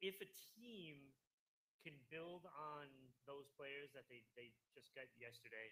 if 0.00 0.20
a 0.20 0.28
team 0.54 1.12
can 1.84 1.96
build 2.08 2.48
on 2.56 2.88
those 3.28 3.48
players 3.60 3.92
that 3.92 4.08
they, 4.08 4.24
they 4.40 4.48
just 4.72 4.88
got 4.96 5.04
yesterday, 5.20 5.68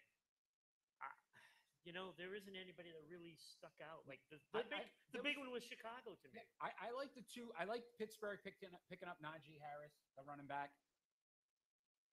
you 1.82 1.90
know, 1.90 2.14
there 2.14 2.30
isn't 2.38 2.54
anybody 2.54 2.94
that 2.94 3.02
really 3.10 3.34
stuck 3.34 3.74
out. 3.82 4.06
Like 4.06 4.22
the, 4.30 4.38
I- 4.54 4.62
big, 4.62 4.86
I- 4.86 4.90
the 5.10 5.22
big 5.22 5.36
one 5.38 5.50
was 5.50 5.66
Chicago 5.66 6.14
to 6.14 6.26
me. 6.30 6.42
I, 6.62 6.70
I 6.78 6.88
like 6.94 7.10
the 7.18 7.26
two. 7.26 7.50
I 7.58 7.66
like 7.66 7.82
Pittsburgh 7.98 8.38
picking 8.46 8.70
up, 8.70 8.82
picking 8.86 9.10
up 9.10 9.18
Najee 9.18 9.58
Harris, 9.58 9.92
the 10.14 10.22
running 10.22 10.46
back. 10.46 10.70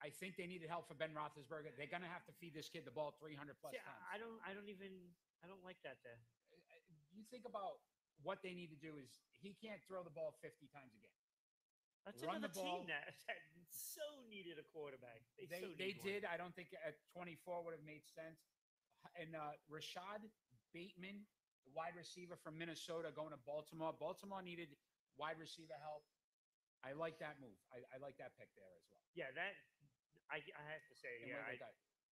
I 0.00 0.08
think 0.08 0.40
they 0.40 0.48
needed 0.48 0.72
help 0.72 0.88
for 0.88 0.96
Ben 0.96 1.12
Roethlisberger. 1.12 1.76
They're 1.76 1.90
gonna 1.90 2.08
have 2.08 2.24
to 2.24 2.32
feed 2.40 2.56
this 2.56 2.72
kid 2.72 2.88
the 2.88 2.94
ball 2.94 3.12
300 3.20 3.52
plus 3.60 3.76
See, 3.76 3.84
times. 3.84 4.00
I, 4.08 4.16
I 4.16 4.16
don't, 4.16 4.40
I 4.48 4.50
don't 4.56 4.70
even, 4.72 4.96
I 5.44 5.46
don't 5.46 5.60
like 5.60 5.76
that 5.84 6.00
there. 6.00 6.16
Uh, 6.72 6.80
you 7.12 7.20
think 7.28 7.44
about 7.44 7.84
what 8.24 8.40
they 8.40 8.56
need 8.56 8.72
to 8.72 8.80
do 8.80 8.96
is 8.96 9.20
he 9.44 9.52
can't 9.60 9.80
throw 9.84 10.00
the 10.00 10.12
ball 10.12 10.32
50 10.40 10.72
times 10.72 10.96
a 10.96 11.00
game. 11.04 11.20
That's 12.08 12.16
Run 12.24 12.40
the 12.40 12.48
another 12.48 12.64
team 12.64 12.88
ball. 12.88 12.92
that, 12.96 13.12
that 13.28 13.40
so 13.68 14.24
needed 14.32 14.56
a 14.56 14.64
quarterback. 14.72 15.20
They, 15.36 15.44
They, 15.52 15.60
so 15.60 15.68
they 15.76 15.92
need 15.92 16.00
one. 16.00 16.08
did. 16.08 16.20
I 16.24 16.40
don't 16.40 16.56
think 16.56 16.72
at 16.80 16.96
24 17.12 17.60
would 17.68 17.76
have 17.76 17.84
made 17.84 18.08
sense. 18.08 18.40
And 19.16 19.32
uh, 19.36 19.56
Rashod 19.68 20.24
Bateman, 20.72 21.24
the 21.64 21.72
wide 21.72 21.96
receiver 21.96 22.36
from 22.36 22.56
Minnesota, 22.56 23.12
going 23.12 23.32
to 23.32 23.40
Baltimore. 23.44 23.92
Baltimore 23.96 24.40
needed 24.44 24.76
wide 25.16 25.36
receiver 25.40 25.76
help. 25.80 26.04
I 26.80 26.96
like 26.96 27.20
that 27.20 27.36
move. 27.40 27.56
I, 27.68 27.84
I 27.92 27.96
like 28.00 28.16
that 28.16 28.32
pick 28.40 28.48
there 28.56 28.72
as 28.76 28.84
well. 28.88 29.00
Yeah, 29.12 29.28
that 29.36 29.52
I, 30.32 30.40
I 30.40 30.62
have 30.72 30.84
to 30.88 30.94
say, 30.96 31.12
And 31.24 31.28
yeah, 31.36 31.44
I, 31.44 31.60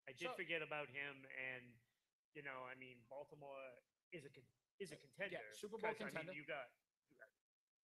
I 0.08 0.12
did 0.12 0.28
So- 0.28 0.36
forget 0.36 0.60
about 0.60 0.92
him, 0.92 1.24
and 1.32 1.64
you 2.36 2.44
know, 2.44 2.68
I 2.68 2.76
mean, 2.76 3.00
Baltimore 3.08 3.56
is 4.12 4.28
a 4.28 4.32
is 4.78 4.92
a 4.92 4.98
contender. 5.00 5.40
Yeah, 5.40 5.56
Super 5.56 5.80
Bowl 5.80 5.88
'cause, 5.90 6.04
I 6.04 6.12
contender. 6.12 6.30
mean, 6.30 6.38
you 6.38 6.44
got, 6.46 6.68
you 7.08 7.16
got 7.18 7.32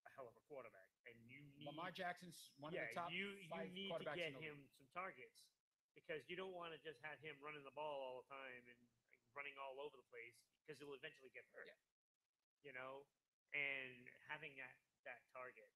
a 0.07 0.11
hell 0.15 0.29
of 0.29 0.37
a 0.37 0.45
quarterback, 0.47 0.93
and 1.09 1.17
you 1.25 1.41
need 1.57 1.65
Lamar 1.65 1.91
Jackson's 1.91 2.53
one 2.61 2.71
yeah, 2.77 2.87
of 2.87 2.89
the 2.93 2.95
top 3.01 3.09
you 3.11 3.33
you 3.41 3.49
need 3.73 3.91
to 3.97 4.05
get 4.13 4.37
him 4.37 4.69
some 4.77 4.87
targets 4.93 5.49
because 5.95 6.27
you 6.29 6.37
don't 6.37 6.53
want 6.53 6.75
to 6.75 6.81
just 6.83 7.01
have 7.07 7.17
him 7.23 7.39
running 7.41 7.63
the 7.63 7.75
ball 7.75 8.03
all 8.03 8.17
the 8.23 8.29
time 8.29 8.63
and 8.69 8.79
like, 9.09 9.23
running 9.33 9.55
all 9.59 9.79
over 9.81 9.95
the 9.97 10.09
place 10.11 10.37
because 10.63 10.79
he'll 10.79 10.95
eventually 10.95 11.31
get 11.33 11.47
hurt. 11.55 11.71
Yeah. 11.71 12.71
You 12.71 12.73
know, 12.77 13.05
and 13.55 14.05
having 14.29 14.57
that 14.59 14.77
that 15.07 15.21
target, 15.31 15.69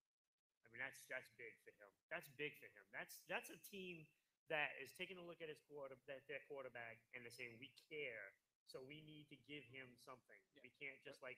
I 0.65 0.73
mean, 0.73 0.81
that's 0.81 1.05
that's 1.09 1.29
big 1.37 1.55
for 1.63 1.73
him. 1.77 1.91
That's 2.09 2.29
big 2.35 2.57
for 2.57 2.69
him. 2.69 2.85
That's 2.91 3.25
that's 3.29 3.49
a 3.53 3.61
team 3.61 4.09
that 4.49 4.73
is 4.81 4.97
taking 4.97 5.21
a 5.21 5.25
look 5.25 5.45
at 5.45 5.53
his 5.53 5.61
quarter 5.69 5.97
that 6.09 6.25
their 6.25 6.41
quarterback 6.49 7.01
and 7.13 7.21
they're 7.21 7.35
saying 7.35 7.61
we 7.61 7.69
care, 7.93 8.33
so 8.65 8.81
we 8.81 9.05
need 9.05 9.29
to 9.29 9.39
give 9.45 9.65
him 9.69 9.93
something. 10.01 10.41
Yeah. 10.57 10.65
We 10.65 10.73
can't 10.81 10.99
just 11.05 11.21
like 11.21 11.37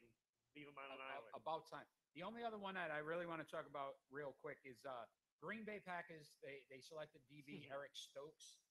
leave 0.55 0.67
him 0.67 0.79
on 0.79 0.91
an 0.95 1.03
island. 1.03 1.31
About 1.35 1.67
time. 1.71 1.87
The 2.15 2.27
only 2.27 2.43
other 2.43 2.59
one 2.59 2.75
that 2.75 2.91
I 2.91 3.03
really 3.03 3.27
want 3.27 3.43
to 3.43 3.49
talk 3.49 3.67
about 3.71 4.03
real 4.11 4.35
quick 4.43 4.59
is 4.67 4.83
uh, 4.83 5.07
Green 5.39 5.63
Bay 5.63 5.79
Packers. 5.83 6.35
They 6.43 6.63
they 6.71 6.83
selected 6.83 7.23
DB 7.31 7.67
Eric 7.75 7.95
Stokes. 7.95 8.63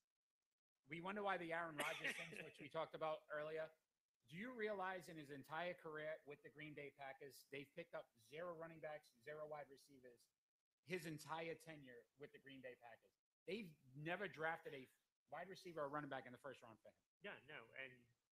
We 0.90 1.00
wonder 1.06 1.22
why 1.22 1.38
the 1.38 1.54
Aaron 1.54 1.78
Rodgers 1.78 2.18
things, 2.18 2.34
which 2.42 2.58
we 2.58 2.68
talked 2.78 2.98
about 2.98 3.22
earlier. 3.30 3.70
Do 4.30 4.38
you 4.38 4.54
realize 4.54 5.10
in 5.10 5.18
his 5.18 5.30
entire 5.34 5.74
career 5.78 6.18
with 6.30 6.42
the 6.46 6.54
Green 6.54 6.78
Bay 6.78 6.94
Packers, 6.98 7.46
they've 7.50 7.70
picked 7.74 7.94
up 7.98 8.06
zero 8.30 8.54
running 8.58 8.78
backs, 8.82 9.10
zero 9.26 9.46
wide 9.50 9.70
receivers, 9.70 10.22
his 10.86 11.10
entire 11.10 11.58
tenure 11.66 12.02
with 12.22 12.30
the 12.34 12.42
Green 12.42 12.62
Bay 12.62 12.78
Packers. 12.78 13.14
They've 13.50 13.70
never 13.98 14.30
drafted 14.30 14.78
a 14.78 14.86
wide 15.34 15.50
receiver 15.50 15.82
or 15.86 15.90
running 15.90 16.10
back 16.14 16.30
in 16.30 16.34
the 16.34 16.42
first 16.42 16.62
round 16.62 16.78
for 16.82 16.94
him. 16.94 17.34
yeah, 17.34 17.38
no, 17.50 17.58
and 17.82 17.90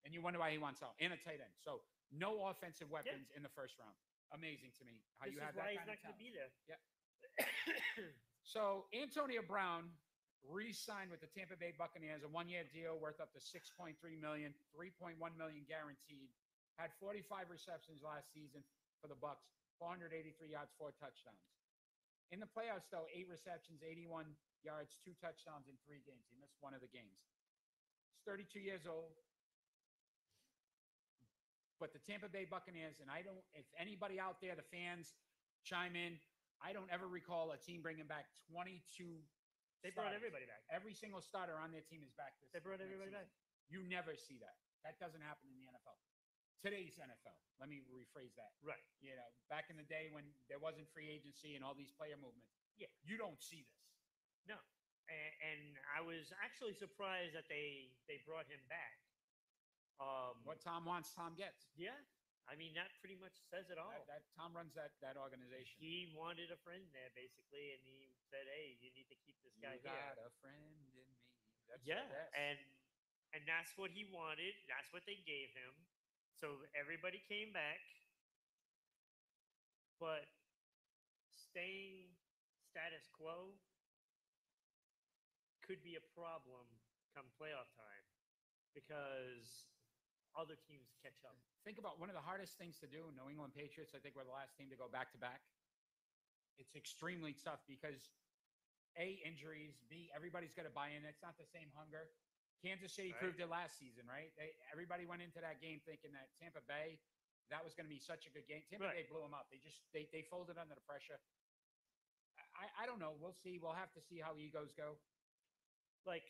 And 0.06 0.10
you 0.14 0.22
wonder 0.22 0.38
why 0.42 0.50
he 0.50 0.58
wants 0.58 0.82
out. 0.82 0.98
And 0.98 1.14
a 1.14 1.18
tight 1.18 1.38
end. 1.42 1.54
So 1.62 1.82
no 2.10 2.50
offensive 2.50 2.90
weapons 2.90 3.30
in 3.34 3.42
the 3.46 3.50
first 3.54 3.78
round. 3.78 3.94
Amazing 4.34 4.74
to 4.78 4.82
me 4.82 4.98
how 5.18 5.26
this 5.30 5.34
you 5.34 5.38
is 5.38 5.46
have 5.46 5.54
why 5.54 5.74
that 5.74 5.78
he's 5.78 5.86
not 5.90 5.98
going 6.02 6.14
to 6.14 6.22
be 6.22 6.30
there. 6.34 6.50
Yep. 6.70 6.80
So 8.44 8.84
Antonio 8.92 9.40
Brown 9.40 9.88
re-signed 10.50 11.08
with 11.08 11.24
the 11.24 11.30
Tampa 11.32 11.56
Bay 11.56 11.72
Buccaneers, 11.72 12.24
a 12.24 12.30
one-year 12.30 12.68
deal 12.72 13.00
worth 13.00 13.20
up 13.20 13.32
to 13.32 13.40
6.3 13.40 13.96
million, 14.20 14.52
3.1 14.76 15.16
million 15.16 15.62
guaranteed. 15.64 16.28
Had 16.76 16.90
45 16.98 17.48
receptions 17.48 18.02
last 18.02 18.34
season 18.34 18.60
for 18.98 19.06
the 19.06 19.16
Bucs, 19.16 19.46
483 19.78 20.34
yards, 20.50 20.74
four 20.74 20.90
touchdowns. 20.98 21.44
In 22.34 22.42
the 22.42 22.50
playoffs, 22.50 22.90
though, 22.90 23.06
eight 23.14 23.30
receptions, 23.30 23.84
81 23.84 24.26
yards, 24.64 24.96
two 25.04 25.14
touchdowns 25.20 25.70
in 25.70 25.76
three 25.86 26.02
games. 26.02 26.24
He 26.32 26.36
missed 26.40 26.58
one 26.58 26.74
of 26.74 26.80
the 26.80 26.90
games. 26.90 27.20
He's 28.10 28.24
32 28.26 28.58
years 28.58 28.88
old. 28.88 29.14
But 31.78 31.92
the 31.92 32.00
Tampa 32.00 32.32
Bay 32.32 32.48
Buccaneers, 32.48 32.98
and 32.98 33.12
I 33.12 33.20
don't, 33.20 33.44
if 33.52 33.68
anybody 33.76 34.18
out 34.18 34.40
there, 34.40 34.56
the 34.56 34.66
fans 34.72 35.12
chime 35.62 35.94
in, 35.94 36.16
I 36.64 36.72
don't 36.72 36.88
ever 36.88 37.06
recall 37.06 37.52
a 37.52 37.60
team 37.60 37.82
bringing 37.82 38.08
back 38.08 38.24
22. 38.48 38.80
They 39.84 39.92
brought 39.92 40.10
starters. 40.10 40.24
everybody 40.24 40.48
back. 40.48 40.64
Every 40.72 40.96
single 40.96 41.20
starter 41.20 41.60
on 41.60 41.68
their 41.70 41.84
team 41.84 42.00
is 42.00 42.16
back 42.16 42.40
this 42.40 42.48
They 42.56 42.58
brought 42.64 42.80
next 42.80 42.88
everybody 42.88 43.12
season. 43.12 43.28
back. 43.28 43.68
You 43.68 43.80
never 43.84 44.16
see 44.16 44.40
that. 44.40 44.56
That 44.82 44.96
doesn't 44.96 45.20
happen 45.20 45.52
in 45.52 45.56
the 45.60 45.68
NFL. 45.68 45.96
Today's 46.64 46.96
NFL. 46.96 47.36
Let 47.60 47.68
me 47.68 47.84
rephrase 47.92 48.32
that. 48.40 48.56
Right. 48.64 48.80
You 49.04 49.12
know, 49.12 49.28
back 49.52 49.68
in 49.68 49.76
the 49.76 49.84
day 49.84 50.08
when 50.08 50.24
there 50.48 50.56
wasn't 50.56 50.88
free 50.96 51.12
agency 51.12 51.52
and 51.54 51.60
all 51.60 51.76
these 51.76 51.92
player 51.92 52.16
movements. 52.16 52.56
Yeah. 52.80 52.88
You 53.04 53.20
don't 53.20 53.36
see 53.44 53.60
this. 53.68 53.84
No. 54.48 54.56
And, 55.12 55.32
and 55.44 55.62
I 55.92 56.00
was 56.00 56.32
actually 56.40 56.72
surprised 56.72 57.36
that 57.36 57.44
they 57.52 57.92
they 58.08 58.24
brought 58.24 58.48
him 58.48 58.64
back. 58.72 58.96
Um, 60.00 60.40
What 60.48 60.64
Tom 60.64 60.88
wants, 60.88 61.12
Tom 61.12 61.36
gets. 61.36 61.68
Yeah. 61.76 61.92
I 62.44 62.54
mean, 62.60 62.76
that 62.76 62.92
pretty 63.00 63.16
much 63.16 63.32
says 63.48 63.72
it 63.72 63.80
all. 63.80 63.88
That, 64.04 64.20
that 64.20 64.24
Tom 64.36 64.52
runs 64.52 64.76
that 64.76 64.92
that 65.00 65.16
organization. 65.16 65.80
He 65.80 66.12
wanted 66.12 66.52
a 66.52 66.60
friend 66.60 66.84
there, 66.92 67.08
basically, 67.16 67.72
and 67.72 67.80
he 67.88 68.12
said, 68.28 68.44
"Hey, 68.44 68.76
you 68.84 68.92
need 68.92 69.08
to 69.08 69.18
keep 69.24 69.40
this 69.40 69.56
guy 69.56 69.80
you 69.80 69.88
here." 69.88 69.96
got 70.12 70.20
a 70.20 70.28
friend 70.44 70.60
in 70.60 70.92
me. 70.92 71.08
That's 71.68 71.80
yeah, 71.88 72.04
and 72.36 72.60
and 73.32 73.42
that's 73.48 73.72
what 73.80 73.90
he 73.90 74.04
wanted. 74.12 74.52
That's 74.68 74.92
what 74.92 75.08
they 75.08 75.24
gave 75.24 75.56
him. 75.56 75.72
So 76.36 76.60
everybody 76.76 77.24
came 77.24 77.56
back, 77.56 77.80
but 79.96 80.28
staying 81.32 82.12
status 82.68 83.08
quo 83.08 83.56
could 85.64 85.80
be 85.80 85.96
a 85.96 86.04
problem 86.12 86.68
come 87.16 87.30
playoff 87.40 87.70
time 87.78 88.04
because 88.76 89.73
other 90.34 90.58
teams 90.66 90.90
catch 91.02 91.18
up. 91.24 91.38
think 91.64 91.78
about 91.80 91.96
one 91.98 92.10
of 92.12 92.16
the 92.18 92.22
hardest 92.22 92.58
things 92.60 92.76
to 92.82 92.88
do. 92.90 93.08
New 93.16 93.26
England 93.30 93.54
Patriots, 93.56 93.94
I 93.96 94.00
think, 94.02 94.14
we're 94.18 94.28
the 94.28 94.34
last 94.34 94.52
team 94.58 94.68
to 94.68 94.76
go 94.76 94.90
back 94.90 95.10
to 95.16 95.18
back. 95.18 95.40
It's 96.60 96.76
extremely 96.76 97.34
tough 97.34 97.62
because 97.66 98.12
A, 99.00 99.18
injuries, 99.26 99.74
B, 99.90 100.10
everybody's 100.14 100.52
got 100.54 100.68
to 100.68 100.74
buy 100.74 100.92
in. 100.94 101.02
It's 101.08 101.22
not 101.24 101.34
the 101.40 101.48
same 101.48 101.70
hunger. 101.74 102.10
Kansas 102.62 102.92
City 102.94 103.10
Right. 103.12 103.20
proved 103.20 103.38
it 103.40 103.50
last 103.50 103.76
season, 103.80 104.06
right? 104.06 104.30
They, 104.38 104.54
everybody 104.70 105.04
went 105.04 105.20
into 105.20 105.40
that 105.42 105.58
game 105.60 105.80
thinking 105.84 106.12
that 106.14 106.30
Tampa 106.40 106.62
Bay, 106.64 106.96
that 107.52 107.60
was 107.60 107.74
going 107.76 107.84
to 107.84 107.92
be 107.92 108.00
such 108.00 108.24
a 108.24 108.30
good 108.32 108.46
game. 108.48 108.62
Tampa 108.70 108.88
Right. 108.88 109.04
Bay 109.04 109.10
blew 109.10 109.20
them 109.20 109.34
up. 109.36 109.50
They 109.52 109.58
just 109.60 109.82
they, 109.92 110.08
they 110.14 110.22
folded 110.32 110.56
under 110.56 110.72
the 110.74 110.86
pressure. 110.88 111.20
I, 112.56 112.84
I 112.84 112.84
don't 112.86 113.02
know. 113.02 113.14
We'll 113.18 113.36
see. 113.36 113.58
We'll 113.58 113.76
have 113.76 113.92
to 113.98 114.02
see 114.02 114.22
how 114.22 114.38
egos 114.38 114.72
go. 114.78 114.96
Like, 116.06 116.24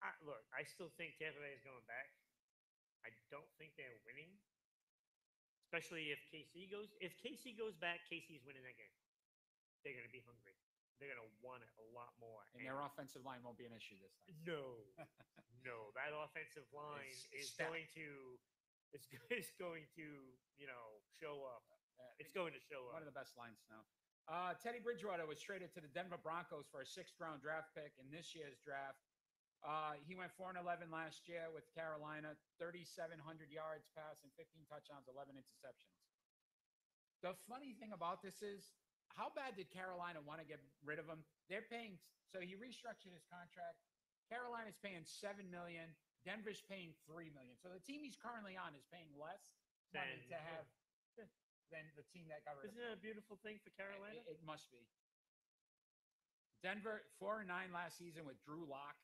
I, 0.00 0.14
look, 0.24 0.40
I 0.54 0.62
still 0.64 0.92
think 0.96 1.18
Tampa 1.18 1.40
Bay 1.42 1.52
is 1.52 1.64
going 1.66 1.82
back. 1.90 2.08
I 3.04 3.12
don't 3.30 3.48
think 3.60 3.76
they're 3.76 4.00
winning, 4.08 4.32
especially 5.68 6.10
if 6.10 6.20
KC 6.32 6.68
goes. 6.72 6.88
If 7.00 7.14
KC 7.20 7.54
goes 7.56 7.76
back, 7.76 8.04
KC's 8.08 8.44
winning 8.48 8.64
that 8.64 8.76
game. 8.80 8.92
They're 9.84 9.92
going 9.96 10.08
to 10.08 10.12
be 10.16 10.24
hungry. 10.24 10.56
They're 10.96 11.10
going 11.12 11.20
to 11.20 11.32
want 11.44 11.60
it 11.60 11.68
a 11.76 11.84
lot 11.92 12.16
more. 12.16 12.40
And 12.56 12.64
their 12.64 12.80
offensive 12.80 13.20
line 13.26 13.44
won't 13.44 13.60
be 13.60 13.68
an 13.68 13.74
issue 13.76 13.98
this 14.00 14.14
time. 14.24 14.32
no, 14.48 14.80
no, 15.68 15.92
that 15.98 16.14
offensive 16.16 16.64
line 16.72 17.12
It's 17.34 17.50
is 17.50 17.52
stout. 17.52 17.68
going 17.74 17.84
to. 18.00 18.06
It's, 18.96 19.04
it's 19.34 19.52
going 19.58 19.84
to, 19.98 20.06
you 20.56 20.64
know, 20.70 21.02
show 21.18 21.42
up. 21.44 21.66
Uh, 21.98 22.06
It's 22.22 22.30
going 22.32 22.54
to 22.56 22.62
show 22.62 22.88
One 22.88 22.88
up. 22.88 22.94
One 22.96 23.02
of 23.04 23.10
the 23.10 23.18
best 23.18 23.34
lines 23.36 23.60
now. 23.68 23.82
Uh, 24.24 24.56
Teddy 24.56 24.80
Bridgewater 24.80 25.28
was 25.28 25.36
traded 25.42 25.68
to 25.76 25.84
the 25.84 25.90
Denver 25.92 26.16
Broncos 26.16 26.64
for 26.72 26.80
a 26.80 26.86
sixth 26.88 27.18
round 27.20 27.44
draft 27.44 27.74
pick 27.76 27.92
in 28.00 28.08
this 28.08 28.32
year's 28.32 28.56
draft. 28.64 29.02
Uh, 29.64 29.96
he 30.04 30.12
went 30.12 30.28
4 30.36 30.52
and 30.52 30.60
11 30.60 30.92
last 30.92 31.24
year 31.24 31.48
with 31.48 31.64
Carolina, 31.72 32.36
3,700 32.60 33.16
yards 33.48 33.88
passing, 33.96 34.28
15 34.36 34.68
touchdowns, 34.68 35.08
11 35.08 35.40
interceptions. 35.40 35.96
The 37.24 37.32
funny 37.48 37.72
thing 37.80 37.96
about 37.96 38.20
this 38.20 38.44
is, 38.44 38.76
how 39.16 39.32
bad 39.32 39.56
did 39.56 39.72
Carolina 39.72 40.20
want 40.20 40.44
to 40.44 40.46
get 40.46 40.60
rid 40.84 41.00
of 41.00 41.08
him? 41.08 41.24
They're 41.48 41.64
paying, 41.64 41.96
so 42.28 42.44
he 42.44 42.52
restructured 42.60 43.16
his 43.16 43.24
contract. 43.32 43.80
Carolina's 44.28 44.76
paying 44.84 45.00
seven 45.08 45.48
million. 45.48 45.88
Denver's 46.28 46.60
paying 46.68 46.92
three 47.08 47.32
million. 47.32 47.56
So 47.56 47.72
the 47.72 47.80
team 47.80 48.04
he's 48.04 48.20
currently 48.20 48.60
on 48.60 48.76
is 48.76 48.84
paying 48.92 49.08
less 49.16 49.44
money 49.96 50.20
to 50.28 50.36
yeah. 50.36 50.44
have 50.60 50.68
than 51.72 51.84
the 51.96 52.04
team 52.12 52.28
that 52.28 52.44
got 52.44 52.60
rid 52.60 52.68
of 52.68 52.76
him. 52.76 52.76
Isn't 52.76 52.84
of 52.84 52.92
him. 52.92 52.92
that 52.92 53.00
a 53.00 53.04
beautiful 53.04 53.36
thing 53.40 53.56
for 53.64 53.72
Carolina? 53.76 54.20
It, 54.28 54.36
it 54.36 54.40
must 54.44 54.68
be. 54.68 54.84
Denver 56.60 57.04
four 57.20 57.44
and 57.44 57.48
nine 57.48 57.72
last 57.72 58.00
season 58.00 58.24
with 58.24 58.40
Drew 58.44 58.64
Lock. 58.64 58.96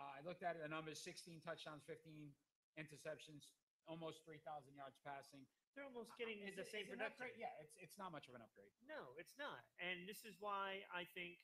Uh, 0.00 0.16
I 0.16 0.24
looked 0.24 0.40
at 0.40 0.56
the 0.56 0.64
numbers: 0.68 0.96
16 1.04 1.44
touchdowns, 1.44 1.84
15 1.84 2.32
interceptions, 2.80 3.52
almost 3.84 4.24
3,000 4.24 4.72
yards 4.72 4.96
passing. 5.04 5.44
They're 5.76 5.84
almost 5.84 6.16
getting 6.16 6.40
Is 6.40 6.56
the 6.56 6.64
same 6.64 6.88
production. 6.88 7.28
upgrade? 7.28 7.36
Yeah, 7.36 7.52
it's 7.60 7.76
it's 7.76 8.00
not 8.00 8.08
much 8.10 8.26
of 8.26 8.34
an 8.34 8.40
upgrade. 8.42 8.72
No, 8.88 9.12
it's 9.20 9.36
not. 9.36 9.60
And 9.78 10.08
this 10.08 10.24
is 10.24 10.40
why 10.40 10.82
I 10.90 11.04
think, 11.12 11.36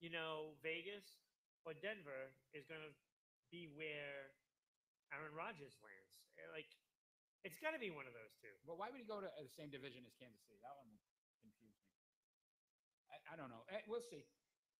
you 0.00 0.08
know, 0.08 0.56
Vegas 0.64 1.04
or 1.68 1.76
Denver 1.76 2.32
is 2.56 2.64
going 2.64 2.80
to 2.80 2.90
be 3.52 3.68
where 3.76 4.32
Aaron 5.12 5.36
Rodgers 5.36 5.76
lands. 5.84 6.14
Uh, 6.40 6.48
Like, 6.56 6.68
it's 7.46 7.60
got 7.60 7.70
to 7.76 7.80
be 7.80 7.92
one 7.92 8.08
of 8.08 8.16
those 8.16 8.34
two. 8.40 8.50
But 8.66 8.80
why 8.80 8.88
would 8.90 8.98
he 8.98 9.06
go 9.06 9.20
to 9.22 9.28
uh, 9.30 9.44
the 9.44 9.52
same 9.52 9.68
division 9.70 10.02
as 10.08 10.16
Kansas 10.18 10.40
City? 10.48 10.58
That 10.64 10.74
one 10.80 10.90
confused 11.44 11.60
me. 11.62 11.70
I, 13.12 13.16
I 13.30 13.34
don't 13.38 13.52
know. 13.52 13.62
Eh, 13.70 13.84
we'll 13.86 14.02
see. 14.04 14.26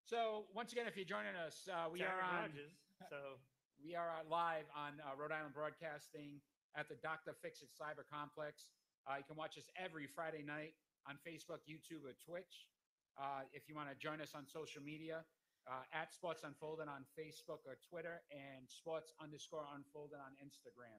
So 0.09 0.49
once 0.57 0.73
again, 0.75 0.89
if 0.91 0.97
you're 0.99 1.07
joining 1.09 1.37
us, 1.39 1.69
uh, 1.71 1.87
we 1.93 2.01
It's 2.03 2.09
are 2.11 2.19
Aaron 2.19 2.27
on. 2.35 2.41
Rodgers, 2.51 2.75
so 3.07 3.39
We 3.79 3.95
are 3.95 4.11
live 4.27 4.67
on 4.75 4.99
uh, 4.99 5.15
Rhode 5.15 5.31
Island 5.31 5.55
Broadcasting 5.55 6.43
at 6.75 6.91
the 6.91 6.99
Dr. 6.99 7.31
Fix 7.39 7.63
It 7.63 7.71
Cyber 7.79 8.03
Complex. 8.11 8.75
Uh, 9.07 9.23
you 9.23 9.27
can 9.27 9.39
watch 9.39 9.55
us 9.55 9.71
every 9.79 10.11
Friday 10.11 10.43
night 10.43 10.75
on 11.07 11.15
Facebook, 11.23 11.63
YouTube, 11.71 12.03
or 12.03 12.19
Twitch. 12.19 12.67
Uh, 13.15 13.47
if 13.55 13.71
you 13.71 13.79
want 13.79 13.87
to 13.89 13.97
join 13.99 14.19
us 14.21 14.35
on 14.35 14.47
social 14.51 14.83
media, 14.83 15.23
uh, 15.69 15.85
at 15.93 16.11
Sports 16.15 16.43
Unfolded 16.43 16.89
on 16.89 17.05
Facebook 17.15 17.61
or 17.69 17.77
Twitter, 17.87 18.25
and 18.33 18.65
Sports 18.67 19.13
underscore 19.23 19.69
Unfolded 19.75 20.19
on 20.19 20.33
Instagram. 20.41 20.99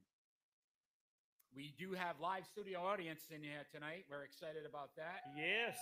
We 1.50 1.74
do 1.74 1.98
have 1.98 2.22
live 2.22 2.46
studio 2.46 2.80
audience 2.86 3.26
in 3.34 3.42
here 3.42 3.66
tonight. 3.74 4.06
We're 4.06 4.24
excited 4.24 4.70
about 4.70 4.94
that. 4.96 5.26
yes, 5.36 5.78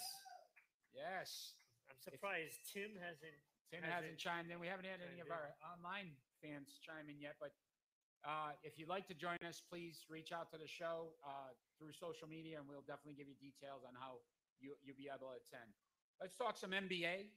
Yes. 0.95 1.53
I'm 1.91 1.99
surprised 1.99 2.58
Tim 2.73 2.95
hasn't. 2.99 3.38
Tim 3.71 3.84
hasn't 3.84 4.17
chimed 4.17 4.47
in. 4.51 4.60
We 4.60 4.67
haven't 4.67 4.88
had 4.88 5.03
any 5.03 5.19
of 5.19 5.27
our 5.27 5.51
online 5.60 6.15
fans 6.39 6.80
chime 6.80 7.12
in 7.12 7.19
yet, 7.19 7.36
but 7.39 7.51
uh, 8.23 8.56
if 8.63 8.80
you'd 8.80 8.89
like 8.89 9.08
to 9.12 9.17
join 9.17 9.38
us, 9.43 9.62
please 9.62 10.08
reach 10.10 10.32
out 10.32 10.49
to 10.51 10.58
the 10.58 10.67
show 10.67 11.13
uh, 11.21 11.51
through 11.77 11.91
social 11.93 12.27
media, 12.27 12.58
and 12.58 12.65
we'll 12.65 12.86
definitely 12.88 13.19
give 13.19 13.27
you 13.27 13.38
details 13.38 13.84
on 13.84 13.93
how 13.99 14.23
you 14.60 14.73
you'll 14.82 14.97
be 14.97 15.12
able 15.12 15.30
to 15.32 15.38
attend. 15.38 15.69
Let's 16.19 16.36
talk 16.36 16.58
some 16.58 16.71
NBA. 16.71 17.30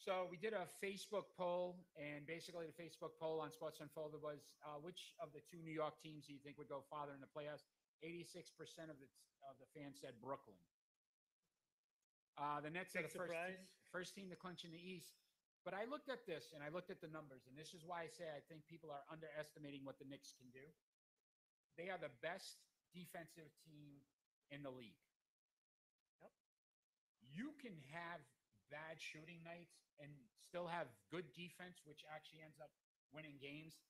So 0.00 0.28
we 0.28 0.36
did 0.36 0.52
a 0.52 0.68
Facebook 0.84 1.32
poll, 1.32 1.80
and 1.96 2.28
basically 2.28 2.68
the 2.68 2.76
Facebook 2.76 3.16
poll 3.16 3.40
on 3.40 3.48
Sports 3.48 3.80
Unfolded 3.80 4.20
was, 4.20 4.52
uh, 4.60 4.76
which 4.84 5.16
of 5.16 5.32
the 5.32 5.40
two 5.48 5.64
New 5.64 5.72
York 5.72 5.96
teams 6.04 6.28
do 6.28 6.36
you 6.36 6.40
think 6.44 6.60
would 6.60 6.68
go 6.68 6.84
farther 6.92 7.16
in 7.16 7.24
the 7.24 7.30
playoffs? 7.32 7.64
Eighty-six 8.04 8.52
percent 8.52 8.92
of 8.92 9.00
the 9.00 9.08
of 9.48 9.56
the 9.60 9.68
fans 9.72 10.00
said 10.00 10.16
Brooklyn. 10.20 10.56
Uh, 12.34 12.58
the 12.60 12.70
Nets 12.70 12.94
are 12.98 13.02
the 13.02 13.08
first 13.08 13.30
team, 13.30 13.62
first 13.92 14.10
team 14.14 14.26
to 14.30 14.36
clinch 14.36 14.64
in 14.66 14.72
the 14.74 14.82
East. 14.82 15.14
But 15.64 15.72
I 15.72 15.88
looked 15.88 16.12
at 16.12 16.26
this 16.28 16.52
and 16.52 16.60
I 16.60 16.68
looked 16.68 16.90
at 16.92 17.00
the 17.00 17.08
numbers, 17.08 17.46
and 17.48 17.56
this 17.56 17.72
is 17.72 17.86
why 17.86 18.04
I 18.04 18.10
say 18.12 18.28
I 18.28 18.42
think 18.50 18.66
people 18.68 18.92
are 18.92 19.00
underestimating 19.08 19.80
what 19.86 19.96
the 19.96 20.04
Knicks 20.04 20.34
can 20.36 20.50
do. 20.52 20.66
They 21.80 21.88
are 21.88 21.96
the 21.96 22.12
best 22.20 22.60
defensive 22.92 23.48
team 23.64 24.02
in 24.52 24.60
the 24.60 24.70
league. 24.70 25.00
Yep. 26.20 26.32
You 27.32 27.48
can 27.58 27.74
have 27.96 28.20
bad 28.68 29.00
shooting 29.00 29.40
nights 29.40 29.80
and 30.02 30.12
still 30.36 30.68
have 30.68 30.90
good 31.08 31.26
defense, 31.32 31.80
which 31.88 32.04
actually 32.12 32.44
ends 32.44 32.60
up 32.60 32.70
winning 33.10 33.40
games. 33.40 33.80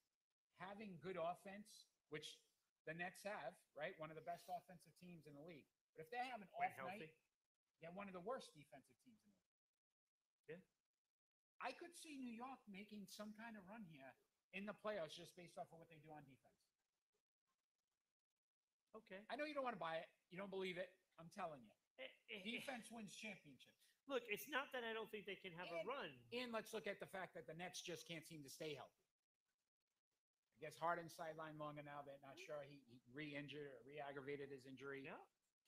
Having 0.62 1.02
good 1.02 1.18
offense, 1.18 1.90
which 2.14 2.38
the 2.87 2.94
Nets 2.94 3.26
have, 3.26 3.59
right? 3.74 3.98
One 3.98 4.12
of 4.12 4.16
the 4.16 4.24
best 4.24 4.46
offensive 4.46 4.94
teams 5.02 5.26
in 5.26 5.35
the 5.35 5.42
league. 5.42 5.66
But 5.96 6.07
if 6.07 6.09
they 6.14 6.22
have 6.22 6.38
an 6.38 6.48
When 6.54 6.70
off 6.70 6.78
healthy. 6.78 7.11
night, 7.11 7.14
they're 7.85 7.92
one 7.92 8.09
of 8.09 8.16
the 8.16 8.25
worst 8.25 8.57
defensive 8.57 8.97
teams 9.05 9.20
in 9.29 9.33
the 9.37 9.44
league. 9.44 10.57
Yeah. 10.57 10.62
I 11.61 11.77
could 11.77 11.92
see 11.92 12.16
New 12.16 12.33
York 12.33 12.64
making 12.64 13.05
some 13.12 13.37
kind 13.37 13.61
of 13.61 13.68
run 13.68 13.85
here 13.92 14.16
in 14.57 14.64
the 14.64 14.73
playoffs 14.73 15.12
just 15.12 15.37
based 15.37 15.61
off 15.61 15.68
of 15.68 15.77
what 15.77 15.92
they 15.92 16.01
do 16.01 16.09
on 16.09 16.25
defense. 16.25 16.64
Okay. 18.97 19.20
I 19.29 19.37
know 19.37 19.44
you 19.44 19.53
don't 19.53 19.68
want 19.68 19.77
to 19.77 19.85
buy 19.85 20.01
it. 20.01 20.09
You 20.33 20.40
don't 20.40 20.49
believe 20.49 20.81
it. 20.81 20.88
I'm 21.20 21.29
telling 21.37 21.61
you. 21.61 21.75
Eh, 22.01 22.09
eh, 22.33 22.40
eh, 22.40 22.57
Defense 22.57 22.88
wins 22.88 23.12
championships. 23.12 23.85
Look, 24.09 24.25
it's 24.33 24.49
not 24.49 24.73
that 24.73 24.85
I 24.85 24.97
don't 24.97 25.09
think 25.12 25.29
they 25.29 25.37
can 25.37 25.53
have 25.57 25.68
a 25.68 25.81
run. 25.85 26.12
And 26.33 26.53
let's 26.53 26.73
look 26.73 26.88
at 26.88 27.01
the 27.01 27.09
fact 27.09 27.37
that 27.37 27.49
the 27.49 27.57
Nets 27.57 27.81
just 27.81 28.05
can't 28.09 28.25
seem 28.25 28.44
to 28.44 28.53
stay 28.53 28.77
healthy. 28.77 29.05
I 30.61 30.68
guess 30.68 30.77
Harden 30.77 31.09
sidelined 31.09 31.57
longer 31.57 31.83
now. 31.83 32.05
They're 32.05 32.20
not 32.20 32.37
sure 32.37 32.61
he, 32.68 32.85
he 32.88 33.01
re-injured 33.16 33.68
or 33.68 33.81
re-aggravated 33.88 34.53
his 34.53 34.68
injury. 34.68 35.03
Yeah. 35.05 35.18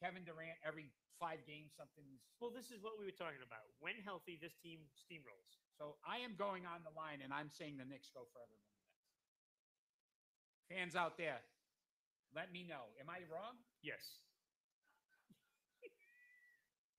Kevin 0.02 0.24
Durant, 0.24 0.56
every 0.60 0.92
five 1.16 1.40
games, 1.48 1.72
something's. 1.72 2.20
Well, 2.40 2.52
this 2.52 2.68
is 2.68 2.84
what 2.84 3.00
we 3.00 3.08
were 3.08 3.16
talking 3.16 3.40
about. 3.40 3.64
When 3.80 3.96
healthy, 4.04 4.36
this 4.36 4.56
team 4.60 4.84
steamrolls. 4.92 5.56
So 5.76 5.96
I 6.04 6.20
am 6.24 6.36
going 6.36 6.64
on 6.68 6.84
the 6.84 6.92
line, 6.92 7.20
and 7.24 7.32
I'm 7.32 7.48
saying 7.52 7.76
the 7.80 7.88
Knicks 7.88 8.08
go 8.12 8.24
further 8.32 8.56
than 8.56 8.72
the 8.72 8.80
Nets. 8.80 9.00
Fans 10.68 10.94
out 10.96 11.16
there, 11.16 11.40
let 12.34 12.52
me 12.52 12.64
know. 12.64 12.92
Am 13.00 13.08
I 13.08 13.24
wrong? 13.28 13.56
Yes. 13.84 14.24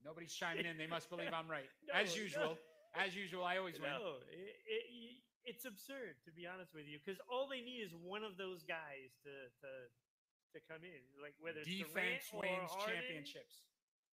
Nobody's 0.05 0.33
chiming 0.33 0.65
in. 0.65 0.77
They 0.77 0.89
must 0.89 1.09
believe 1.09 1.33
I'm 1.33 1.49
right. 1.49 1.69
No, 1.89 1.93
As 1.93 2.15
no. 2.15 2.21
usual. 2.21 2.53
As 2.97 3.13
usual, 3.13 3.43
I 3.45 3.57
always 3.57 3.77
win. 3.77 3.93
No, 3.93 4.25
it, 4.33 4.57
it, 4.65 5.21
it's 5.45 5.65
absurd 5.65 6.17
to 6.25 6.31
be 6.33 6.49
honest 6.49 6.73
with 6.73 6.89
you, 6.89 6.97
because 6.97 7.21
all 7.29 7.45
they 7.45 7.61
need 7.61 7.85
is 7.85 7.93
one 7.93 8.23
of 8.23 8.37
those 8.37 8.63
guys 8.65 9.13
to 9.21 9.33
to 9.61 9.69
to 10.53 10.59
come 10.67 10.83
in, 10.83 11.01
like 11.21 11.35
whether 11.39 11.59
it's 11.59 11.67
Defense 11.69 12.27
Durant 12.31 12.61
wins 12.61 12.71
Harden, 12.71 12.95
championships. 12.95 13.63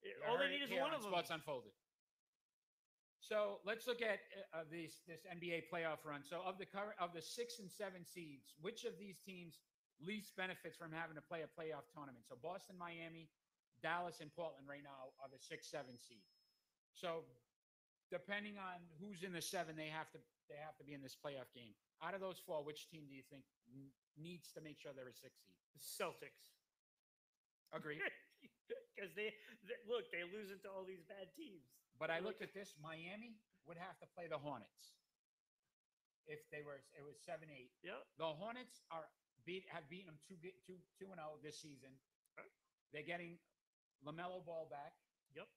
it- 0.02 0.16
all 0.26 0.38
they 0.38 0.48
need 0.48 0.62
is 0.62 0.70
one 0.70 0.90
on 0.90 0.94
of 0.96 1.02
them. 1.02 1.10
Sports 1.12 1.30
Unfolded. 1.30 1.72
So 3.20 3.60
let's 3.64 3.86
look 3.88 4.02
at 4.02 4.20
uh, 4.52 4.68
this 4.68 5.00
this 5.08 5.24
NBA 5.24 5.72
playoff 5.72 6.04
run. 6.04 6.20
So 6.22 6.42
of 6.44 6.58
the 6.58 6.66
current 6.68 6.96
of 7.00 7.14
the 7.16 7.22
six 7.22 7.58
and 7.58 7.70
seven 7.70 8.04
seeds, 8.04 8.52
which 8.60 8.84
of 8.84 8.98
these 9.00 9.18
teams 9.24 9.60
least 10.00 10.36
benefits 10.36 10.76
from 10.76 10.92
having 10.92 11.16
to 11.16 11.22
play 11.24 11.40
a 11.40 11.48
playoff 11.48 11.88
tournament? 11.94 12.26
So 12.28 12.36
Boston, 12.36 12.76
Miami, 12.76 13.30
Dallas, 13.80 14.20
and 14.20 14.28
Portland 14.34 14.68
right 14.68 14.84
now 14.84 15.16
are 15.24 15.30
the 15.32 15.40
six 15.40 15.70
seven 15.70 15.96
seed. 15.96 16.20
So 16.92 17.24
depending 18.12 18.58
on 18.60 18.84
who's 19.00 19.22
in 19.24 19.32
the 19.32 19.40
seven, 19.42 19.72
they 19.74 19.88
have 19.88 20.10
to 20.12 20.18
they 20.52 20.60
have 20.60 20.76
to 20.76 20.84
be 20.84 20.92
in 20.92 21.00
this 21.00 21.16
playoff 21.16 21.48
game. 21.56 21.72
Out 22.02 22.14
of 22.14 22.20
those 22.20 22.40
four, 22.42 22.64
which 22.64 22.88
team 22.90 23.06
do 23.08 23.14
you 23.14 23.22
think 23.30 23.44
n- 23.70 23.92
needs 24.18 24.50
to 24.56 24.60
make 24.60 24.78
sure 24.78 24.92
they're 24.92 25.08
a 25.08 25.14
six 25.14 25.38
seed? 25.46 25.56
The 25.74 25.82
Celtics. 25.82 26.52
Agree. 27.72 27.98
Because 28.94 29.14
they, 29.18 29.34
they 29.66 29.78
look, 29.86 30.06
they 30.14 30.22
lose 30.22 30.50
losing 30.50 30.60
to 30.62 30.70
all 30.70 30.84
these 30.86 31.02
bad 31.06 31.32
teams. 31.34 31.64
But 31.98 32.10
I 32.10 32.18
looked 32.18 32.42
at 32.42 32.52
this. 32.54 32.74
Miami 32.82 33.38
would 33.66 33.78
have 33.78 33.98
to 34.02 34.06
play 34.14 34.26
the 34.26 34.38
Hornets 34.38 34.94
if 36.26 36.42
they 36.50 36.62
were. 36.64 36.82
It 36.94 37.04
was 37.04 37.16
seven 37.22 37.48
eight. 37.50 37.70
Yep. 37.82 38.00
The 38.18 38.30
Hornets 38.30 38.82
are 38.90 39.06
beat 39.46 39.64
have 39.70 39.86
beaten 39.88 40.12
them 40.14 40.18
two 40.26 40.36
two 40.66 40.78
two 40.98 41.08
and 41.10 41.20
zero 41.20 41.38
this 41.42 41.58
season. 41.60 41.92
They're 42.92 43.06
getting 43.06 43.38
LaMelo 44.06 44.42
Ball 44.46 44.70
back. 44.70 44.94
Yep. 45.34 45.50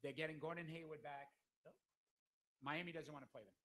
They're 0.00 0.16
getting 0.16 0.40
Gordon 0.40 0.64
Hayward 0.64 1.02
back. 1.04 1.28
Yep. 1.64 1.76
Miami 2.64 2.92
doesn't 2.92 3.12
want 3.12 3.24
to 3.24 3.32
play 3.32 3.44
them. 3.44 3.56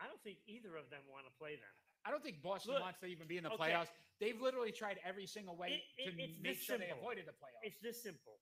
I 0.00 0.06
don't 0.06 0.20
think 0.22 0.38
either 0.46 0.76
of 0.76 0.90
them 0.90 1.00
want 1.10 1.26
to 1.26 1.32
play 1.38 1.56
them. 1.56 1.72
I 2.04 2.10
don't 2.10 2.22
think 2.22 2.42
Boston 2.42 2.74
Look, 2.74 2.82
wants 2.82 2.98
to 3.00 3.06
even 3.06 3.26
be 3.28 3.36
in 3.38 3.44
the 3.44 3.52
okay. 3.54 3.70
playoffs. 3.70 3.90
They've 4.18 4.40
literally 4.40 4.72
tried 4.72 4.98
every 5.04 5.26
single 5.26 5.56
way 5.56 5.82
It- 5.96 6.04
to 6.04 6.10
it- 6.10 6.30
it's 6.30 6.38
make 6.42 6.58
sure 6.58 6.78
they 6.78 6.90
avoided 6.90 7.26
the 7.26 7.32
playoffs. 7.32 7.62
It's 7.62 7.78
this 7.78 8.02
simple. 8.02 8.40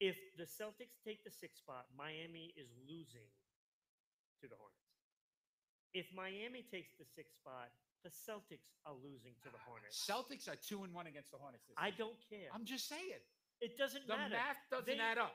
If 0.00 0.16
the 0.36 0.44
Celtics 0.46 0.94
take 1.02 1.24
the 1.24 1.30
sixth 1.30 1.58
spot, 1.58 1.86
Miami 1.96 2.54
is 2.56 2.70
losing 2.86 3.26
to 4.40 4.46
the 4.48 4.54
Hornets. 4.54 4.78
If 5.94 6.12
Miami 6.14 6.62
takes 6.62 6.94
the 6.94 7.04
sixth 7.04 7.34
spot, 7.34 7.72
the 8.04 8.10
Celtics 8.10 8.70
are 8.86 8.94
losing 8.94 9.34
to 9.42 9.50
the 9.50 9.58
Hornets. 9.58 9.98
Celtics 10.06 10.46
are 10.48 10.54
two 10.54 10.84
and 10.84 10.94
one 10.94 11.08
against 11.08 11.32
the 11.32 11.38
Hornets. 11.38 11.64
This 11.66 11.74
I 11.76 11.90
don't 11.90 12.20
care. 12.30 12.48
I'm 12.54 12.64
just 12.64 12.86
saying. 12.86 13.18
it 13.60 13.76
doesn't 13.76 14.06
The 14.06 14.14
matter. 14.16 14.28
The 14.30 14.36
math 14.36 14.70
doesn't 14.70 14.86
They- 14.86 15.02
add 15.02 15.18
up. 15.18 15.34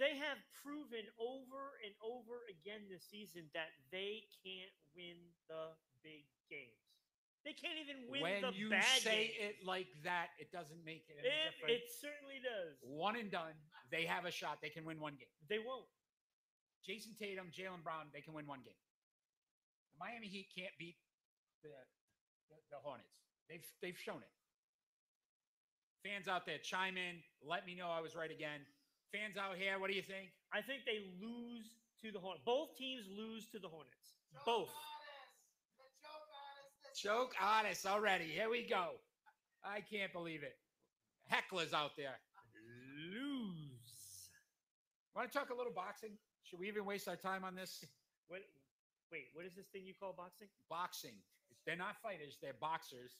They 0.00 0.16
have 0.16 0.40
proven 0.64 1.04
over 1.20 1.76
and 1.84 1.92
over 2.00 2.48
again 2.48 2.88
this 2.88 3.04
season 3.04 3.52
that 3.52 3.68
they 3.92 4.24
can't 4.40 4.72
win 4.96 5.20
the 5.44 5.76
big 6.00 6.24
games. 6.48 6.80
They 7.44 7.52
can't 7.52 7.76
even 7.76 8.08
win 8.08 8.20
the 8.20 8.24
bad 8.24 8.40
games. 8.40 8.44
when 8.44 8.52
the 8.52 8.56
you 8.56 8.68
bad 8.72 9.00
say 9.04 9.36
games. 9.36 9.60
it 9.60 9.64
like 9.64 9.88
that, 10.04 10.32
it 10.40 10.48
doesn't 10.52 10.80
make 10.88 11.04
it 11.12 11.20
any 11.20 11.28
It, 11.28 11.36
different. 11.52 11.72
it 11.76 11.84
certainly 12.00 12.40
does. 12.40 12.80
One 12.80 13.16
and 13.20 13.28
done. 13.28 13.52
They 13.92 14.08
have 14.08 14.24
a 14.24 14.32
shot. 14.32 14.64
They 14.64 14.72
can 14.72 14.88
win 14.88 15.00
one 15.00 15.20
game. 15.20 15.32
They 15.52 15.60
won't. 15.60 15.88
Jayson 16.80 17.12
Tatum, 17.12 17.52
Jaylen 17.52 17.84
Brown, 17.84 18.08
they 18.12 18.24
can 18.24 18.32
win 18.32 18.48
one 18.48 18.64
game. 18.64 18.80
The 19.92 20.00
Miami 20.00 20.28
Heat 20.32 20.48
can't 20.56 20.72
beat 20.80 20.96
the, 21.60 21.68
the, 22.48 22.56
the 22.72 22.80
Hornets. 22.80 23.20
They've 23.52 23.64
they've 23.84 23.98
shown 24.00 24.24
it. 24.24 24.32
Fans 26.08 26.28
out 26.28 26.46
there, 26.48 26.56
chime 26.56 26.96
in. 26.96 27.20
Let 27.44 27.66
me 27.68 27.74
know 27.76 27.88
I 27.92 28.00
was 28.00 28.16
right 28.16 28.30
again. 28.30 28.64
Fans 29.12 29.36
out 29.36 29.56
here, 29.56 29.78
what 29.78 29.90
do 29.90 29.96
you 29.96 30.02
think? 30.02 30.30
I 30.54 30.62
think 30.62 30.82
they 30.86 31.02
lose 31.20 31.66
to 32.02 32.12
the 32.12 32.18
Hornets. 32.18 32.42
Both 32.46 32.76
teams 32.78 33.06
lose 33.10 33.46
to 33.50 33.58
the 33.58 33.68
Hornets. 33.68 34.14
Both. 34.46 34.70
Joke 36.94 37.34
honest 37.40 37.86
already. 37.86 38.24
Here 38.24 38.50
we 38.50 38.66
go. 38.66 39.00
I 39.64 39.80
can't 39.80 40.12
believe 40.12 40.42
it. 40.42 40.56
Hecklers 41.30 41.72
out 41.74 41.96
there. 41.96 42.18
Lose. 43.10 44.30
Want 45.14 45.30
to 45.30 45.36
talk 45.36 45.50
a 45.50 45.54
little 45.54 45.72
boxing? 45.74 46.10
Should 46.44 46.58
we 46.58 46.68
even 46.68 46.84
waste 46.84 47.08
our 47.08 47.16
time 47.16 47.44
on 47.44 47.54
this? 47.54 47.84
What? 48.30 48.46
Wait, 49.10 49.26
what 49.34 49.42
is 49.42 49.58
this 49.58 49.66
thing 49.74 49.82
you 49.82 49.90
call 49.98 50.14
boxing? 50.14 50.46
boxing. 50.70 51.18
They're 51.66 51.74
not 51.74 51.98
fighters. 51.98 52.38
They're 52.38 52.54
boxers. 52.54 53.18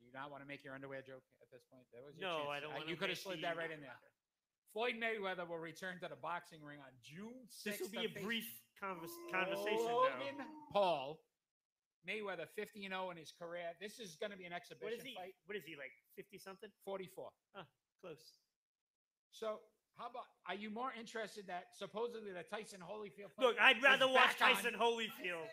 Do 0.00 0.08
you 0.08 0.12
not 0.16 0.32
want 0.32 0.40
to 0.40 0.48
make 0.48 0.64
your 0.64 0.72
underwear 0.72 1.04
joke 1.04 1.20
at 1.44 1.52
this 1.52 1.60
point? 1.68 1.84
That 1.92 2.00
was 2.08 2.16
your 2.16 2.24
No, 2.24 2.48
chance. 2.48 2.56
I 2.56 2.60
don't 2.64 2.72
wanna 2.72 2.88
You 2.88 2.96
could 2.96 3.12
have 3.12 3.20
slid 3.20 3.44
that 3.44 3.60
right 3.60 3.68
in 3.68 3.84
there. 3.84 4.00
Floyd 4.72 4.94
Mayweather 5.02 5.48
will 5.48 5.58
return 5.58 5.98
to 6.00 6.08
the 6.08 6.16
boxing 6.20 6.62
ring 6.62 6.78
on 6.78 6.92
June 7.02 7.46
6th. 7.50 7.64
This 7.64 7.80
will 7.80 7.88
be 7.90 8.06
a 8.06 8.22
brief 8.22 8.46
convers- 8.78 9.10
conversation 9.32 9.84
Logan 9.90 10.38
now. 10.38 10.46
Paul 10.72 11.20
Mayweather 12.08 12.46
50 12.56 12.84
and 12.86 12.94
0 12.94 13.10
in 13.10 13.16
his 13.16 13.32
career. 13.32 13.74
This 13.80 13.98
is 13.98 14.16
going 14.16 14.30
to 14.30 14.38
be 14.38 14.44
an 14.46 14.52
exhibition 14.52 14.98
is 14.98 15.04
he? 15.04 15.14
fight. 15.14 15.34
What 15.46 15.56
is 15.56 15.64
he 15.64 15.74
like? 15.76 15.92
Fifty 16.16 16.38
something? 16.38 16.70
44. 16.84 17.28
Close. 18.00 18.40
So, 19.30 19.60
how 19.98 20.08
about 20.08 20.24
are 20.48 20.54
you 20.54 20.70
more 20.70 20.92
interested 20.98 21.46
that 21.48 21.76
supposedly 21.76 22.32
the 22.32 22.42
Tyson 22.44 22.80
Holyfield 22.80 23.34
Look, 23.38 23.56
I'd 23.60 23.82
rather 23.82 24.08
watch 24.08 24.38
back 24.38 24.48
on- 24.48 24.54
Tyson 24.54 24.74
Holyfield 24.78 25.50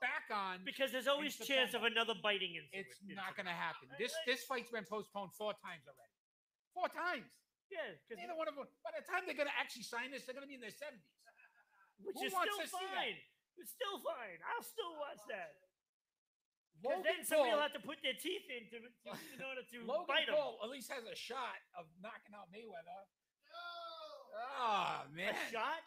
back 0.00 0.28
on 0.30 0.60
because 0.64 0.92
there's 0.92 1.08
always 1.08 1.34
chance 1.36 1.72
of 1.72 1.82
another 1.82 2.12
biting 2.22 2.54
incident. 2.54 2.86
It's 2.86 3.00
not 3.16 3.34
going 3.34 3.46
to 3.48 3.56
happen. 3.56 3.88
This 3.98 4.12
this 4.26 4.44
fight's 4.44 4.70
been 4.70 4.84
postponed 4.84 5.32
four 5.32 5.52
times 5.54 5.88
already. 5.88 6.12
Four 6.76 6.88
times. 6.92 7.26
Yeah, 7.70 7.98
because 8.06 8.22
Neither 8.22 8.38
one 8.38 8.46
of 8.46 8.54
them. 8.54 8.66
By 8.86 8.94
the 8.94 9.04
time 9.04 9.26
they're 9.26 9.38
going 9.38 9.50
to 9.50 9.58
actually 9.58 9.84
sign 9.84 10.14
this, 10.14 10.22
they're 10.24 10.36
going 10.36 10.46
to 10.46 10.50
be 10.50 10.58
in 10.58 10.64
their 10.64 10.74
seventies. 10.74 11.10
which 12.00 12.14
Who 12.14 12.30
is 12.30 12.32
wants 12.32 12.54
still 12.54 12.62
to 12.62 12.94
fine. 12.94 13.18
It's 13.56 13.72
still 13.72 13.98
fine. 14.04 14.38
I'll 14.44 14.66
still 14.66 14.94
watch 15.00 15.22
that. 15.32 15.56
Because 16.76 17.02
then 17.08 17.24
somebody 17.24 17.56
will 17.56 17.64
have 17.64 17.72
to 17.72 17.80
put 17.80 18.04
their 18.04 18.14
teeth 18.14 18.44
into 18.52 18.84
it 18.84 18.92
to, 19.08 19.16
in 19.32 19.40
order 19.40 19.64
to 19.64 19.76
Logan 19.88 20.06
bite 20.12 20.28
him. 20.28 20.36
Paul 20.36 20.60
at 20.60 20.68
least 20.68 20.92
has 20.92 21.08
a 21.08 21.16
shot 21.16 21.56
of 21.72 21.88
knocking 22.04 22.36
out 22.36 22.52
Mayweather. 22.52 23.00
Oh 24.36 25.08
man! 25.16 25.32
A 25.32 25.48
shot? 25.48 25.80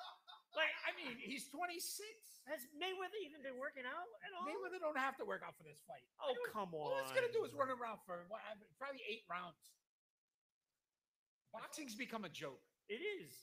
Like 0.58 0.74
I 0.82 0.98
mean, 0.98 1.22
he's 1.30 1.46
twenty 1.54 1.78
six. 1.78 2.42
Has 2.50 2.66
Mayweather 2.74 3.22
even 3.22 3.46
been 3.46 3.62
working 3.62 3.86
out 3.86 4.10
at 4.26 4.34
all? 4.34 4.50
Mayweather 4.50 4.82
don't 4.82 4.98
have 4.98 5.14
to 5.22 5.26
work 5.30 5.46
out 5.46 5.54
for 5.54 5.62
this 5.62 5.86
fight. 5.86 6.02
Oh, 6.18 6.34
come 6.50 6.74
on. 6.74 6.98
All 6.98 6.98
it's 7.06 7.14
gonna 7.14 7.30
do 7.30 7.46
is 7.46 7.54
run 7.54 7.70
around 7.70 8.02
for 8.10 8.26
what, 8.26 8.42
probably 8.82 9.06
eight 9.06 9.30
rounds. 9.30 9.62
Boxing's 11.54 11.96
become 11.98 12.26
a 12.26 12.32
joke. 12.32 12.62
It 12.90 13.02
is. 13.02 13.34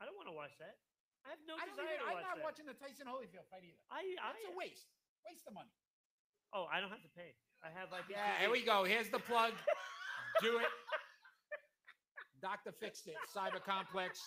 I 0.00 0.06
don't 0.06 0.18
want 0.18 0.26
to 0.30 0.34
watch 0.34 0.54
that. 0.58 0.78
I 1.22 1.30
have 1.30 1.42
no 1.46 1.54
I 1.54 1.70
desire 1.70 1.86
even, 1.94 2.02
to 2.02 2.10
I'm 2.10 2.22
not 2.26 2.42
that. 2.42 2.46
watching 2.46 2.66
the 2.66 2.74
Tyson 2.74 3.06
Holyfield 3.06 3.46
fight 3.46 3.62
either. 3.62 3.78
I, 3.86 4.02
I, 4.18 4.34
That's 4.34 4.50
a 4.50 4.54
waste. 4.58 4.90
Waste 5.22 5.46
of 5.46 5.54
money. 5.54 5.70
oh, 6.50 6.66
I 6.66 6.82
don't 6.82 6.90
have 6.90 7.02
to 7.06 7.12
pay. 7.14 7.38
I 7.62 7.70
have 7.70 7.94
like 7.94 8.10
Yeah, 8.10 8.42
here 8.42 8.50
we 8.50 8.66
go. 8.66 8.82
Here's 8.82 9.06
the 9.06 9.22
plug. 9.22 9.54
Do 10.42 10.58
it. 10.58 10.66
Doctor 12.42 12.74
Fix 12.74 13.06
It. 13.06 13.14
Cyber 13.30 13.62
Complex. 13.62 14.18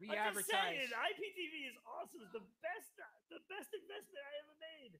We 0.00 0.08
I'm 0.16 0.32
just 0.32 0.48
advertise. 0.48 0.88
saying, 0.88 0.88
IPTV 0.88 1.54
is 1.68 1.76
awesome. 1.84 2.24
It's 2.24 2.32
the 2.32 2.46
best, 2.64 2.96
the 3.28 3.44
best 3.52 3.68
investment 3.76 4.24
I 4.24 4.32
ever 4.40 4.54
made. 4.56 4.92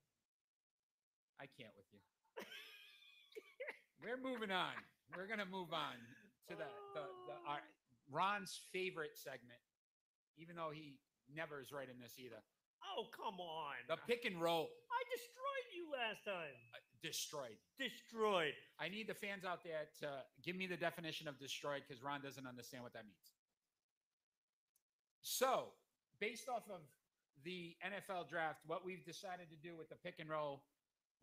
I 1.40 1.48
can't 1.56 1.72
with 1.80 1.88
you. 1.96 2.04
We're 4.04 4.20
moving 4.20 4.52
on. 4.52 4.76
We're 5.16 5.24
gonna 5.28 5.48
move 5.48 5.72
on 5.72 5.96
to 6.48 6.54
the, 6.56 6.68
the, 6.94 7.04
the 7.26 7.36
our, 7.48 7.60
Ron's 8.10 8.58
favorite 8.72 9.14
segment, 9.14 9.60
even 10.36 10.56
though 10.56 10.70
he 10.72 10.98
never 11.34 11.60
is 11.60 11.72
right 11.72 11.88
in 11.88 12.00
this 12.00 12.14
either. 12.18 12.42
Oh, 12.96 13.06
come 13.14 13.38
on. 13.38 13.76
The 13.88 13.98
pick 14.08 14.24
and 14.24 14.40
roll 14.40 14.68
I 14.90 15.00
destroyed 15.12 15.68
you 15.76 15.84
last 15.92 16.24
time. 16.24 16.56
uh, 16.74 16.80
destroyed. 17.02 17.56
Destroyed. 17.78 18.54
I 18.80 18.88
need 18.88 19.06
the 19.06 19.14
fans 19.14 19.44
out 19.44 19.62
there 19.62 19.86
to 20.00 20.24
give 20.42 20.56
me 20.56 20.66
the 20.66 20.76
definition 20.76 21.28
of 21.28 21.38
destroyed 21.38 21.82
because 21.86 22.02
Ron 22.02 22.20
doesn't 22.20 22.46
understand 22.46 22.82
what 22.82 22.92
that 22.94 23.04
means. 23.04 23.30
So, 25.22 25.72
based 26.20 26.48
off 26.48 26.64
of 26.68 26.80
the 27.44 27.76
NFL 27.84 28.28
draft, 28.28 28.60
what 28.66 28.84
we've 28.84 29.04
decided 29.04 29.48
to 29.50 29.56
do 29.56 29.76
with 29.76 29.88
the 29.88 29.96
pick 29.96 30.16
and 30.18 30.28
roll 30.28 30.64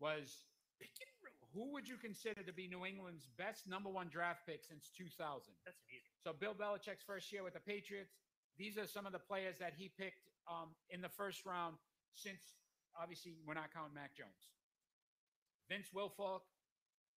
was 0.00 0.46
pick 0.80 0.90
and 1.02 1.10
roll. 1.10 1.17
Who 1.58 1.74
would 1.74 1.90
you 1.90 1.98
consider 1.98 2.46
to 2.46 2.54
be 2.54 2.70
New 2.70 2.86
England's 2.86 3.26
best 3.34 3.66
number 3.66 3.90
one 3.90 4.06
draft 4.06 4.46
pick 4.46 4.62
since 4.62 4.94
2000? 4.94 5.42
That's 5.66 5.82
easy. 5.90 6.06
So, 6.22 6.30
Bill 6.30 6.54
Belichick's 6.54 7.02
first 7.02 7.34
year 7.34 7.42
with 7.42 7.58
the 7.58 7.64
Patriots. 7.66 8.14
These 8.54 8.78
are 8.78 8.86
some 8.86 9.10
of 9.10 9.12
the 9.12 9.18
players 9.18 9.58
that 9.58 9.74
he 9.74 9.90
picked 9.90 10.30
um, 10.46 10.70
in 10.86 11.02
the 11.02 11.10
first 11.10 11.42
round 11.42 11.74
since, 12.14 12.38
obviously, 12.94 13.34
we're 13.42 13.58
not 13.58 13.74
counting 13.74 13.98
Mac 13.98 14.14
Jones. 14.14 14.54
Vince 15.66 15.90
Wilfork, 15.90 16.46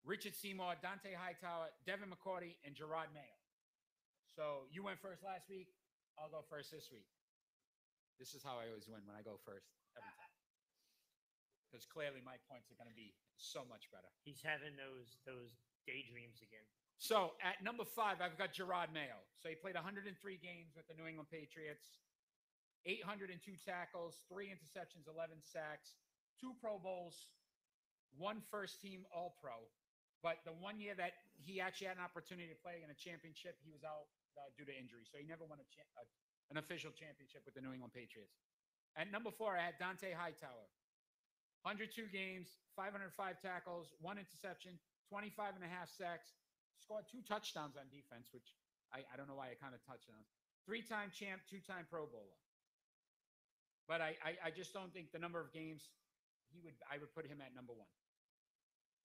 Richard 0.02 0.34
Seymour, 0.34 0.74
Dont'a 0.82 1.14
Hightower, 1.14 1.70
Devin 1.86 2.10
McCourty, 2.10 2.58
and 2.66 2.74
Jerod 2.74 3.14
Mayo. 3.14 3.38
So 4.34 4.66
you 4.74 4.82
went 4.82 4.98
first 4.98 5.22
last 5.22 5.54
week. 5.54 5.70
I'll 6.18 6.34
go 6.34 6.42
first 6.50 6.74
this 6.74 6.90
week. 6.90 7.06
This 8.18 8.34
is 8.34 8.42
how 8.42 8.58
I 8.58 8.74
always 8.74 8.90
win 8.90 9.06
when 9.06 9.14
I 9.14 9.22
go 9.22 9.38
first 9.46 9.70
every 9.94 10.10
time. 10.18 10.21
Because 11.72 11.88
clearly 11.88 12.20
my 12.20 12.36
points 12.52 12.68
are 12.68 12.76
going 12.76 12.92
to 12.92 13.00
be 13.00 13.16
so 13.40 13.64
much 13.64 13.88
better. 13.96 14.12
He's 14.28 14.44
having 14.44 14.76
those 14.76 15.16
those 15.24 15.56
daydreams 15.88 16.44
again. 16.44 16.68
So 17.00 17.34
at 17.40 17.64
number 17.64 17.88
five, 17.88 18.20
I've 18.20 18.36
got 18.36 18.52
Jerod 18.52 18.92
Mayo. 18.92 19.24
So 19.40 19.48
he 19.48 19.56
played 19.56 19.80
103 19.80 20.12
games 20.38 20.76
with 20.76 20.86
the 20.86 20.94
New 20.94 21.08
England 21.10 21.32
Patriots, 21.34 21.98
802 22.86 23.40
tackles, 23.58 24.22
three 24.30 24.54
interceptions, 24.54 25.10
11 25.10 25.42
sacks, 25.42 25.98
two 26.38 26.54
Pro 26.62 26.78
Bowls, 26.78 27.32
one 28.14 28.44
first 28.54 28.84
team 28.84 29.08
All 29.10 29.34
Pro. 29.42 29.66
But 30.22 30.46
the 30.46 30.54
one 30.54 30.78
year 30.78 30.94
that 30.94 31.18
he 31.42 31.58
actually 31.58 31.90
had 31.90 31.98
an 31.98 32.06
opportunity 32.06 32.54
to 32.54 32.60
play 32.62 32.86
in 32.86 32.94
a 32.94 32.98
championship, 33.00 33.58
he 33.66 33.74
was 33.74 33.82
out 33.82 34.06
uh, 34.38 34.54
due 34.54 34.70
to 34.70 34.74
injury. 34.76 35.02
So 35.10 35.18
he 35.18 35.26
never 35.26 35.42
won 35.50 35.58
a, 35.58 35.66
cha- 35.74 35.90
a 35.98 36.06
an 36.52 36.60
official 36.60 36.92
championship 36.92 37.48
with 37.48 37.56
the 37.56 37.64
New 37.64 37.72
England 37.72 37.96
Patriots. 37.96 38.36
At 39.00 39.08
number 39.08 39.32
four, 39.32 39.56
I 39.56 39.64
had 39.72 39.80
Dont'a 39.80 40.12
Hightower. 40.12 40.68
102 41.64 42.10
games, 42.10 42.58
505 42.74 43.14
tackles, 43.42 43.94
one 44.02 44.18
interception, 44.18 44.80
25 45.10 45.62
and 45.62 45.66
a 45.66 45.70
half 45.70 45.90
sacks, 45.90 46.34
scored 46.82 47.06
two 47.06 47.22
touchdowns 47.22 47.78
on 47.78 47.86
defense, 47.94 48.34
which 48.34 48.58
I, 48.90 49.06
I 49.06 49.14
don't 49.16 49.30
know 49.30 49.38
why 49.38 49.54
I 49.54 49.58
kind 49.62 49.78
of 49.78 49.82
touchdowns. 49.86 50.26
Three 50.66 50.82
time 50.82 51.14
champ, 51.14 51.42
two 51.46 51.62
time 51.62 51.86
Pro 51.90 52.10
Bowler. 52.10 52.40
But 53.86 54.02
I, 54.02 54.18
I, 54.22 54.32
I 54.48 54.50
just 54.54 54.74
don't 54.74 54.94
think 54.94 55.14
the 55.14 55.22
number 55.22 55.42
of 55.42 55.54
games 55.54 55.90
he 56.50 56.60
would 56.62 56.76
I 56.90 57.00
would 57.00 57.14
put 57.14 57.26
him 57.26 57.40
at 57.40 57.56
number 57.56 57.74
one. 57.74 57.90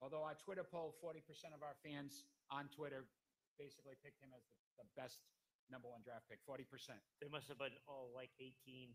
Although 0.01 0.21
our 0.21 0.37
Twitter 0.37 0.65
poll, 0.65 0.93
40% 1.01 1.25
of 1.57 1.65
our 1.65 1.73
fans 1.81 2.29
on 2.53 2.69
Twitter 2.69 3.09
basically 3.57 3.97
picked 4.05 4.21
him 4.21 4.29
as 4.37 4.45
the, 4.45 4.85
the 4.85 4.87
best 4.93 5.17
number 5.73 5.89
one 5.89 6.05
draft 6.05 6.29
pick, 6.29 6.37
40%. 6.45 6.69
They 7.17 7.29
must 7.33 7.49
have 7.49 7.57
been 7.57 7.73
all 7.89 8.13
like 8.13 8.29
18. 8.37 8.93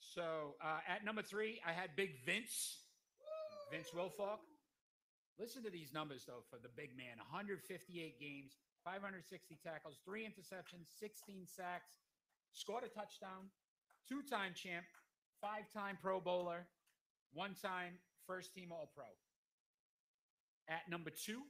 So 0.00 0.56
uh, 0.62 0.80
at 0.88 1.04
number 1.04 1.22
three, 1.22 1.60
I 1.66 1.72
had 1.72 1.96
Big 1.96 2.24
Vince, 2.24 2.80
Vince 3.70 3.88
Wilfork. 3.94 4.40
Listen 5.38 5.62
to 5.64 5.70
these 5.70 5.92
numbers 5.92 6.24
though 6.26 6.44
for 6.48 6.58
the 6.58 6.72
big 6.76 6.96
man: 6.96 7.18
158 7.18 8.20
games, 8.20 8.56
560 8.84 9.58
tackles, 9.62 9.98
three 10.04 10.24
interceptions, 10.24 10.88
16 10.98 11.44
sacks, 11.44 11.92
scored 12.52 12.84
a 12.84 12.88
touchdown, 12.88 13.50
two-time 14.08 14.52
champ, 14.54 14.86
five-time 15.40 15.98
Pro 16.00 16.20
Bowler, 16.20 16.66
one-time 17.34 17.98
first-team 18.26 18.72
All-Pro. 18.72 19.04
At 20.68 20.88
number 20.88 21.10
two, 21.10 21.42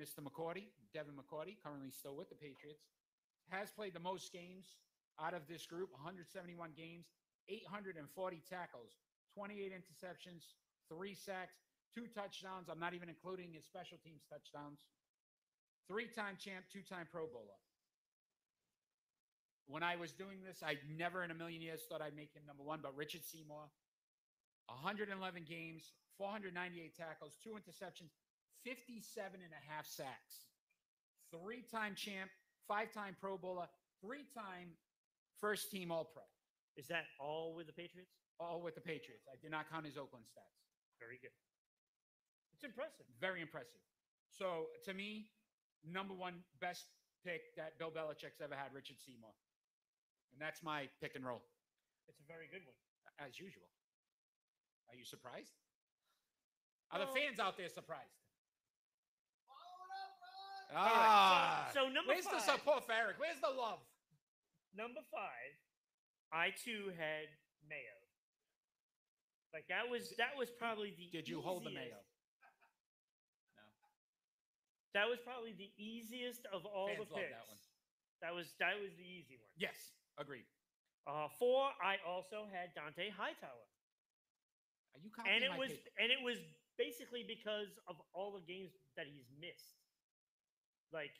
Mr. 0.00 0.24
McCourty, 0.24 0.72
Devin 0.94 1.14
McCourty, 1.14 1.56
currently 1.62 1.90
still 1.90 2.16
with 2.16 2.28
the 2.28 2.34
Patriots, 2.34 2.86
has 3.50 3.70
played 3.70 3.94
the 3.94 4.00
most 4.00 4.32
games 4.32 4.76
out 5.18 5.34
of 5.34 5.48
this 5.48 5.66
group 5.66 5.90
171 5.92 6.70
games, 6.76 7.06
840 7.48 7.98
tackles, 8.48 8.92
28 9.34 9.72
interceptions, 9.72 10.54
three 10.88 11.14
sacks, 11.14 11.54
two 11.94 12.06
touchdowns. 12.14 12.68
I'm 12.70 12.78
not 12.78 12.94
even 12.94 13.08
including 13.08 13.52
his 13.52 13.64
special 13.64 13.98
teams 14.02 14.22
touchdowns. 14.30 14.86
Three 15.88 16.06
time 16.06 16.38
champ, 16.38 16.66
two 16.70 16.82
time 16.86 17.08
Pro 17.10 17.26
Bowler. 17.26 17.58
When 19.66 19.82
I 19.82 19.94
was 19.96 20.10
doing 20.12 20.42
this, 20.42 20.62
I 20.66 20.78
never 20.98 21.22
in 21.22 21.30
a 21.30 21.34
million 21.34 21.62
years 21.62 21.82
thought 21.88 22.02
I'd 22.02 22.14
make 22.14 22.34
him 22.34 22.42
number 22.46 22.62
one, 22.62 22.80
but 22.82 22.94
Richard 22.96 23.22
Seymour, 23.24 23.70
111 24.66 25.46
games, 25.46 25.94
498 26.18 26.94
tackles, 26.96 27.38
two 27.42 27.54
interceptions, 27.54 28.10
57 28.66 29.06
and 29.34 29.54
a 29.54 29.62
half 29.70 29.86
sacks. 29.86 30.50
Three 31.30 31.62
time 31.70 31.94
champ, 31.94 32.30
five 32.66 32.92
time 32.92 33.16
Pro 33.20 33.38
Bowler, 33.38 33.66
three 34.02 34.26
time 34.34 34.74
first 35.40 35.70
team 35.70 35.90
All 35.90 36.04
Pro, 36.04 36.22
Is 36.76 36.86
that 36.88 37.04
all 37.18 37.54
with 37.54 37.66
the 37.66 37.72
Patriots? 37.72 38.12
all 38.38 38.62
with 38.62 38.74
the 38.74 38.80
Patriots. 38.80 39.28
I 39.28 39.36
did 39.42 39.50
not 39.50 39.68
count 39.70 39.84
his 39.84 39.98
Oakland 39.98 40.24
stats. 40.24 40.56
Very 40.98 41.18
good. 41.20 41.34
It's 42.54 42.64
impressive. 42.64 43.04
Very 43.20 43.42
impressive. 43.42 43.80
So 44.30 44.66
to 44.84 44.94
me, 44.94 45.28
number 45.84 46.14
one 46.14 46.40
best 46.60 46.86
pick 47.24 47.54
that 47.56 47.76
Bill 47.78 47.90
Belichick's 47.90 48.40
ever 48.40 48.54
had, 48.54 48.72
Richard 48.72 48.96
Seymour. 48.98 49.28
And 50.32 50.40
that's 50.40 50.62
my 50.62 50.88
pick 51.02 51.16
and 51.16 51.24
roll, 51.26 51.42
It's 52.08 52.20
a 52.20 52.26
very 52.32 52.48
good 52.50 52.64
one. 52.64 52.76
as 53.20 53.38
usual. 53.38 53.68
Are 54.88 54.96
you 54.96 55.04
surprised? 55.04 55.52
Are 56.92 56.98
the 57.00 57.12
fans 57.12 57.38
out 57.38 57.56
there 57.58 57.68
surprised? 57.68 58.16
All 60.72 60.76
right, 60.76 60.86
Ah, 60.86 61.68
so, 61.74 61.80
so 61.80 61.88
number 61.88 62.12
where's 62.12 62.24
the 62.24 62.38
support 62.40 62.86
for 62.86 62.92
Eric? 62.92 63.16
Where's 63.18 63.40
the 63.40 63.50
love? 63.50 63.80
Number 64.76 65.00
five, 65.10 65.52
I 66.32 66.50
too 66.54 66.94
had 66.94 67.26
Mayo. 67.66 67.98
Like 69.52 69.66
that 69.66 69.90
was 69.90 70.14
that 70.18 70.38
was 70.38 70.50
probably 70.50 70.94
the. 70.94 71.10
Did 71.10 71.26
you 71.28 71.42
hold 71.42 71.66
the 71.66 71.74
easiest- 71.74 71.90
mayo? 71.90 72.02
No. 73.58 73.66
That 74.94 75.06
was 75.10 75.18
probably 75.26 75.52
the 75.58 75.70
easiest 75.74 76.46
of 76.54 76.66
all 76.66 76.86
Fans 76.94 77.02
the 77.02 77.14
love 77.14 77.22
picks. 77.26 77.34
that 77.34 77.46
one. 77.50 77.60
That 78.22 78.32
was 78.34 78.46
that 78.62 78.74
was 78.78 78.94
the 78.94 79.06
easy 79.06 79.38
one. 79.42 79.50
Yes, 79.58 79.74
agreed. 80.18 80.46
Uh, 81.08 81.26
four, 81.40 81.72
I 81.82 81.96
also 82.06 82.46
had 82.52 82.70
Dont'a 82.76 83.10
Hightower. 83.10 83.66
Are 84.94 85.00
you 85.02 85.10
and 85.26 85.42
it 85.42 85.50
my 85.50 85.58
was 85.58 85.70
paper? 85.70 85.90
and 85.98 86.08
it 86.14 86.20
was 86.22 86.38
basically 86.78 87.24
because 87.26 87.74
of 87.90 87.96
all 88.14 88.34
the 88.38 88.44
games 88.46 88.70
that 88.96 89.06
he's 89.10 89.26
missed. 89.40 89.82
Like 90.92 91.10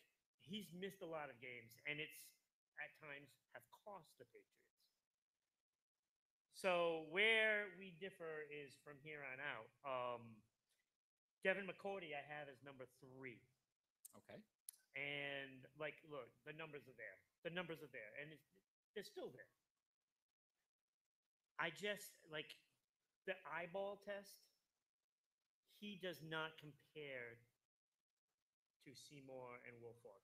he's 0.43 0.71
missed 0.75 1.03
a 1.03 1.07
lot 1.11 1.31
of 1.31 1.39
games, 1.43 1.75
and 1.91 1.99
it's 1.99 2.21
at 2.81 2.93
times 3.01 3.29
have 3.53 3.63
cost 3.85 4.09
the 4.19 4.27
Patriots. 4.33 4.57
So 6.57 7.09
where 7.09 7.73
we 7.81 7.97
differ 7.97 8.45
is 8.53 8.77
from 8.85 9.01
here 9.01 9.25
on 9.25 9.41
out. 9.41 9.71
Um, 9.85 10.23
Devin 11.41 11.65
McCourty, 11.65 12.13
I 12.13 12.21
have 12.21 12.53
as 12.53 12.61
number 12.61 12.85
three, 13.01 13.41
Okay. 14.13 14.37
and 14.93 15.65
like, 15.81 15.97
look, 16.05 16.29
the 16.45 16.53
numbers 16.53 16.85
are 16.85 16.99
there. 17.01 17.17
The 17.49 17.55
numbers 17.57 17.81
are 17.81 17.89
there, 17.97 18.13
and 18.21 18.29
it's, 18.29 18.45
they're 18.93 19.09
still 19.09 19.33
there. 19.33 19.49
I 21.57 21.73
just 21.73 22.13
like 22.29 22.53
the 23.25 23.37
eyeball 23.49 24.01
test. 24.05 24.45
He 25.81 25.97
does 25.97 26.21
not 26.21 26.61
compare 26.61 27.41
to 28.85 28.91
Seymour 28.93 29.65
and 29.65 29.73
Wilfork. 29.81 30.21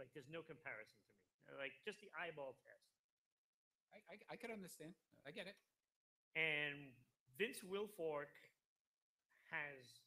Like, 0.00 0.08
there's 0.16 0.32
no 0.32 0.40
comparison 0.40 0.96
to 0.96 1.12
me. 1.20 1.23
Like, 1.52 1.76
just 1.84 2.00
the 2.00 2.10
eyeball 2.16 2.56
test. 2.64 2.88
I, 3.92 3.98
I, 4.10 4.14
I 4.32 4.36
could 4.36 4.50
understand. 4.50 4.96
I 5.24 5.30
get 5.30 5.46
it. 5.46 5.56
And 6.34 6.92
Vince 7.38 7.62
Wilfork 7.62 8.32
has 9.50 10.02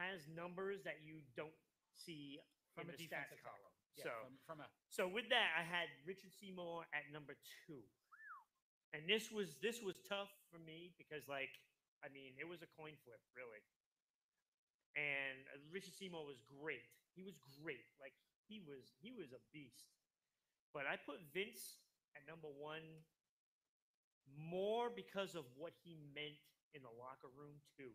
has 0.00 0.24
numbers 0.32 0.80
that 0.88 1.04
you 1.04 1.20
don't 1.36 1.54
see 1.92 2.40
From 2.72 2.88
in 2.88 2.94
a 2.94 2.96
defensive 2.96 3.38
column. 3.44 3.60
column. 3.60 3.76
Yeah, 3.92 4.08
so, 4.08 4.12
from, 4.24 4.32
from 4.48 4.58
a 4.64 4.68
so 4.88 5.02
with 5.04 5.28
that, 5.28 5.52
I 5.52 5.60
had 5.60 5.92
Richard 6.08 6.32
Seymour 6.32 6.88
at 6.96 7.12
number 7.12 7.36
two, 7.68 7.84
and 8.96 9.04
this 9.04 9.28
was 9.28 9.60
this 9.60 9.84
was 9.84 10.00
tough 10.08 10.32
for 10.48 10.56
me 10.56 10.96
because, 10.96 11.28
like, 11.28 11.52
I 12.00 12.08
mean, 12.08 12.32
it 12.40 12.48
was 12.48 12.64
a 12.64 12.70
coin 12.72 12.96
flip, 13.04 13.20
really. 13.36 13.60
And 14.96 15.44
Richard 15.72 15.92
Seymour 15.96 16.24
was 16.24 16.40
great. 16.44 16.84
He 17.12 17.20
was 17.20 17.36
great. 17.60 17.84
Like 18.00 18.12
he 18.48 18.60
was 18.64 18.92
he 19.00 19.12
was 19.12 19.32
a 19.32 19.40
beast. 19.52 19.92
But 20.72 20.88
I 20.88 20.96
put 20.96 21.20
Vince 21.32 21.84
at 22.16 22.24
number 22.24 22.48
one 22.48 23.04
more 24.32 24.88
because 24.88 25.36
of 25.36 25.44
what 25.56 25.72
he 25.84 26.00
meant 26.16 26.40
in 26.72 26.80
the 26.80 26.92
locker 26.92 27.28
room 27.36 27.60
too. 27.76 27.92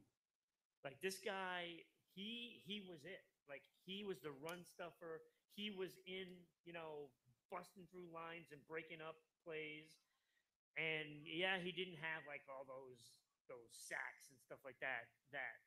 Like 0.86 1.02
this 1.02 1.18
guy, 1.20 1.82
he 2.14 2.62
he 2.64 2.86
was 2.86 3.02
it. 3.04 3.26
Like 3.50 3.66
he 3.86 4.06
was 4.06 4.22
the 4.22 4.34
run 4.46 4.62
stuffer. 4.64 5.26
He 5.58 5.74
was 5.74 5.98
in, 6.06 6.30
you 6.66 6.74
know, 6.74 7.10
busting 7.50 7.90
through 7.90 8.14
lines 8.14 8.54
and 8.54 8.62
breaking 8.70 9.02
up 9.02 9.18
plays. 9.42 9.98
And 10.78 11.26
yeah, 11.26 11.58
he 11.58 11.74
didn't 11.74 11.98
have 11.98 12.22
like 12.30 12.46
all 12.46 12.62
those 12.70 13.18
those 13.50 13.72
sacks 13.74 14.30
and 14.30 14.38
stuff 14.38 14.62
like 14.62 14.78
that 14.84 15.10
that 15.34 15.58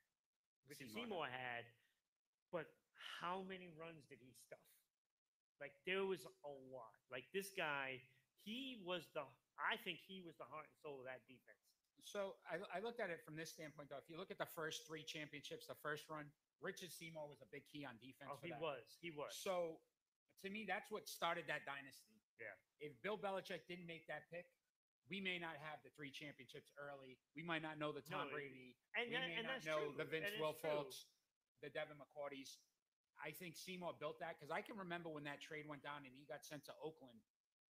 Richard 0.71 0.95
Seymour 0.95 1.27
Seymour 1.27 1.27
had. 1.27 1.67
But 2.55 2.71
how 3.19 3.43
many 3.43 3.67
runs 3.75 4.07
did 4.07 4.23
he 4.23 4.31
stuff? 4.31 4.63
Like 5.61 5.77
there 5.85 6.09
was 6.09 6.25
a 6.25 6.53
lot. 6.73 6.97
Like 7.13 7.29
this 7.37 7.53
guy, 7.53 8.01
he 8.43 8.81
was 8.83 9.07
the 9.13 9.23
I 9.61 9.77
think 9.85 10.01
he 10.01 10.25
was 10.25 10.41
the 10.41 10.49
heart 10.49 10.65
and 10.65 10.77
soul 10.81 11.05
of 11.05 11.07
that 11.07 11.21
defense. 11.29 11.61
So 12.01 12.41
I, 12.49 12.57
I 12.73 12.81
looked 12.81 12.97
at 12.99 13.13
it 13.13 13.21
from 13.21 13.37
this 13.37 13.53
standpoint, 13.53 13.93
though. 13.93 14.01
If 14.01 14.09
you 14.09 14.17
look 14.17 14.33
at 14.33 14.41
the 14.41 14.49
first 14.49 14.89
three 14.89 15.05
championships, 15.05 15.69
the 15.69 15.77
first 15.85 16.09
run, 16.09 16.25
Richard 16.65 16.89
Seymour 16.89 17.29
was 17.29 17.45
a 17.45 17.49
big 17.53 17.69
key 17.69 17.85
on 17.85 18.01
defense. 18.01 18.33
Oh, 18.33 18.41
he 18.41 18.57
that. 18.57 18.61
was. 18.61 18.97
He 19.05 19.13
was. 19.13 19.37
So 19.37 19.77
to 20.41 20.49
me, 20.49 20.65
that's 20.65 20.89
what 20.89 21.05
started 21.05 21.45
that 21.53 21.69
dynasty. 21.69 22.17
Yeah. 22.41 22.57
If 22.81 22.97
Bill 23.05 23.21
Belichick 23.21 23.69
didn't 23.69 23.85
make 23.85 24.09
that 24.09 24.33
pick, 24.33 24.49
we 25.13 25.21
may 25.21 25.37
not 25.37 25.61
have 25.61 25.85
the 25.85 25.93
three 25.93 26.09
championships 26.09 26.73
early. 26.81 27.21
We 27.37 27.45
might 27.45 27.61
not 27.61 27.77
know 27.77 27.93
the 27.93 28.01
No, 28.09 28.25
Tom 28.25 28.33
Brady. 28.33 28.81
and 28.97 29.13
we 29.13 29.21
that, 29.21 29.29
may 29.29 29.37
and 29.37 29.45
not 29.45 29.61
know 29.69 29.93
true. 29.93 30.01
the 30.01 30.09
Vince. 30.09 30.33
Wilforks, 30.41 31.05
the 31.61 31.69
Devin 31.69 32.01
McCourtys. 32.01 32.57
I 33.21 33.31
think 33.37 33.57
Seymour 33.57 34.01
built 34.01 34.21
that 34.21 34.37
because 34.37 34.51
I 34.51 34.65
can 34.65 34.81
remember 34.81 35.13
when 35.13 35.25
that 35.25 35.41
trade 35.45 35.69
went 35.69 35.85
down 35.85 36.09
and 36.09 36.13
he 36.17 36.25
got 36.25 36.45
sent 36.45 36.65
to 36.67 36.75
Oakland. 36.81 37.21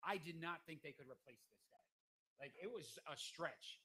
I 0.03 0.18
did 0.18 0.38
not 0.42 0.62
think 0.66 0.82
they 0.82 0.92
could 0.92 1.07
replace 1.07 1.42
this 1.47 1.62
guy. 1.70 1.86
Like 2.42 2.53
it 2.59 2.70
was 2.70 2.99
a 3.07 3.16
stretch. 3.16 3.80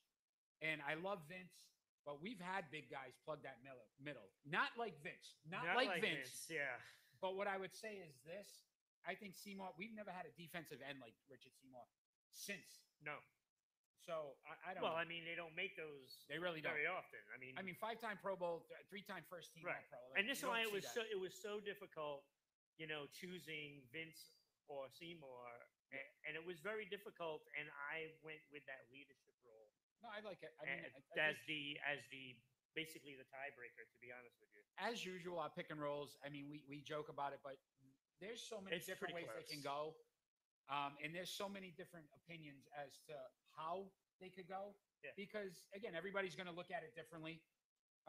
And 0.61 0.77
I 0.85 0.93
love 0.93 1.25
Vince, 1.25 1.73
but 2.05 2.21
we've 2.21 2.41
had 2.41 2.69
big 2.69 2.89
guys 2.93 3.17
plug 3.25 3.41
that 3.41 3.65
middle. 3.65 3.89
middle. 3.97 4.29
Not 4.45 4.77
like 4.77 4.93
Vince. 5.01 5.41
Not, 5.49 5.65
like, 5.73 6.01
Vince. 6.01 6.45
Yeah. 6.53 6.77
But 7.17 7.33
what 7.33 7.49
I 7.49 7.57
would 7.57 7.73
say 7.73 7.97
is 7.97 8.13
this: 8.21 8.69
I 9.05 9.17
think 9.17 9.33
Seymour. 9.33 9.73
We've 9.77 9.93
never 9.93 10.13
had 10.13 10.29
a 10.29 10.33
defensive 10.37 10.81
end 10.85 11.01
like 11.01 11.17
Richard 11.29 11.53
Seymour 11.57 11.85
since. 12.33 12.85
No. 13.01 13.17
So 14.01 14.33
I, 14.43 14.53
I 14.65 14.69
don't. 14.73 14.81
Well, 14.81 14.97
know. 14.97 15.01
I 15.01 15.05
mean, 15.05 15.21
they 15.29 15.37
don't 15.37 15.53
make 15.53 15.77
those 15.77 16.25
they 16.25 16.41
really 16.41 16.59
don't. 16.61 16.73
very 16.73 16.89
often. 16.89 17.21
I 17.29 17.37
mean, 17.37 17.53
I 17.53 17.61
mean, 17.61 17.77
five-time 17.77 18.17
Pro 18.17 18.33
Bowl, 18.33 18.65
th- 18.65 18.81
three-time 18.89 19.21
first 19.29 19.53
team 19.53 19.61
Right. 19.61 19.85
Pro. 19.93 20.01
and 20.17 20.25
Like, 20.25 20.29
this 20.33 20.41
is 20.41 20.47
why 20.49 20.65
it 20.65 20.71
was 20.73 20.85
see 20.89 20.97
so 20.97 21.01
it 21.05 21.19
was 21.21 21.37
so 21.37 21.61
difficult, 21.61 22.25
you 22.81 22.89
know, 22.89 23.05
choosing 23.13 23.85
Vince 23.93 24.33
or 24.65 24.89
Seymour, 24.89 25.45
and, 25.93 26.01
and 26.25 26.31
it 26.33 26.41
was 26.41 26.57
very 26.65 26.89
difficult. 26.89 27.45
And 27.53 27.69
I 27.93 28.09
went 28.25 28.41
with 28.49 28.65
that 28.65 28.89
leadership 28.89 29.37
role 29.45 29.69
No, 30.01 30.09
I 30.09 30.25
like 30.25 30.41
it. 30.41 30.53
I 30.57 30.65
mean, 30.65 30.81
I- 30.81 31.29
as 31.29 31.37
the 31.45 31.77
as 31.85 32.01
the 32.09 32.33
basically 32.73 33.13
the 33.13 33.27
tiebreaker. 33.29 33.85
To 33.85 33.97
be 34.01 34.09
honest 34.09 34.33
with 34.41 34.49
you, 34.57 34.65
as 34.81 35.05
usual, 35.05 35.37
our 35.37 35.53
pick 35.53 35.69
and 35.69 35.77
rolls. 35.77 36.17
I 36.25 36.33
mean, 36.33 36.49
we 36.49 36.65
we 36.65 36.81
joke 36.81 37.13
about 37.13 37.37
it, 37.37 37.41
but 37.45 37.61
there's 38.17 38.41
so 38.41 38.57
many 38.61 38.81
It's 38.81 38.89
different 38.89 39.13
ways 39.13 39.29
they 39.29 39.45
can 39.45 39.61
go, 39.61 39.93
um, 40.73 40.97
and 41.05 41.13
there's 41.13 41.29
so 41.33 41.45
many 41.49 41.69
different 41.77 42.05
opinions 42.17 42.65
as 42.73 42.97
to 43.09 43.13
how 43.55 43.85
they 44.19 44.29
could 44.29 44.47
go. 44.47 44.75
Yeah. 45.03 45.11
Because 45.17 45.65
again, 45.73 45.93
everybody's 45.97 46.35
going 46.35 46.47
to 46.47 46.53
look 46.53 46.69
at 46.69 46.83
it 46.83 46.93
differently. 46.95 47.41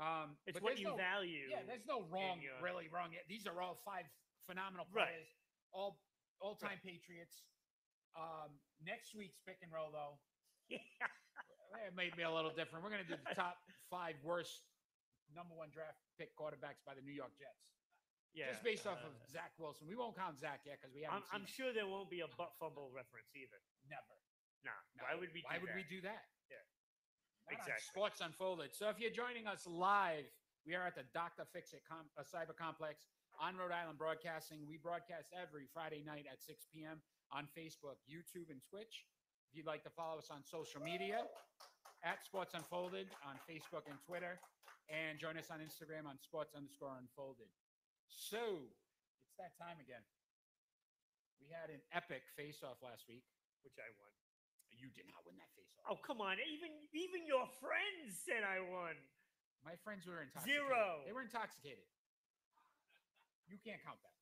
Um, 0.00 0.36
it's 0.48 0.60
what 0.60 0.78
you 0.80 0.88
no, 0.92 0.96
value. 0.96 1.48
Yeah, 1.52 1.64
there's 1.68 1.84
no 1.88 2.04
wrong, 2.08 2.40
your- 2.40 2.56
really 2.64 2.88
wrong. 2.88 3.12
These 3.28 3.46
are 3.46 3.60
all 3.60 3.80
five 3.84 4.08
phenomenal 4.48 4.86
Right. 4.92 5.08
players, 5.12 5.28
all 5.72 6.00
all 6.40 6.56
time 6.56 6.80
Patriots. 6.82 7.44
Um, 8.16 8.58
next 8.84 9.14
week's 9.14 9.38
pick 9.46 9.60
and 9.62 9.72
roll, 9.72 9.88
though, 9.92 10.20
Yeah. 10.68 10.80
it 11.86 11.94
may 11.96 12.10
be 12.12 12.22
a 12.24 12.32
little 12.32 12.50
different. 12.52 12.84
We're 12.84 12.92
going 12.92 13.04
to 13.04 13.08
do 13.08 13.16
the 13.16 13.34
top 13.36 13.56
five 13.88 14.16
worst 14.24 14.64
number 15.32 15.54
one 15.56 15.68
draft 15.72 15.96
pick 16.20 16.36
quarterbacks 16.36 16.84
by 16.84 16.92
the 16.92 17.00
New 17.00 17.14
York 17.14 17.32
Jets, 17.40 17.72
yeah. 18.36 18.52
just 18.52 18.64
based 18.64 18.84
off 18.86 19.00
of 19.00 19.12
uh, 19.16 19.32
Zach 19.32 19.52
Wilson. 19.56 19.88
We 19.88 19.96
won't 19.96 20.16
count 20.16 20.36
Zach 20.40 20.60
yet 20.68 20.76
because 20.80 20.92
we 20.92 21.04
I'm, 21.08 21.24
haven't. 21.24 21.32
I'm 21.32 21.46
seen 21.48 21.52
sure 21.56 21.68
there 21.72 21.88
won't 21.88 22.10
be 22.12 22.20
a 22.20 22.28
butt 22.36 22.52
fumble 22.60 22.92
reference 22.92 23.32
either. 23.36 23.60
never. 23.88 24.16
Nah. 24.64 24.74
No. 24.96 25.02
Why 25.06 25.14
would 25.18 25.30
we? 25.34 25.42
Why 25.42 25.58
do 25.58 25.66
would 25.66 25.74
that? 25.74 25.82
we 25.82 25.86
do 25.90 26.00
that? 26.06 26.22
Yeah. 26.50 26.62
Not 27.50 27.58
on 27.58 27.66
Exactly. 27.66 27.90
Sports 27.90 28.18
Unfolded. 28.22 28.70
So 28.74 28.88
if 28.88 28.98
you're 29.02 29.14
joining 29.14 29.46
us 29.46 29.66
live, 29.66 30.26
we 30.66 30.74
are 30.78 30.86
at 30.86 30.94
the 30.94 31.06
Dr. 31.12 31.42
Fix 31.50 31.74
It 31.74 31.82
Com- 31.86 32.10
uh, 32.14 32.22
Cyber 32.22 32.54
Complex 32.54 33.10
on 33.40 33.58
Rhode 33.58 33.74
Island 33.74 33.98
Broadcasting. 33.98 34.62
We 34.68 34.78
broadcast 34.78 35.34
every 35.34 35.66
Friday 35.74 36.06
night 36.06 36.30
at 36.30 36.38
6 36.38 36.66
p.m. 36.70 37.02
on 37.34 37.50
Facebook, 37.56 37.98
YouTube, 38.06 38.50
and 38.50 38.62
Twitch. 38.62 39.02
If 39.50 39.58
you'd 39.58 39.66
like 39.66 39.82
to 39.84 39.90
follow 39.92 40.22
us 40.22 40.30
on 40.30 40.40
social 40.46 40.80
media, 40.80 41.26
at 42.04 42.24
Sports 42.24 42.54
Unfolded 42.54 43.10
on 43.26 43.36
Facebook 43.50 43.84
and 43.90 43.98
Twitter, 44.06 44.38
and 44.88 45.18
join 45.18 45.36
us 45.36 45.50
on 45.50 45.58
Instagram 45.58 46.06
on 46.06 46.18
Sports 46.22 46.54
underscore 46.54 46.94
Unfolded. 46.98 47.50
So 48.08 48.70
it's 49.28 49.36
that 49.38 49.54
time 49.58 49.76
again. 49.82 50.02
We 51.42 51.50
had 51.50 51.74
an 51.74 51.82
epic 51.90 52.22
face-off 52.38 52.78
last 52.82 53.04
week. 53.10 53.26
Which 53.62 53.78
I 53.78 53.90
won. 53.98 54.10
You 54.82 54.90
did 54.90 55.06
not 55.06 55.22
win 55.22 55.38
that 55.38 55.46
face-off. 55.54 55.86
Oh 55.86 55.98
come 56.02 56.18
on! 56.18 56.42
Even 56.42 56.74
even 56.90 57.22
your 57.22 57.46
friends 57.62 58.18
said 58.18 58.42
I 58.42 58.58
won. 58.58 58.98
My 59.62 59.78
friends 59.86 60.02
were 60.10 60.18
intoxicated. 60.18 60.58
Zero. 60.58 61.06
They 61.06 61.14
were 61.14 61.22
intoxicated. 61.22 61.86
You 63.46 63.62
can't 63.62 63.78
count 63.86 64.02
that. 64.02 64.18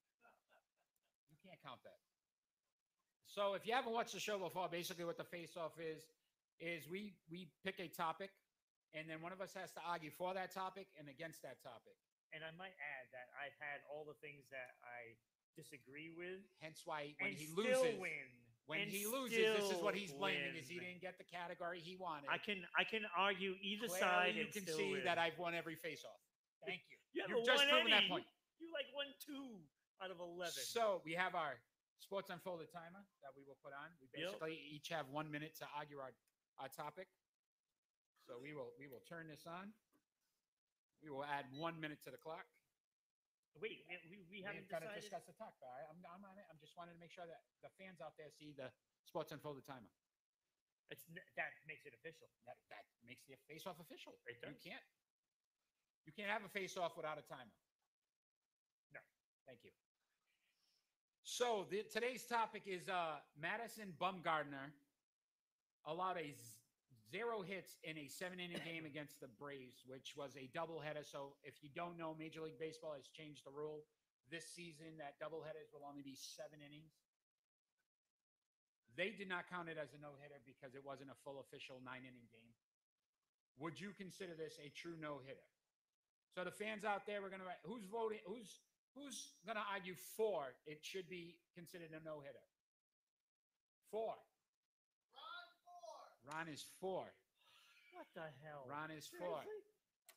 You 1.33 1.41
can't 1.41 1.57
count 1.65 1.81
that. 1.89 1.97
So 3.25 3.57
if 3.57 3.65
you 3.65 3.73
haven't 3.73 3.97
watched 3.97 4.13
the 4.13 4.21
show 4.21 4.37
before, 4.37 4.69
basically 4.69 5.09
what 5.09 5.17
the 5.17 5.25
face 5.25 5.57
off 5.57 5.81
is 5.81 6.05
is 6.61 6.85
we 6.93 7.17
we 7.33 7.49
pick 7.65 7.81
a 7.81 7.89
topic 7.89 8.29
and 8.93 9.09
then 9.09 9.23
one 9.23 9.33
of 9.33 9.41
us 9.41 9.55
has 9.55 9.73
to 9.79 9.83
argue 9.87 10.11
for 10.13 10.35
that 10.35 10.53
topic 10.53 10.91
and 10.99 11.09
against 11.09 11.41
that 11.41 11.63
topic. 11.63 11.97
And 12.35 12.43
I 12.45 12.53
might 12.59 12.75
add 12.77 13.07
that 13.15 13.33
I've 13.39 13.57
had 13.59 13.81
all 13.89 14.05
the 14.05 14.19
things 14.19 14.47
that 14.51 14.77
I 14.83 15.15
disagree 15.59 16.11
with, 16.15 16.43
Hence 16.61 16.83
why 16.85 17.15
when 17.19 17.35
he 17.35 17.47
still 17.47 17.65
loses 17.65 17.99
win. 17.99 18.29
When 18.71 18.87
he 18.87 19.03
loses, 19.07 19.43
this 19.59 19.67
is 19.75 19.83
what 19.83 19.99
he's 19.99 20.15
blaming 20.15 20.55
is 20.55 20.71
he 20.71 20.79
didn't 20.79 21.03
get 21.03 21.19
the 21.19 21.27
category 21.27 21.83
he 21.83 21.99
wanted. 21.99 22.31
I 22.31 22.39
can 22.39 22.63
I 22.79 22.87
can 22.87 23.03
argue 23.19 23.59
either 23.59 23.91
Clearly, 23.91 24.01
side. 24.01 24.33
you 24.39 24.47
and 24.47 24.53
can 24.55 24.63
still 24.63 24.79
see 24.79 24.93
win. 24.95 25.05
that 25.05 25.19
I've 25.19 25.35
won 25.43 25.59
every 25.59 25.75
face 25.75 26.07
off. 26.07 26.23
Thank 26.63 26.87
you. 26.87 26.97
You 27.13 27.19
haven't 27.27 27.43
just 27.43 27.67
proven 27.67 27.91
that 27.91 28.07
point. 28.07 28.23
You 28.63 28.71
like 28.71 28.87
won 28.95 29.11
two 29.19 29.59
out 29.99 30.15
of 30.15 30.23
eleven. 30.23 30.63
So 30.63 31.03
we 31.03 31.19
have 31.19 31.35
our 31.35 31.59
sports 31.99 32.31
unfolded 32.31 32.71
timer 32.71 33.03
that 33.27 33.35
we 33.35 33.43
will 33.43 33.59
put 33.61 33.75
on. 33.75 33.91
We 33.99 34.07
Yep. 34.15 34.39
basically 34.39 34.57
each 34.71 34.89
have 34.95 35.11
one 35.11 35.27
minute 35.31 35.59
to 35.59 35.67
argue 35.77 35.99
our, 35.99 36.15
our 36.63 36.71
topic. 36.71 37.11
So 38.31 38.39
we 38.39 38.55
will 38.55 38.71
we 38.79 38.87
will 38.87 39.03
turn 39.11 39.27
this 39.27 39.43
on. 39.51 39.75
We 41.03 41.11
will 41.11 41.25
add 41.25 41.49
one 41.57 41.81
minute 41.81 41.99
to 42.05 42.11
the 42.15 42.21
clock. 42.21 42.47
Wait, 43.59 43.83
we, 43.91 43.97
we, 44.09 44.17
we 44.31 44.39
haven't 44.47 44.65
We've 44.65 44.73
got 44.73 44.81
to 44.87 44.89
decided. 44.89 45.03
discuss 45.11 45.25
the 45.27 45.35
talk. 45.37 45.59
I, 45.61 45.91
I'm, 45.91 45.99
I'm 46.07 46.23
on 46.25 46.39
it. 46.39 46.47
I'm 46.49 46.57
just 46.63 46.79
wanting 46.79 46.95
to 46.95 47.01
make 47.03 47.11
sure 47.13 47.27
that 47.27 47.43
the 47.67 47.69
fans 47.77 47.99
out 48.01 48.15
there 48.17 48.31
see 48.31 48.55
the 48.55 48.71
sports 49.05 49.33
unfolded 49.35 49.67
timer. 49.67 49.91
It's 50.89 51.05
n- 51.11 51.21
that 51.37 51.51
makes 51.67 51.85
it 51.85 51.93
official. 51.93 52.31
That, 52.47 52.57
that 52.71 52.87
makes 53.05 53.27
the 53.29 53.37
face-off 53.51 53.77
official. 53.83 54.17
It 54.27 54.39
You 54.43 54.55
does. 54.55 54.63
can't. 54.65 54.87
You 56.07 56.13
can't 56.17 56.31
have 56.33 56.47
a 56.47 56.49
face-off 56.51 56.97
without 56.97 57.19
a 57.19 57.27
timer. 57.29 57.53
No. 58.95 59.01
Thank 59.47 59.61
you. 59.67 59.71
So 61.23 61.67
the, 61.71 61.85
today's 61.93 62.25
topic 62.25 62.63
is 62.67 62.89
uh, 62.89 63.21
Madison 63.39 63.93
Bumgarner 64.01 64.73
allowed 65.87 66.17
a 66.17 66.33
z- 66.33 66.60
zero 67.11 67.43
hits 67.43 67.77
in 67.83 67.99
a 67.99 68.07
seven-inning 68.07 68.63
game 68.65 68.87
against 68.87 69.19
the 69.21 69.29
Braves, 69.39 69.83
which 69.87 70.15
was 70.17 70.39
a 70.39 70.47
doubleheader. 70.55 71.03
So 71.03 71.35
if 71.43 71.59
you 71.63 71.69
don't 71.75 71.99
know, 71.99 72.15
Major 72.15 72.41
League 72.41 72.59
Baseball 72.59 72.95
has 72.95 73.11
changed 73.11 73.43
the 73.45 73.51
rule 73.51 73.83
this 74.31 74.47
season 74.55 74.95
that 75.03 75.19
doubleheaders 75.19 75.75
will 75.75 75.83
only 75.83 76.07
be 76.07 76.15
seven 76.15 76.63
innings. 76.63 76.95
They 78.95 79.11
did 79.11 79.29
not 79.29 79.51
count 79.51 79.67
it 79.71 79.79
as 79.79 79.91
a 79.95 80.01
no-hitter 80.03 80.39
because 80.47 80.75
it 80.79 80.83
wasn't 80.87 81.11
a 81.11 81.19
full 81.27 81.43
official 81.43 81.83
nine-inning 81.83 82.31
game. 82.31 82.55
Would 83.59 83.79
you 83.79 83.91
consider 83.99 84.35
this 84.39 84.59
a 84.63 84.71
true 84.71 84.95
no-hitter? 84.99 85.47
So 86.35 86.47
the 86.47 86.55
fans 86.55 86.87
out 86.87 87.07
there 87.07 87.23
were 87.23 87.31
write, 87.31 87.63
who's 87.67 87.85
voting, 87.91 88.23
who's, 88.27 88.63
who's 88.95 89.35
to 89.47 89.59
argue 89.73 89.99
for 90.17 90.55
it 90.67 90.79
should 90.83 91.11
be 91.11 91.39
considered 91.55 91.91
a 91.91 92.03
no-hitter? 92.07 92.45
Four. 93.91 94.15
Ron 96.29 96.49
is 96.49 96.65
four. 96.81 97.09
What 97.97 98.09
the 98.15 98.29
hell? 98.45 98.65
Ron 98.69 98.91
is 98.91 99.07
four. 99.07 99.41
Seriously? 99.45 99.71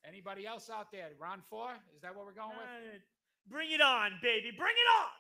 Anybody 0.04 0.48
else 0.48 0.70
out 0.70 0.92
there? 0.92 1.16
Ron 1.20 1.40
four? 1.50 1.72
Is 1.96 2.02
that 2.04 2.16
what 2.16 2.26
we're 2.26 2.36
going 2.36 2.56
with? 2.56 2.68
Uh, 2.68 3.00
bring 3.48 3.72
it 3.72 3.80
on, 3.80 4.20
baby. 4.22 4.52
Bring 4.52 4.76
it 4.76 4.90
on. 5.00 5.12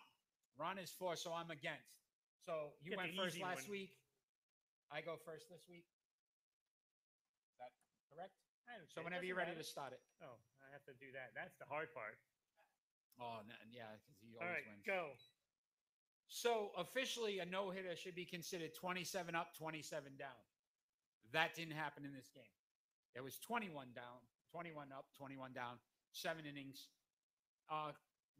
Ron 0.60 0.78
is 0.78 0.92
four, 0.92 1.16
so 1.16 1.32
I'm 1.32 1.50
against. 1.50 1.88
So 2.44 2.76
you 2.84 2.92
Get 2.92 3.00
went 3.00 3.16
first 3.16 3.40
last 3.40 3.72
one. 3.72 3.88
week. 3.88 3.96
I 4.92 5.00
go 5.00 5.16
first 5.24 5.48
this 5.48 5.64
week. 5.72 5.88
Is 7.52 7.58
that 7.64 7.72
correct? 8.12 8.36
So 8.92 9.02
whenever 9.04 9.24
you're 9.24 9.40
ready 9.40 9.56
matter. 9.56 9.64
to 9.64 9.68
start 9.68 9.94
it. 9.94 10.02
Oh, 10.22 10.36
I 10.62 10.68
have 10.76 10.84
to 10.86 10.96
do 11.00 11.12
that. 11.14 11.32
That's 11.36 11.56
the 11.58 11.66
hard 11.66 11.94
part. 11.94 12.20
Oh, 13.22 13.46
no, 13.46 13.54
yeah, 13.70 13.94
because 14.02 14.18
he 14.20 14.34
always 14.36 14.50
right, 14.50 14.66
wins. 14.66 14.84
go. 14.86 15.14
So 16.28 16.74
officially, 16.78 17.40
a 17.40 17.46
no 17.46 17.70
hitter 17.70 17.96
should 17.96 18.16
be 18.16 18.26
considered 18.26 18.74
27 18.74 19.36
up, 19.36 19.54
27 19.56 20.18
down. 20.18 20.34
That 21.34 21.56
didn't 21.56 21.76
happen 21.76 22.06
in 22.06 22.14
this 22.14 22.30
game. 22.34 22.54
It 23.16 23.24
was 23.24 23.38
21 23.46 23.94
down, 23.94 24.22
21 24.52 24.94
up, 24.94 25.06
21 25.18 25.54
down, 25.54 25.78
seven 26.14 26.46
innings. 26.46 26.88
Uh, 27.70 27.92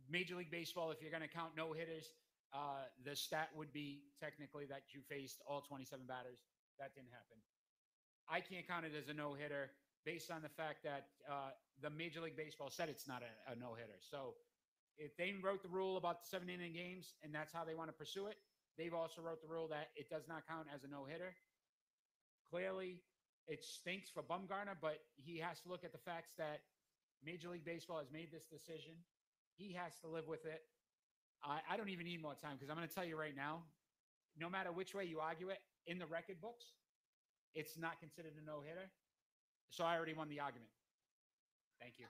Major 0.10 0.36
League 0.36 0.52
Baseball, 0.52 0.92
if 0.92 1.02
you're 1.02 1.12
going 1.14 1.26
to 1.26 1.32
count 1.32 1.54
no 1.58 1.74
hitters, 1.74 2.14
uh, 2.54 2.86
the 3.06 3.16
stat 3.16 3.50
would 3.58 3.74
be 3.74 4.06
technically 4.22 4.66
that 4.66 4.94
you 4.94 5.02
faced 5.10 5.42
all 5.48 5.62
27 5.62 6.06
batters. 6.06 6.38
That 6.78 6.94
didn't 6.94 7.10
happen. 7.10 7.38
I 8.30 8.40
can't 8.40 8.68
count 8.68 8.86
it 8.86 8.94
as 8.94 9.10
a 9.10 9.14
no 9.14 9.34
hitter 9.34 9.72
based 10.06 10.30
on 10.30 10.42
the 10.42 10.50
fact 10.50 10.84
that 10.84 11.08
uh, 11.30 11.56
the 11.82 11.90
Major 11.90 12.22
League 12.22 12.38
Baseball 12.38 12.70
said 12.70 12.90
it's 12.90 13.08
not 13.08 13.24
a, 13.24 13.52
a 13.52 13.56
no 13.56 13.74
hitter. 13.74 13.98
So 14.00 14.36
if 14.98 15.18
they 15.18 15.34
wrote 15.42 15.64
the 15.64 15.70
rule 15.70 15.98
about 15.98 16.22
the 16.22 16.28
seven 16.28 16.50
inning 16.50 16.74
games 16.74 17.16
and 17.24 17.34
that's 17.34 17.52
how 17.52 17.64
they 17.64 17.74
want 17.74 17.90
to 17.90 17.98
pursue 17.98 18.28
it, 18.28 18.38
they've 18.78 18.94
also 18.94 19.22
wrote 19.22 19.42
the 19.42 19.48
rule 19.48 19.68
that 19.70 19.90
it 19.96 20.10
does 20.10 20.28
not 20.28 20.46
count 20.48 20.68
as 20.74 20.84
a 20.84 20.88
no 20.88 21.06
hitter. 21.06 21.34
Clearly, 22.54 23.02
it 23.48 23.64
stinks 23.66 24.14
for 24.14 24.22
Bumgarner, 24.22 24.78
but 24.80 25.02
he 25.18 25.40
has 25.40 25.60
to 25.62 25.70
look 25.70 25.84
at 25.84 25.92
the 25.92 25.98
facts 25.98 26.34
that 26.38 26.62
Major 27.26 27.50
League 27.50 27.66
Baseball 27.66 27.98
has 27.98 28.12
made 28.14 28.30
this 28.32 28.46
decision. 28.46 28.94
He 29.58 29.74
has 29.74 29.98
to 30.06 30.08
live 30.08 30.28
with 30.28 30.46
it. 30.46 30.62
I, 31.44 31.62
I 31.66 31.78
don't 31.78 31.90
even 31.90 32.06
need 32.06 32.22
more 32.22 32.36
time 32.36 32.54
because 32.54 32.70
I'm 32.70 32.78
going 32.78 32.88
to 32.88 32.94
tell 32.94 33.06
you 33.06 33.18
right 33.18 33.36
now 33.36 33.64
no 34.38 34.50
matter 34.50 34.72
which 34.72 34.94
way 34.94 35.06
you 35.06 35.20
argue 35.20 35.50
it, 35.50 35.62
in 35.86 36.00
the 36.00 36.06
record 36.06 36.42
books, 36.42 36.66
it's 37.54 37.78
not 37.78 38.00
considered 38.00 38.34
a 38.42 38.46
no 38.46 38.62
hitter. 38.66 38.90
So 39.70 39.84
I 39.84 39.96
already 39.96 40.14
won 40.14 40.30
the 40.30 40.40
argument. 40.40 40.70
Thank 41.82 42.00
you. 42.00 42.06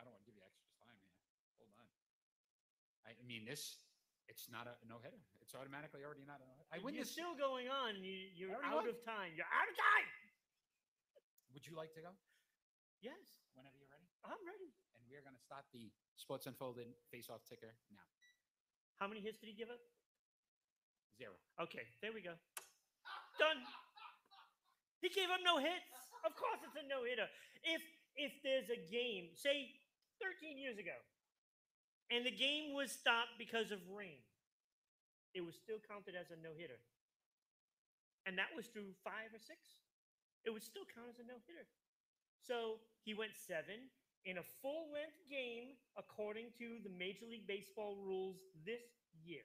I 0.00 0.04
don't 0.04 0.12
want 0.12 0.24
to 0.24 0.28
give 0.28 0.36
you 0.36 0.44
extra 0.44 0.68
time 0.80 0.96
here. 1.00 1.12
Hold 1.60 1.72
on. 1.76 1.88
I 3.04 3.12
I 3.12 3.17
mean, 3.28 3.44
this, 3.44 3.76
it's 4.26 4.48
not 4.48 4.64
a 4.64 4.74
no 4.88 4.98
hitter. 5.04 5.20
It's 5.44 5.52
automatically 5.52 6.00
already 6.02 6.24
not 6.24 6.40
a 6.40 6.46
no 6.48 6.56
hitter. 6.56 6.72
I 6.72 6.80
win 6.80 6.96
You're 6.96 7.04
this. 7.04 7.12
still 7.12 7.36
going 7.36 7.68
on. 7.68 8.00
You, 8.00 8.32
you're 8.32 8.56
out 8.64 8.84
won. 8.84 8.88
of 8.88 8.96
time. 9.04 9.36
You're 9.36 9.48
out 9.52 9.68
of 9.68 9.76
time. 9.76 10.08
Would 11.52 11.64
you 11.68 11.76
like 11.76 11.92
to 11.96 12.02
go 12.04 12.12
Yes, 13.04 13.38
whenever 13.54 13.78
you're 13.78 13.88
ready? 13.92 14.08
I'm 14.26 14.42
ready. 14.42 14.74
And 14.98 15.04
we're 15.06 15.22
going 15.22 15.36
to 15.38 15.44
start 15.44 15.68
the 15.70 15.86
Sports 16.18 16.50
Unfolded 16.50 16.90
face 17.14 17.30
off 17.30 17.46
ticker 17.46 17.70
now. 17.94 18.02
How 18.98 19.06
many 19.06 19.22
hits 19.22 19.38
did 19.38 19.46
he 19.46 19.54
give 19.54 19.70
up? 19.70 19.78
Zero. 21.14 21.38
Okay, 21.62 21.86
there 22.02 22.10
we 22.10 22.18
go. 22.20 22.34
Done. 23.38 23.62
He 24.98 25.06
gave 25.14 25.30
up 25.30 25.38
no 25.46 25.62
hits. 25.62 25.94
Of 26.26 26.34
course, 26.34 26.58
it's 26.66 26.74
a 26.74 26.82
no 26.90 27.06
hitter. 27.06 27.30
If 27.62 27.78
if 28.18 28.34
there's 28.42 28.66
a 28.66 28.80
game, 28.90 29.30
say 29.38 29.70
13 30.18 30.58
years 30.58 30.74
ago, 30.82 30.98
and 32.10 32.24
the 32.24 32.32
game 32.34 32.74
was 32.74 32.90
stopped 32.90 33.36
because 33.38 33.70
of 33.70 33.78
rain, 33.92 34.22
it 35.34 35.44
was 35.44 35.54
still 35.54 35.78
counted 35.84 36.14
as 36.16 36.30
a 36.30 36.38
no 36.40 36.56
hitter. 36.56 36.80
And 38.26 38.36
that 38.36 38.52
was 38.56 38.66
through 38.66 38.92
five 39.04 39.32
or 39.32 39.40
six. 39.40 39.80
It 40.44 40.50
would 40.50 40.62
still 40.62 40.84
count 40.88 41.08
as 41.12 41.18
a 41.20 41.26
no 41.26 41.40
hitter. 41.46 41.66
So 42.40 42.80
he 43.04 43.12
went 43.14 43.32
seven 43.36 43.92
in 44.24 44.38
a 44.38 44.46
full 44.60 44.88
length 44.92 45.20
game 45.30 45.76
according 45.96 46.52
to 46.58 46.80
the 46.84 46.90
Major 46.92 47.26
League 47.30 47.46
Baseball 47.46 47.96
rules 47.96 48.36
this 48.64 48.84
year. 49.24 49.44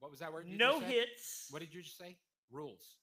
What 0.00 0.10
was 0.10 0.20
that 0.20 0.32
word? 0.32 0.46
No 0.48 0.80
hits. 0.80 1.48
What 1.50 1.60
did 1.60 1.72
you 1.72 1.82
just 1.82 1.98
say? 1.98 2.16
Rules. 2.50 2.98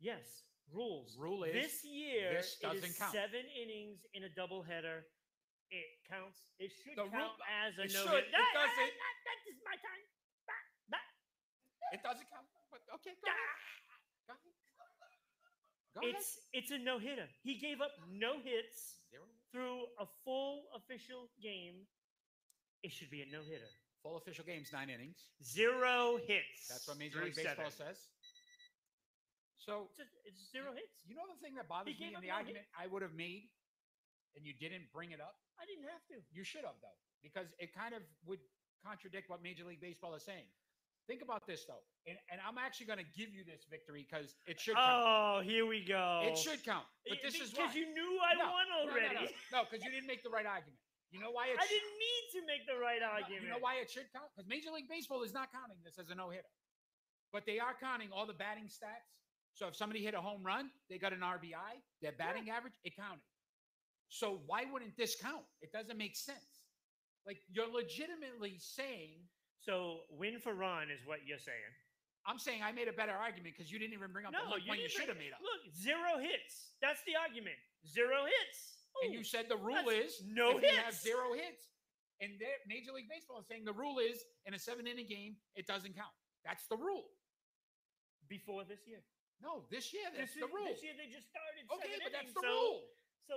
Yes, 0.00 0.44
rules. 0.72 1.16
Rule 1.18 1.44
is 1.44 1.52
this 1.52 1.84
year 1.84 2.32
this 2.36 2.56
it 2.62 2.66
is 2.66 2.82
doesn't 2.82 2.98
count. 2.98 3.12
seven 3.12 3.44
innings 3.60 4.06
in 4.14 4.24
a 4.24 4.28
doubleheader. 4.28 5.04
It 5.70 5.86
counts. 6.10 6.42
It 6.58 6.74
should 6.82 6.98
The 6.98 7.06
count 7.08 7.38
as 7.46 7.78
a 7.78 7.86
no 7.94 8.02
should. 8.10 8.26
hit. 8.26 8.34
It 8.34 8.50
doesn't. 8.54 8.92
That, 8.98 9.16
that 9.26 9.38
is 9.46 9.56
my 9.64 9.76
time. 9.78 10.04
It 11.90 12.02
doesn't 12.06 12.26
count. 12.30 12.46
But 12.70 12.86
okay, 13.02 13.18
go 13.18 13.26
ahead. 13.26 13.58
Go 14.30 14.34
ahead. 14.38 14.54
Go 15.94 16.00
ahead. 16.06 16.14
It's 16.14 16.38
it's 16.54 16.70
a 16.70 16.78
no 16.78 17.02
hitter. 17.02 17.26
He 17.42 17.58
gave 17.58 17.80
up 17.82 17.90
no 18.06 18.38
hits 18.38 19.02
Zero. 19.10 19.26
through 19.50 19.90
a 19.98 20.06
full 20.22 20.70
official 20.78 21.26
game. 21.42 21.82
It 22.86 22.92
should 22.94 23.10
be 23.10 23.22
a 23.22 23.28
no 23.34 23.42
hitter. 23.42 23.66
Full 24.06 24.16
official 24.22 24.46
games, 24.46 24.70
nine 24.72 24.86
innings. 24.88 25.18
Zero 25.42 26.22
hits. 26.30 26.70
That's 26.70 26.86
what 26.86 26.96
Major 26.96 27.26
League 27.26 27.34
Baseball 27.34 27.68
seven. 27.74 27.90
says. 27.90 27.98
So 29.58 29.90
It's, 29.90 29.98
just, 29.98 30.14
it's 30.24 30.40
zero 30.54 30.70
hits. 30.72 30.94
you 31.04 31.18
know 31.18 31.26
the 31.28 31.36
thing 31.42 31.58
that 31.58 31.66
bothers 31.68 31.98
me 31.98 32.14
in 32.14 32.22
the 32.22 32.30
no 32.32 32.38
argument 32.38 32.64
I 32.72 32.86
would 32.86 33.02
have 33.02 33.12
made, 33.18 33.50
and 34.36 34.46
you 34.46 34.54
didn't 34.54 34.86
bring 34.92 35.10
it 35.10 35.20
up. 35.20 35.36
I 35.60 35.66
didn't 35.66 35.86
have 35.90 36.04
to. 36.14 36.22
You 36.32 36.44
should 36.44 36.64
have 36.64 36.78
though, 36.80 36.98
because 37.22 37.52
it 37.58 37.74
kind 37.74 37.94
of 37.94 38.02
would 38.26 38.40
contradict 38.84 39.28
what 39.28 39.42
Major 39.42 39.64
League 39.64 39.80
Baseball 39.80 40.14
is 40.14 40.24
saying. 40.24 40.48
Think 41.08 41.26
about 41.26 41.42
this 41.42 41.66
though, 41.66 41.82
and, 42.06 42.14
and 42.30 42.38
I'm 42.44 42.54
actually 42.54 42.86
going 42.86 43.02
to 43.02 43.10
give 43.18 43.34
you 43.34 43.42
this 43.42 43.66
victory 43.66 44.06
because 44.06 44.38
it 44.46 44.60
should 44.62 44.78
count. 44.78 45.02
Oh, 45.02 45.40
here 45.42 45.66
we 45.66 45.82
go. 45.82 46.22
It 46.22 46.38
should 46.38 46.62
count. 46.62 46.86
But 47.08 47.18
this 47.18 47.34
is 47.34 47.50
because 47.50 47.74
you 47.74 47.90
knew 47.90 48.12
I 48.22 48.38
No, 48.38 48.46
won 48.46 48.66
no, 48.70 48.86
no, 48.86 48.92
already. 48.94 49.26
No, 49.50 49.66
because 49.66 49.82
you 49.82 49.90
didn't 49.90 50.06
make 50.06 50.22
the 50.22 50.30
right 50.30 50.46
argument. 50.46 50.78
You 51.10 51.18
know 51.18 51.34
why 51.34 51.50
it? 51.50 51.58
I 51.58 51.66
sh- 51.66 51.74
didn't 51.74 51.96
need 51.98 52.24
to 52.38 52.40
make 52.46 52.62
the 52.70 52.78
right 52.78 53.02
argument. 53.02 53.42
You 53.42 53.50
know 53.50 53.58
why 53.58 53.82
it 53.82 53.90
should 53.90 54.06
count? 54.14 54.30
Because 54.30 54.46
Major 54.46 54.70
League 54.70 54.86
Baseball 54.86 55.26
is 55.26 55.34
not 55.34 55.50
counting 55.50 55.82
this 55.82 55.98
as 55.98 56.10
a 56.10 56.14
no 56.14 56.30
hitter, 56.30 56.54
but 57.34 57.42
they 57.42 57.58
are 57.58 57.74
counting 57.74 58.14
all 58.14 58.26
the 58.26 58.38
batting 58.38 58.70
stats. 58.70 59.10
So 59.58 59.66
if 59.66 59.74
somebody 59.74 60.06
hit 60.06 60.14
a 60.14 60.22
home 60.22 60.46
run, 60.46 60.70
they 60.86 60.98
got 60.98 61.12
an 61.12 61.26
RBI, 61.26 61.82
their 62.00 62.14
batting 62.14 62.48
average, 62.54 62.78
it 62.86 62.94
counted. 62.94 63.26
So 64.10 64.42
why 64.46 64.66
wouldn't 64.70 64.96
this 64.98 65.16
count? 65.16 65.46
It 65.62 65.72
doesn't 65.72 65.96
make 65.96 66.16
sense. 66.16 66.66
Like 67.26 67.38
you're 67.50 67.70
legitimately 67.70 68.58
saying, 68.58 69.22
So 69.62 70.04
win 70.10 70.38
for 70.42 70.52
Ron 70.54 70.90
is 70.90 71.00
what 71.06 71.20
you're 71.24 71.38
saying. 71.40 71.72
I'm 72.26 72.38
saying 72.38 72.60
I 72.60 72.72
made 72.72 72.88
a 72.88 72.92
better 72.92 73.16
argument 73.16 73.54
because 73.56 73.72
you 73.72 73.78
didn't 73.78 73.94
even 73.94 74.12
bring 74.12 74.26
up 74.26 74.32
No, 74.36 74.44
the 74.44 74.60
one 74.68 74.76
you, 74.76 74.84
you 74.84 74.92
should 74.92 75.08
have 75.08 75.16
made 75.16 75.32
up. 75.32 75.40
Look, 75.40 75.72
zero 75.72 76.20
hits. 76.20 76.76
That's 76.82 77.00
the 77.08 77.16
argument. 77.16 77.56
Zero 77.86 78.28
hits. 78.28 78.58
And 79.06 79.14
you 79.14 79.22
said 79.24 79.46
the 79.48 79.56
rule 79.56 79.88
is 79.88 80.20
no 80.26 80.58
if 80.58 80.66
you 80.66 80.74
have 80.76 80.92
hits. 80.92 81.06
zero 81.06 81.32
hits. 81.32 81.70
And 82.20 82.36
Major 82.68 82.92
League 82.92 83.08
Baseball 83.08 83.40
is 83.40 83.48
saying 83.48 83.64
the 83.64 83.72
rule 83.72 83.96
is 83.96 84.20
in 84.44 84.52
a 84.52 84.60
seven 84.60 84.84
inning 84.84 85.08
game, 85.08 85.40
it 85.56 85.64
doesn't 85.64 85.96
count. 85.96 86.12
That's 86.44 86.66
the 86.68 86.76
rule. 86.76 87.08
before 88.28 88.62
this 88.68 88.84
year. 88.86 89.00
No, 89.40 89.64
this 89.72 89.90
year 89.96 90.04
that's 90.12 90.36
this, 90.36 90.36
the 90.36 90.46
is- 90.46 90.52
rule. 90.52 90.68
this 90.68 90.82
year 90.84 90.92
they 90.98 91.08
just 91.08 91.26
started. 91.32 91.64
Okay, 91.72 91.96
but 92.04 92.12
that's 92.12 92.34
the 92.36 92.44
so, 92.44 92.52
rule. 92.52 92.80
So 93.24 93.36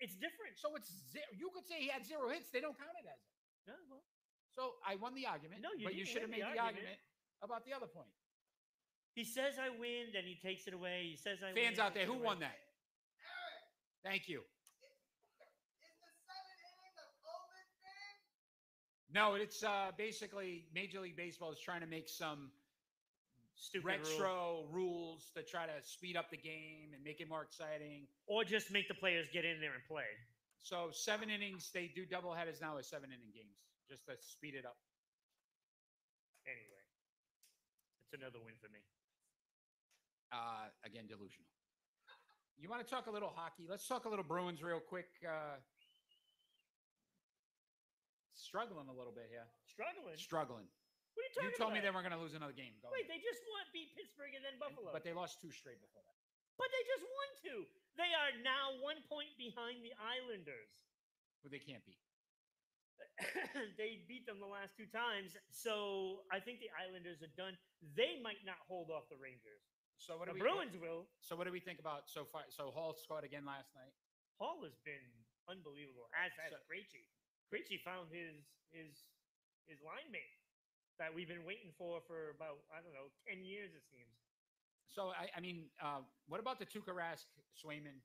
it's 0.00 0.16
different. 0.16 0.56
So 0.56 0.74
it's 0.76 0.90
zero. 1.12 1.28
You 1.36 1.48
could 1.54 1.66
say 1.68 1.76
he 1.80 1.88
had 1.88 2.04
zero 2.04 2.28
hits. 2.28 2.48
They 2.50 2.60
don't 2.60 2.76
count 2.76 2.96
it 3.00 3.06
as 3.06 3.20
it. 3.20 3.30
No, 3.68 3.74
well, 3.88 4.02
So 4.56 4.62
I 4.84 4.96
won 4.96 5.14
the 5.14 5.26
argument. 5.26 5.60
No, 5.62 5.70
you 5.76 5.84
but 5.84 5.94
you 5.94 6.04
should 6.04 6.22
have 6.22 6.30
made 6.32 6.42
the 6.42 6.56
the 6.56 6.60
argument. 6.60 6.98
argument 6.98 7.00
about 7.44 7.64
the 7.64 7.72
other 7.72 7.86
point. 7.86 8.10
he 9.14 9.24
says 9.24 9.54
I 9.60 9.68
win, 9.70 10.12
then 10.12 10.24
he 10.24 10.36
takes 10.40 10.66
it 10.66 10.74
away. 10.74 11.08
He 11.10 11.16
says 11.16 11.38
I 11.44 11.52
Fans 11.52 11.76
win. 11.78 11.86
out 11.86 11.94
there, 11.94 12.06
who 12.06 12.14
won 12.16 12.40
that? 12.40 12.56
Thank 14.02 14.28
you. 14.28 14.42
No, 19.12 19.34
it's 19.34 19.64
uh, 19.64 19.90
basically 19.98 20.66
Major 20.72 21.00
League 21.00 21.16
Baseball 21.16 21.50
is 21.52 21.58
trying 21.58 21.80
to 21.80 21.86
make 21.86 22.08
some 22.08 22.50
Stupid 23.60 23.84
rule. 23.84 23.92
retro 23.92 24.64
rules 24.72 25.30
to 25.36 25.42
try 25.44 25.66
to 25.68 25.76
speed 25.84 26.16
up 26.16 26.30
the 26.32 26.40
game 26.40 26.96
and 26.96 27.04
make 27.04 27.20
it 27.20 27.28
more 27.28 27.42
exciting. 27.44 28.08
or 28.26 28.42
just 28.42 28.72
make 28.72 28.88
the 28.88 28.96
players 28.96 29.28
get 29.32 29.44
in 29.44 29.60
there 29.60 29.76
and 29.76 29.84
play. 29.84 30.08
So 30.60 30.88
seven 30.92 31.28
innings, 31.28 31.70
they 31.72 31.92
do 31.94 32.06
double 32.06 32.32
headers 32.32 32.60
now 32.60 32.78
as 32.78 32.88
seven 32.88 33.10
inning 33.12 33.32
games, 33.34 33.60
just 33.88 34.06
to 34.06 34.16
speed 34.20 34.54
it 34.56 34.64
up. 34.64 34.76
Anyway, 36.46 36.84
it's 38.00 38.16
another 38.16 38.40
win 38.40 38.56
for 38.60 38.72
me. 38.72 38.80
Uh, 40.32 40.72
again, 40.84 41.04
delusional. 41.06 41.48
You 42.56 42.68
want 42.68 42.84
to 42.84 42.88
talk 42.88 43.08
a 43.08 43.10
little 43.10 43.32
hockey? 43.34 43.66
Let's 43.68 43.86
talk 43.86 44.04
a 44.04 44.08
little 44.08 44.24
Bruins 44.24 44.62
real 44.62 44.80
quick. 44.80 45.08
Uh, 45.24 45.60
struggling 48.34 48.88
a 48.88 48.96
little 48.96 49.12
bit 49.12 49.28
here. 49.30 49.48
Struggling. 49.68 50.16
Struggling. 50.16 50.68
What 51.20 51.28
are 51.28 51.28
you 51.28 51.34
talking 51.36 51.52
You 51.52 51.60
told 51.60 51.72
me 51.76 51.78
they 51.84 51.92
weren't 51.92 52.08
going 52.08 52.16
to 52.16 52.22
lose 52.22 52.32
another 52.32 52.56
game. 52.56 52.72
Go 52.80 52.88
Wait, 52.88 53.04
ahead. 53.04 53.12
they 53.12 53.20
just 53.20 53.44
won, 53.52 53.64
beat 53.76 53.92
Pittsburgh 53.92 54.32
and 54.32 54.40
then 54.40 54.56
Buffalo. 54.56 54.88
But 54.88 55.04
they 55.04 55.12
lost 55.12 55.38
two 55.44 55.52
straight 55.52 55.78
before 55.84 56.00
that. 56.08 56.16
But 56.56 56.68
they 56.72 56.82
just 56.88 57.04
won 57.04 57.28
two. 57.44 57.60
They 58.00 58.10
are 58.16 58.32
now 58.40 58.80
one 58.80 59.00
point 59.08 59.32
behind 59.36 59.84
the 59.84 59.92
Islanders. 60.00 60.72
Who 61.44 61.48
they 61.52 61.60
can't 61.60 61.84
beat. 61.84 62.00
they 63.80 64.04
beat 64.08 64.24
them 64.24 64.40
the 64.40 64.48
last 64.48 64.76
two 64.76 64.88
times, 64.88 65.36
so 65.52 66.24
I 66.32 66.40
think 66.40 66.60
the 66.60 66.72
Islanders 66.72 67.20
are 67.20 67.32
done. 67.36 67.52
They 67.96 68.16
might 68.20 68.40
not 68.48 68.60
hold 68.64 68.88
off 68.92 69.08
the 69.12 69.16
Rangers. 69.20 69.60
So 70.00 70.16
what 70.16 70.28
The 70.28 70.36
do 70.36 70.40
we? 70.40 70.44
Bruins 70.44 70.76
will. 70.80 71.04
So 71.20 71.36
what 71.36 71.44
do 71.44 71.52
we 71.52 71.60
think 71.60 71.80
about 71.80 72.08
so 72.08 72.24
far? 72.24 72.48
So 72.48 72.72
Hall 72.72 72.96
scored 72.96 73.24
again 73.28 73.44
last 73.44 73.72
night. 73.76 73.92
Hall 74.40 74.64
has 74.64 74.76
been 74.88 75.04
unbelievable. 75.48 76.08
As 76.16 76.32
has 76.40 76.56
So- 76.56 76.64
Krejci. 76.64 77.04
Krejci 77.52 77.76
found 77.84 78.08
his 78.08 78.48
his 78.72 79.04
his 79.68 79.80
line 79.84 80.08
mate 80.08 80.39
that 81.00 81.08
we've 81.16 81.26
been 81.26 81.48
waiting 81.48 81.72
for 81.80 82.04
for 82.04 82.36
about 82.36 82.60
I 82.68 82.84
don't 82.84 82.92
know 82.92 83.08
ten 83.24 83.40
years 83.42 83.72
it 83.72 83.82
seems. 83.88 84.20
So 84.92 85.16
I, 85.16 85.32
I 85.32 85.40
mean, 85.40 85.72
uh, 85.80 86.04
what 86.28 86.38
about 86.44 86.60
the 86.60 86.68
Tuukka 86.68 86.92
Rask 86.92 87.24
Swayman? 87.56 88.04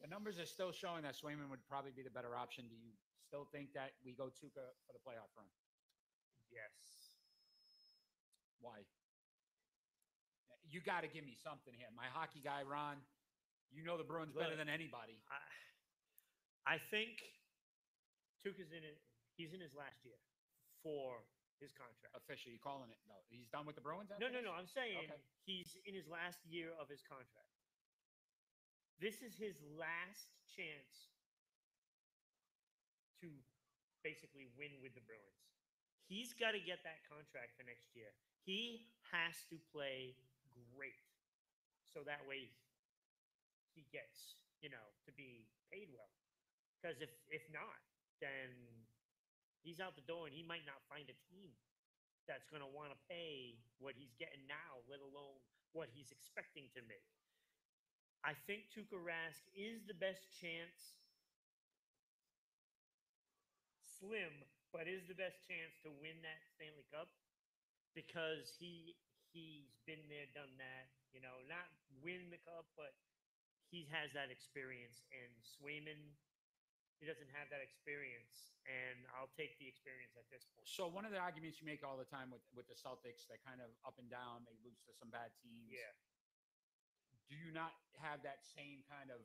The 0.00 0.08
numbers 0.08 0.40
are 0.40 0.48
still 0.48 0.72
showing 0.72 1.04
that 1.04 1.14
Swayman 1.14 1.52
would 1.52 1.62
probably 1.68 1.92
be 1.92 2.02
the 2.02 2.10
better 2.10 2.34
option. 2.34 2.66
Do 2.66 2.74
you 2.74 2.96
still 3.28 3.46
think 3.52 3.76
that 3.76 3.94
we 4.02 4.16
go 4.16 4.32
Tuukka 4.32 4.64
for 4.88 4.92
the 4.96 5.02
playoff 5.04 5.30
run? 5.36 5.46
Yes. 6.50 6.72
Why? 8.58 8.82
You 10.64 10.80
got 10.80 11.04
to 11.04 11.10
give 11.12 11.26
me 11.28 11.36
something 11.36 11.74
here. 11.76 11.90
My 11.92 12.08
hockey 12.08 12.40
guy, 12.40 12.64
Ron. 12.64 12.96
You 13.68 13.84
know 13.84 13.96
the 14.00 14.04
Bruins 14.04 14.32
better 14.32 14.56
than 14.56 14.68
anybody. 14.68 15.20
I 15.28 16.76
I 16.76 16.76
think 16.92 17.20
Tuukka's 18.40 18.72
in 18.72 18.84
it. 18.84 19.00
He's 19.36 19.52
in 19.52 19.60
his 19.60 19.74
last 19.74 20.04
year 20.04 20.16
for 20.82 21.24
his 21.62 21.72
contract. 21.72 22.10
Officially, 22.18 22.58
you 22.58 22.62
calling 22.62 22.90
it 22.90 22.98
though? 23.06 23.22
He's 23.30 23.48
done 23.48 23.64
with 23.64 23.78
the 23.78 23.84
Bruins. 23.84 24.10
No, 24.18 24.26
no, 24.28 24.42
this? 24.42 24.44
no. 24.44 24.52
I'm 24.52 24.66
saying 24.68 25.08
Okay. 25.08 25.22
he's 25.46 25.78
in 25.86 25.94
his 25.94 26.10
last 26.10 26.42
year 26.44 26.74
of 26.76 26.90
his 26.90 27.00
contract. 27.06 27.48
This 28.98 29.22
is 29.22 29.38
his 29.38 29.56
last 29.78 30.30
chance 30.50 31.14
to 33.22 33.30
basically 34.02 34.50
win 34.58 34.82
with 34.82 34.94
the 34.94 35.02
Bruins. 35.06 35.42
He's 36.10 36.34
got 36.34 36.52
to 36.52 36.60
get 36.60 36.82
that 36.82 37.06
contract 37.06 37.54
for 37.56 37.62
next 37.64 37.94
year. 37.94 38.10
He 38.42 38.90
has 39.14 39.38
to 39.48 39.56
play 39.72 40.18
great. 40.74 40.98
So 41.86 42.02
that 42.04 42.26
way 42.26 42.50
he 43.74 43.86
gets, 43.94 44.42
you 44.60 44.68
know, 44.68 44.86
to 45.06 45.10
be 45.14 45.46
paid 45.70 45.88
well. 45.94 46.10
Because 46.76 46.98
if 47.00 47.10
if 47.30 47.46
not, 47.54 47.78
then 48.18 48.50
he's 49.62 49.80
out 49.80 49.94
the 49.96 50.06
door 50.06 50.26
and 50.26 50.34
he 50.34 50.42
might 50.42 50.66
not 50.66 50.82
find 50.90 51.06
a 51.08 51.16
team 51.30 51.54
that's 52.26 52.46
going 52.46 52.62
to 52.62 52.70
want 52.70 52.94
to 52.94 52.98
pay 53.10 53.58
what 53.82 53.98
he's 53.98 54.14
getting 54.18 54.46
now, 54.46 54.82
let 54.86 55.02
alone 55.02 55.42
what 55.74 55.90
he's 55.90 56.12
expecting 56.14 56.70
to 56.76 56.82
make. 56.86 57.06
I 58.22 58.38
think 58.46 58.70
Tuukka 58.70 58.98
Rask 59.02 59.42
is 59.50 59.82
the 59.90 59.98
best 59.98 60.30
chance, 60.30 60.94
slim, 63.82 64.46
but 64.70 64.86
is 64.86 65.02
the 65.10 65.18
best 65.18 65.42
chance 65.42 65.74
to 65.82 65.90
win 65.90 66.22
that 66.22 66.46
Stanley 66.54 66.86
Cup 66.94 67.10
because 67.98 68.54
he 68.62 68.94
he's 69.32 69.72
been 69.88 70.04
there, 70.06 70.28
done 70.36 70.52
that. 70.60 70.92
You 71.10 71.20
know, 71.20 71.42
not 71.48 71.68
win 72.00 72.32
the 72.32 72.40
cup, 72.40 72.68
but 72.76 72.96
he 73.68 73.88
has 73.92 74.12
that 74.16 74.32
experience. 74.32 75.04
And 75.12 75.32
Swayman, 75.44 76.16
he 77.02 77.10
doesn't 77.10 77.34
have 77.34 77.50
that 77.50 77.58
experience, 77.58 78.54
and 78.62 79.02
I'll 79.18 79.34
take 79.34 79.58
the 79.58 79.66
experience 79.66 80.14
at 80.14 80.22
this 80.30 80.46
point. 80.54 80.70
So 80.70 80.86
one 80.86 81.02
of 81.02 81.10
the 81.10 81.18
arguments 81.18 81.58
you 81.58 81.66
make 81.66 81.82
all 81.82 81.98
the 81.98 82.06
time 82.06 82.30
with 82.30 82.46
with 82.54 82.70
the 82.70 82.78
Celtics, 82.78 83.26
they're 83.26 83.42
kind 83.42 83.58
of 83.58 83.74
up 83.82 83.98
and 83.98 84.06
down. 84.06 84.46
They 84.46 84.54
lose 84.62 84.78
to 84.86 84.94
some 84.94 85.10
bad 85.10 85.34
teams. 85.42 85.66
Yeah. 85.66 85.90
Do 87.26 87.34
you 87.34 87.50
not 87.50 87.74
have 87.98 88.22
that 88.22 88.46
same 88.46 88.86
kind 88.86 89.10
of 89.10 89.18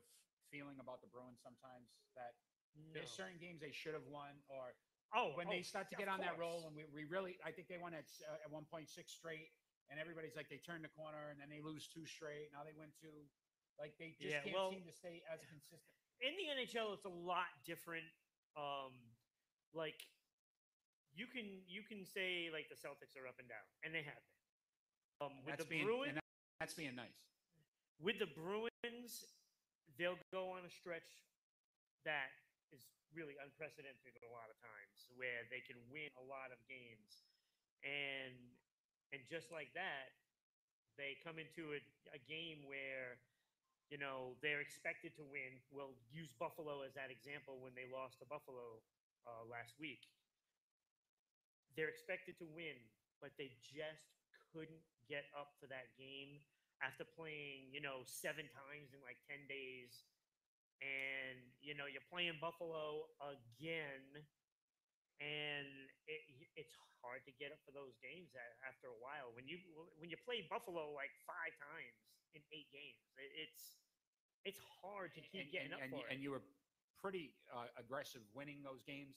feeling 0.50 0.82
about 0.82 1.06
the 1.06 1.10
Bruins 1.14 1.38
sometimes? 1.38 1.86
That 2.18 2.34
No. 2.74 2.98
there's 2.98 3.14
certain 3.14 3.38
games 3.38 3.62
they 3.62 3.70
should 3.70 3.94
have 3.94 4.10
won, 4.10 4.42
or 4.50 4.74
Oh, 5.14 5.32
when 5.38 5.46
oh, 5.46 5.54
they 5.54 5.62
start 5.62 5.88
to 5.88 5.96
get 5.96 6.10
on 6.10 6.18
that 6.20 6.36
roll, 6.36 6.66
and 6.68 6.74
we, 6.76 6.84
we 6.92 7.04
really, 7.08 7.38
I 7.40 7.48
think 7.54 7.70
they 7.70 7.78
won 7.78 7.94
at 7.94 8.10
uh, 8.26 8.42
at 8.44 8.50
one 8.50 8.66
point 8.66 8.90
six 8.90 9.14
straight, 9.14 9.54
and 9.86 10.02
everybody's 10.02 10.34
like 10.34 10.50
they 10.50 10.58
turn 10.58 10.82
the 10.82 10.90
corner, 10.98 11.30
and 11.30 11.38
then 11.38 11.46
they 11.48 11.62
lose 11.62 11.86
two 11.86 12.04
straight. 12.10 12.50
Now 12.50 12.66
they 12.66 12.74
win 12.74 12.90
two. 12.98 13.22
Like 13.78 13.94
they 14.02 14.18
just 14.18 14.34
Yeah, 14.34 14.42
can't 14.42 14.58
well- 14.58 14.74
seem 14.74 14.82
to 14.82 14.90
stay 14.92 15.22
as 15.30 15.38
consistent. 15.46 15.97
In 16.20 16.34
the 16.34 16.46
NHL, 16.50 16.94
it's 16.94 17.06
a 17.06 17.12
lot 17.12 17.50
different. 17.66 18.06
Um, 18.58 18.94
like 19.74 20.06
you 21.14 21.26
can 21.26 21.62
you 21.66 21.82
can 21.86 22.02
say 22.06 22.50
like 22.50 22.70
the 22.70 22.78
Celtics 22.78 23.14
are 23.18 23.26
up 23.26 23.38
and 23.38 23.46
down, 23.46 23.66
and 23.82 23.94
they 23.94 24.02
have 24.06 24.22
been. 24.22 24.38
Um, 25.18 25.34
with 25.42 25.58
That's 25.58 25.66
the 25.66 25.82
being 25.82 25.82
Bruins, 25.82 26.14
and 26.14 26.22
that's 26.62 26.78
being 26.78 26.94
nice. 26.94 27.18
with 27.98 28.22
the 28.22 28.30
Bruins, 28.30 29.26
they'll 29.98 30.22
go 30.30 30.54
on 30.54 30.62
a 30.62 30.70
stretch 30.70 31.18
that 32.06 32.30
is 32.70 32.86
really 33.10 33.34
unprecedented 33.42 34.14
a 34.22 34.30
lot 34.30 34.46
of 34.46 34.54
times, 34.62 35.10
where 35.18 35.42
they 35.50 35.58
can 35.58 35.74
win 35.90 36.06
a 36.14 36.24
lot 36.30 36.54
of 36.54 36.58
games, 36.70 37.26
and 37.82 38.38
and 39.10 39.26
just 39.26 39.50
like 39.50 39.74
that, 39.74 40.14
they 40.94 41.18
come 41.26 41.42
into 41.42 41.74
a, 41.74 41.82
a 42.14 42.20
game 42.30 42.62
where 42.62 43.18
you 43.88 43.96
know 43.96 44.36
they're 44.44 44.60
expected 44.60 45.16
to 45.16 45.24
win. 45.24 45.60
We'll 45.72 45.96
use 46.12 46.32
Buffalo 46.36 46.84
as 46.84 46.92
that 46.94 47.08
example 47.10 47.60
when 47.60 47.72
they 47.72 47.88
lost 47.88 48.20
to 48.20 48.26
Buffalo 48.28 48.84
uh, 49.24 49.44
last 49.48 49.76
week. 49.80 50.04
They're 51.76 51.88
expected 51.88 52.36
to 52.40 52.46
win, 52.48 52.76
but 53.20 53.32
they 53.38 53.56
just 53.64 54.04
couldn't 54.52 54.84
get 55.08 55.28
up 55.32 55.56
for 55.60 55.68
that 55.70 55.94
game 55.96 56.42
after 56.82 57.02
playing, 57.04 57.70
you 57.72 57.82
know, 57.82 58.02
seven 58.06 58.46
times 58.50 58.94
in 58.94 59.00
like 59.02 59.18
10 59.26 59.46
days. 59.50 60.06
And, 60.78 61.42
you 61.58 61.74
know, 61.74 61.90
you're 61.90 62.06
playing 62.06 62.38
Buffalo 62.38 63.10
again. 63.18 64.22
And 65.18 65.66
it, 66.06 66.22
it's 66.54 66.74
hard 67.02 67.26
to 67.26 67.32
get 67.34 67.50
up 67.50 67.58
for 67.66 67.74
those 67.74 67.98
games 67.98 68.30
after 68.62 68.86
a 68.86 68.98
while. 69.02 69.34
When 69.34 69.50
you 69.50 69.58
when 69.98 70.14
you 70.14 70.18
play 70.22 70.46
Buffalo 70.46 70.94
like 70.94 71.10
five 71.26 71.50
times 71.58 72.17
in 72.34 72.42
eight 72.52 72.68
games, 72.72 73.02
it, 73.16 73.30
it's 73.48 73.78
it's 74.44 74.60
hard 74.82 75.12
to 75.14 75.20
keep 75.20 75.42
and, 75.48 75.52
getting 75.52 75.72
and, 75.72 75.80
up 75.80 75.82
and, 75.82 75.90
for 75.92 75.96
you- 75.98 76.06
it. 76.08 76.12
and 76.14 76.18
you 76.22 76.30
were 76.32 76.42
pretty 77.00 77.32
uh, 77.54 77.66
aggressive 77.78 78.22
winning 78.34 78.62
those 78.62 78.82
games. 78.82 79.16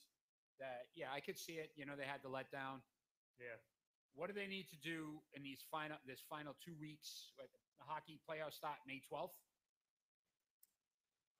That 0.59 0.87
yeah, 0.93 1.09
I 1.13 1.19
could 1.21 1.37
see 1.39 1.57
it. 1.57 1.71
You 1.75 1.85
know, 1.85 1.95
they 1.97 2.05
had 2.05 2.21
the 2.21 2.29
letdown. 2.29 2.81
yeah. 3.39 3.57
What 4.13 4.27
do 4.27 4.33
they 4.35 4.45
need 4.47 4.67
to 4.69 4.79
do 4.83 5.23
in 5.33 5.41
these 5.41 5.63
final 5.71 5.97
this 6.05 6.19
final 6.29 6.53
two 6.59 6.75
weeks? 6.79 7.31
Like, 7.39 7.49
The 7.79 7.85
hockey 7.87 8.19
playoffs 8.27 8.59
start 8.59 8.77
May 8.85 8.99
twelfth. 9.07 9.33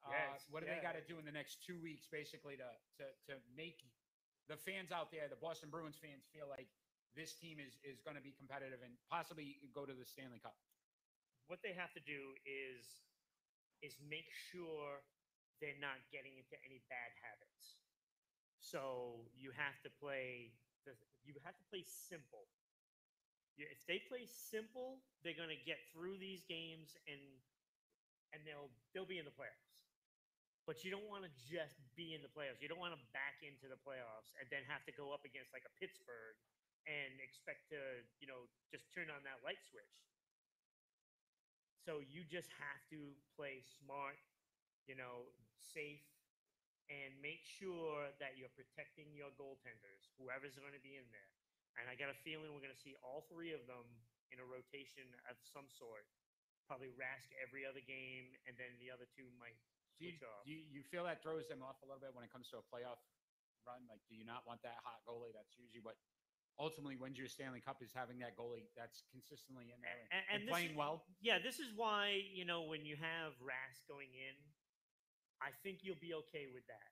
Uh, 0.02 0.10
Yes, 0.10 0.48
what 0.50 0.64
do 0.64 0.72
they 0.72 0.82
got 0.82 0.98
to 0.98 1.06
do 1.06 1.20
in 1.22 1.26
the 1.26 1.36
next 1.36 1.62
two 1.62 1.78
weeks, 1.78 2.08
basically, 2.10 2.58
to 2.58 2.70
to 2.98 3.06
to 3.30 3.34
make 3.54 3.84
the 4.50 4.58
fans 4.58 4.90
out 4.92 5.12
there, 5.12 5.30
the 5.30 5.38
Boston 5.38 5.70
Bruins 5.70 6.00
fans, 6.02 6.26
feel 6.34 6.50
like 6.50 6.68
this 7.14 7.36
team 7.38 7.60
is 7.62 7.78
is 7.86 8.02
going 8.02 8.16
to 8.18 8.24
be 8.24 8.34
competitive 8.34 8.80
and 8.82 8.96
possibly 9.12 9.60
go 9.76 9.86
to 9.86 9.94
the 9.94 10.06
Stanley 10.08 10.40
Cup? 10.42 10.56
What 11.52 11.60
they 11.60 11.76
have 11.76 11.92
to 11.92 12.00
do 12.08 12.32
is 12.48 13.04
is 13.84 14.00
make 14.08 14.32
sure 14.32 15.04
they're 15.60 15.84
not 15.84 16.00
getting 16.16 16.40
into 16.40 16.56
any 16.64 16.80
bad 16.88 17.12
habits. 17.20 17.84
So 18.64 19.28
you 19.36 19.52
have 19.60 19.76
to 19.84 19.92
play 20.00 20.56
the, 20.88 20.96
you 21.28 21.36
have 21.44 21.60
to 21.60 21.66
play 21.68 21.84
simple. 21.84 22.48
If 23.60 23.84
they 23.84 24.00
play 24.08 24.24
simple, 24.32 25.04
they're 25.28 25.36
going 25.36 25.52
to 25.52 25.60
get 25.68 25.84
through 25.92 26.24
these 26.24 26.48
games 26.48 26.96
and 27.04 27.20
and 28.32 28.48
they'll 28.48 28.72
they'll 28.96 29.10
be 29.10 29.20
in 29.20 29.28
the 29.28 29.36
playoffs. 29.36 29.92
But 30.64 30.88
you 30.88 30.94
don't 30.94 31.10
want 31.12 31.28
to 31.28 31.34
just 31.52 31.76
be 32.00 32.16
in 32.16 32.24
the 32.24 32.32
playoffs. 32.32 32.64
You 32.64 32.72
don't 32.72 32.80
want 32.80 32.96
to 32.96 33.02
back 33.12 33.44
into 33.44 33.68
the 33.68 33.82
playoffs 33.84 34.32
and 34.40 34.48
then 34.48 34.64
have 34.72 34.88
to 34.88 34.94
go 34.96 35.12
up 35.12 35.28
against 35.28 35.52
like 35.52 35.68
a 35.68 35.74
Pittsburgh 35.76 36.38
and 36.88 37.12
expect 37.20 37.68
to, 37.76 37.82
you 38.24 38.30
know, 38.30 38.48
just 38.72 38.88
turn 38.96 39.12
on 39.12 39.20
that 39.28 39.44
light 39.44 39.60
switch. 39.68 40.11
So 41.82 42.06
you 42.06 42.22
just 42.22 42.54
have 42.62 42.82
to 42.94 43.18
play 43.34 43.66
smart, 43.66 44.22
you 44.86 44.94
know, 44.94 45.34
safe, 45.58 46.06
and 46.94 47.10
make 47.24 47.42
sure 47.42 48.14
that 48.22 48.38
you're 48.38 48.54
protecting 48.54 49.10
your 49.18 49.34
goaltenders, 49.34 50.12
whoever's 50.22 50.54
going 50.62 50.76
to 50.78 50.84
be 50.84 51.00
in 51.00 51.08
there. 51.10 51.32
And 51.80 51.88
I 51.90 51.96
got 51.98 52.12
a 52.12 52.18
feeling 52.22 52.52
we're 52.54 52.62
going 52.62 52.76
to 52.76 52.84
see 52.86 53.00
all 53.02 53.26
three 53.32 53.56
of 53.56 53.64
them 53.66 53.88
in 54.30 54.38
a 54.44 54.46
rotation 54.46 55.08
of 55.26 55.40
some 55.42 55.66
sort. 55.72 56.06
Probably 56.70 56.92
Rask 56.94 57.32
every 57.42 57.66
other 57.66 57.82
game, 57.82 58.36
and 58.46 58.54
then 58.60 58.78
the 58.78 58.92
other 58.94 59.08
two 59.10 59.28
might 59.42 59.58
Do 59.98 60.06
you, 60.06 60.14
switch 60.16 60.28
off. 60.28 60.44
do 60.46 60.52
you, 60.54 60.62
you 60.70 60.82
feel 60.86 61.04
that 61.08 61.24
throws 61.24 61.48
them 61.48 61.64
off 61.66 61.80
a 61.82 61.88
little 61.88 62.00
bit 62.04 62.14
when 62.14 62.24
it 62.24 62.32
comes 62.32 62.52
to 62.54 62.60
a 62.62 62.66
playoff 62.70 63.02
run? 63.66 63.84
Like, 63.90 64.04
do 64.08 64.16
you 64.16 64.24
not 64.28 64.46
want 64.46 64.62
that 64.68 64.78
hot 64.86 65.02
goalie? 65.08 65.34
That's 65.34 65.56
usually 65.58 65.82
what 65.82 65.98
ultimately 66.60 66.96
wins 67.00 67.18
you 67.18 67.26
a 67.26 67.32
Stanley 67.32 67.62
Cup 67.62 67.80
is 67.82 67.92
having 67.96 68.20
that 68.20 68.36
goalie 68.36 68.68
that's 68.76 69.04
consistently 69.12 69.72
in 69.72 69.80
there 69.82 69.98
and, 70.12 70.24
and, 70.30 70.40
and 70.44 70.50
playing 70.52 70.74
is- 70.74 70.80
well. 70.80 71.06
Yeah, 71.22 71.40
this 71.40 71.60
is 71.60 71.72
why 71.76 72.22
you 72.34 72.44
know 72.46 72.66
when 72.68 72.86
you 72.86 72.96
have 73.00 73.34
Rask 73.40 73.82
going 73.88 74.12
in, 74.14 74.36
I 75.42 75.54
think 75.66 75.82
you'll 75.82 76.02
be 76.02 76.14
okay 76.28 76.52
with 76.52 76.66
that. 76.68 76.92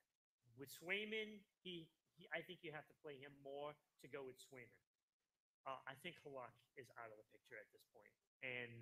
With 0.57 0.71
Swayman, 0.73 1.39
he, 1.63 1.87
he 2.17 2.27
I 2.35 2.43
think 2.43 2.65
you 2.65 2.71
have 2.75 2.87
to 2.89 2.95
play 2.99 3.15
him 3.15 3.31
more 3.45 3.71
to 4.03 4.07
go 4.11 4.25
with 4.25 4.35
Swayman. 4.41 4.75
Uh, 5.67 5.79
I 5.87 5.95
think 6.03 6.15
Halak 6.23 6.55
is 6.79 6.87
out 6.99 7.11
of 7.11 7.17
the 7.19 7.27
picture 7.31 7.59
at 7.59 7.67
this 7.71 7.83
point, 7.91 8.11
and 8.43 8.73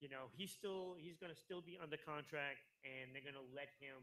you 0.00 0.08
know 0.08 0.30
he's 0.34 0.50
still 0.54 0.96
he's 0.98 1.18
going 1.18 1.30
to 1.34 1.38
still 1.38 1.60
be 1.62 1.78
under 1.78 1.98
contract, 2.00 2.64
and 2.86 3.10
they're 3.12 3.26
going 3.26 3.38
to 3.38 3.48
let 3.54 3.70
him 3.82 3.98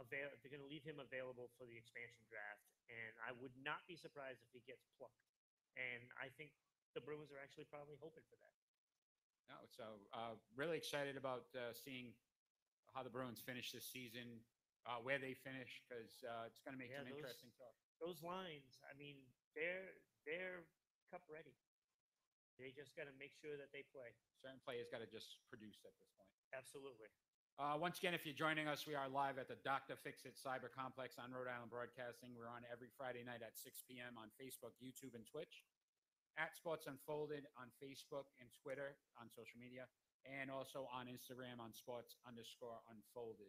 avail. 0.00 0.28
They're 0.40 0.52
going 0.52 0.64
to 0.64 0.68
leave 0.68 0.84
him 0.84 1.00
available 1.00 1.52
for 1.56 1.64
the 1.68 1.76
expansion 1.76 2.24
draft, 2.28 2.64
and 2.88 3.12
I 3.22 3.34
would 3.36 3.54
not 3.60 3.82
be 3.90 3.96
surprised 3.98 4.42
if 4.46 4.50
he 4.54 4.62
gets 4.66 4.86
plucked. 4.98 5.26
And 5.76 6.08
I 6.16 6.32
think 6.34 6.54
the 6.96 7.02
Bruins 7.04 7.28
are 7.34 7.40
actually 7.42 7.68
probably 7.68 7.98
hoping 8.00 8.24
for 8.30 8.38
that. 8.40 8.54
No, 9.46 9.58
so 9.70 10.02
uh, 10.10 10.34
really 10.58 10.74
excited 10.80 11.14
about 11.14 11.46
uh, 11.54 11.70
seeing 11.70 12.16
how 12.90 13.02
the 13.06 13.12
Bruins 13.12 13.38
finish 13.38 13.70
this 13.70 13.86
season, 13.86 14.42
uh, 14.88 14.98
where 15.04 15.20
they 15.22 15.34
finish, 15.38 15.82
because 15.86 16.24
uh, 16.26 16.48
it's 16.50 16.58
going 16.64 16.74
to 16.74 16.80
make 16.80 16.90
Yeah, 16.90 17.04
some 17.04 17.12
those- 17.14 17.22
interesting 17.22 17.52
talk. 17.54 17.74
those 18.02 18.22
lines, 18.26 18.80
I 18.88 18.94
mean, 18.98 19.22
they're 19.54 19.94
they're 20.26 20.66
cup 21.12 21.22
ready. 21.30 21.54
They 22.58 22.72
just 22.72 22.96
got 22.96 23.04
to 23.06 23.14
make 23.20 23.36
sure 23.36 23.54
that 23.60 23.68
they 23.70 23.84
play. 23.92 24.16
Certain 24.40 24.58
players 24.64 24.88
got 24.88 25.04
to 25.04 25.06
just 25.06 25.38
produce 25.52 25.84
at 25.84 25.92
this 26.00 26.08
point. 26.16 26.32
Absolutely. 26.56 27.12
Uh, 27.56 27.72
once 27.72 27.96
again, 27.96 28.12
if 28.12 28.28
you're 28.28 28.36
joining 28.36 28.68
us, 28.68 28.84
we 28.84 28.92
are 28.92 29.08
live 29.08 29.40
at 29.40 29.48
the 29.48 29.56
Dr. 29.64 29.96
Fix 29.96 30.28
It 30.28 30.36
Cyber 30.36 30.68
Complex 30.68 31.16
on 31.16 31.32
Rhode 31.32 31.48
Island 31.48 31.72
Broadcasting. 31.72 32.36
We're 32.36 32.52
on 32.52 32.68
every 32.68 32.92
Friday 33.00 33.24
night 33.24 33.40
at 33.40 33.56
6 33.56 33.80
p.m. 33.88 34.20
on 34.20 34.28
Facebook, 34.36 34.76
YouTube, 34.76 35.16
and 35.16 35.24
Twitch. 35.24 35.64
At 36.36 36.52
Sports 36.52 36.84
Unfolded 36.84 37.48
on 37.56 37.72
Facebook 37.80 38.28
and 38.44 38.52
Twitter 38.60 39.00
on 39.16 39.32
social 39.32 39.56
media, 39.56 39.88
and 40.28 40.52
also 40.52 40.84
on 40.92 41.08
Instagram 41.08 41.56
on 41.56 41.72
Sports 41.72 42.20
underscore 42.28 42.76
Unfolded. 42.92 43.48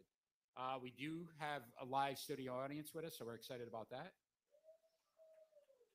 Uh, 0.56 0.80
we 0.80 0.88
do 0.96 1.28
have 1.36 1.68
a 1.76 1.84
live 1.84 2.16
studio 2.16 2.56
audience 2.56 2.96
with 2.96 3.04
us, 3.04 3.20
so 3.20 3.28
we're 3.28 3.36
excited 3.36 3.68
about 3.68 3.92
that. 3.92 4.16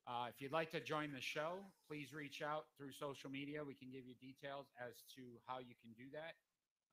Uh, 0.05 0.29
if 0.29 0.37
you'd 0.37 0.53
like 0.53 0.69
to 0.69 0.81
join 0.85 1.09
the 1.09 1.23
show, 1.23 1.65
please 1.89 2.13
reach 2.13 2.45
out 2.45 2.69
through 2.77 2.93
social 2.93 3.33
media. 3.33 3.65
We 3.65 3.73
can 3.73 3.89
give 3.89 4.05
you 4.05 4.13
details 4.21 4.69
as 4.77 5.01
to 5.17 5.41
how 5.49 5.65
you 5.65 5.73
can 5.81 5.97
do 5.97 6.13
that. 6.13 6.37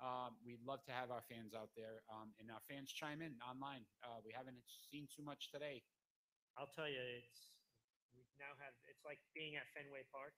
Um, 0.00 0.36
we'd 0.44 0.64
love 0.64 0.80
to 0.88 0.92
have 0.92 1.10
our 1.12 1.22
fans 1.28 1.52
out 1.54 1.70
there 1.76 2.00
um, 2.08 2.32
and 2.40 2.48
our 2.50 2.60
fans 2.68 2.90
chime 2.92 3.20
in 3.20 3.36
online. 3.44 3.84
Uh, 4.02 4.20
we 4.24 4.32
haven't 4.32 4.64
seen 4.90 5.06
too 5.12 5.22
much 5.22 5.50
today. 5.52 5.84
I'll 6.56 6.72
tell 6.72 6.88
you, 6.88 7.00
it's 7.20 7.52
we 8.16 8.24
now 8.40 8.56
have 8.58 8.74
it's 8.88 9.04
like 9.04 9.20
being 9.36 9.56
at 9.56 9.68
Fenway 9.76 10.04
Park. 10.10 10.34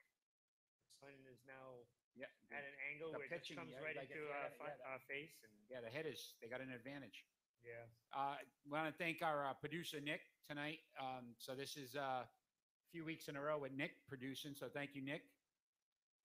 The 0.84 0.90
sun 1.06 1.14
is 1.30 1.38
now 1.46 1.86
Yeah, 2.14 2.26
at 2.50 2.64
an 2.64 2.74
angle 2.90 3.12
the 3.12 3.18
where 3.18 3.26
it 3.26 3.30
pitching, 3.30 3.56
comes 3.56 3.72
yeah, 3.72 3.80
right 3.86 3.96
like 3.96 4.10
into 4.10 4.26
our, 4.28 4.50
yeah, 4.58 4.98
face, 5.08 5.34
and 5.46 5.52
yeah, 5.70 5.80
the 5.80 5.90
hitters 5.90 6.34
they 6.42 6.48
got 6.48 6.60
an 6.60 6.70
advantage. 6.70 7.24
yeah, 7.62 7.86
Uh, 8.12 8.36
want 8.66 8.86
to 8.90 8.92
thank 8.98 9.22
our 9.22 9.46
uh, 9.46 9.54
producer 9.54 10.00
Nick 10.00 10.20
tonight. 10.48 10.80
Um, 10.98 11.34
so 11.38 11.54
this 11.54 11.76
is 11.76 11.94
uh, 11.96 12.26
a 12.26 12.28
few 12.90 13.04
weeks 13.04 13.28
in 13.28 13.36
a 13.36 13.40
row 13.40 13.58
with 13.58 13.72
Nick 13.72 13.92
producing. 14.08 14.54
So 14.54 14.68
thank 14.68 14.94
you, 14.94 15.02
Nick. 15.02 15.22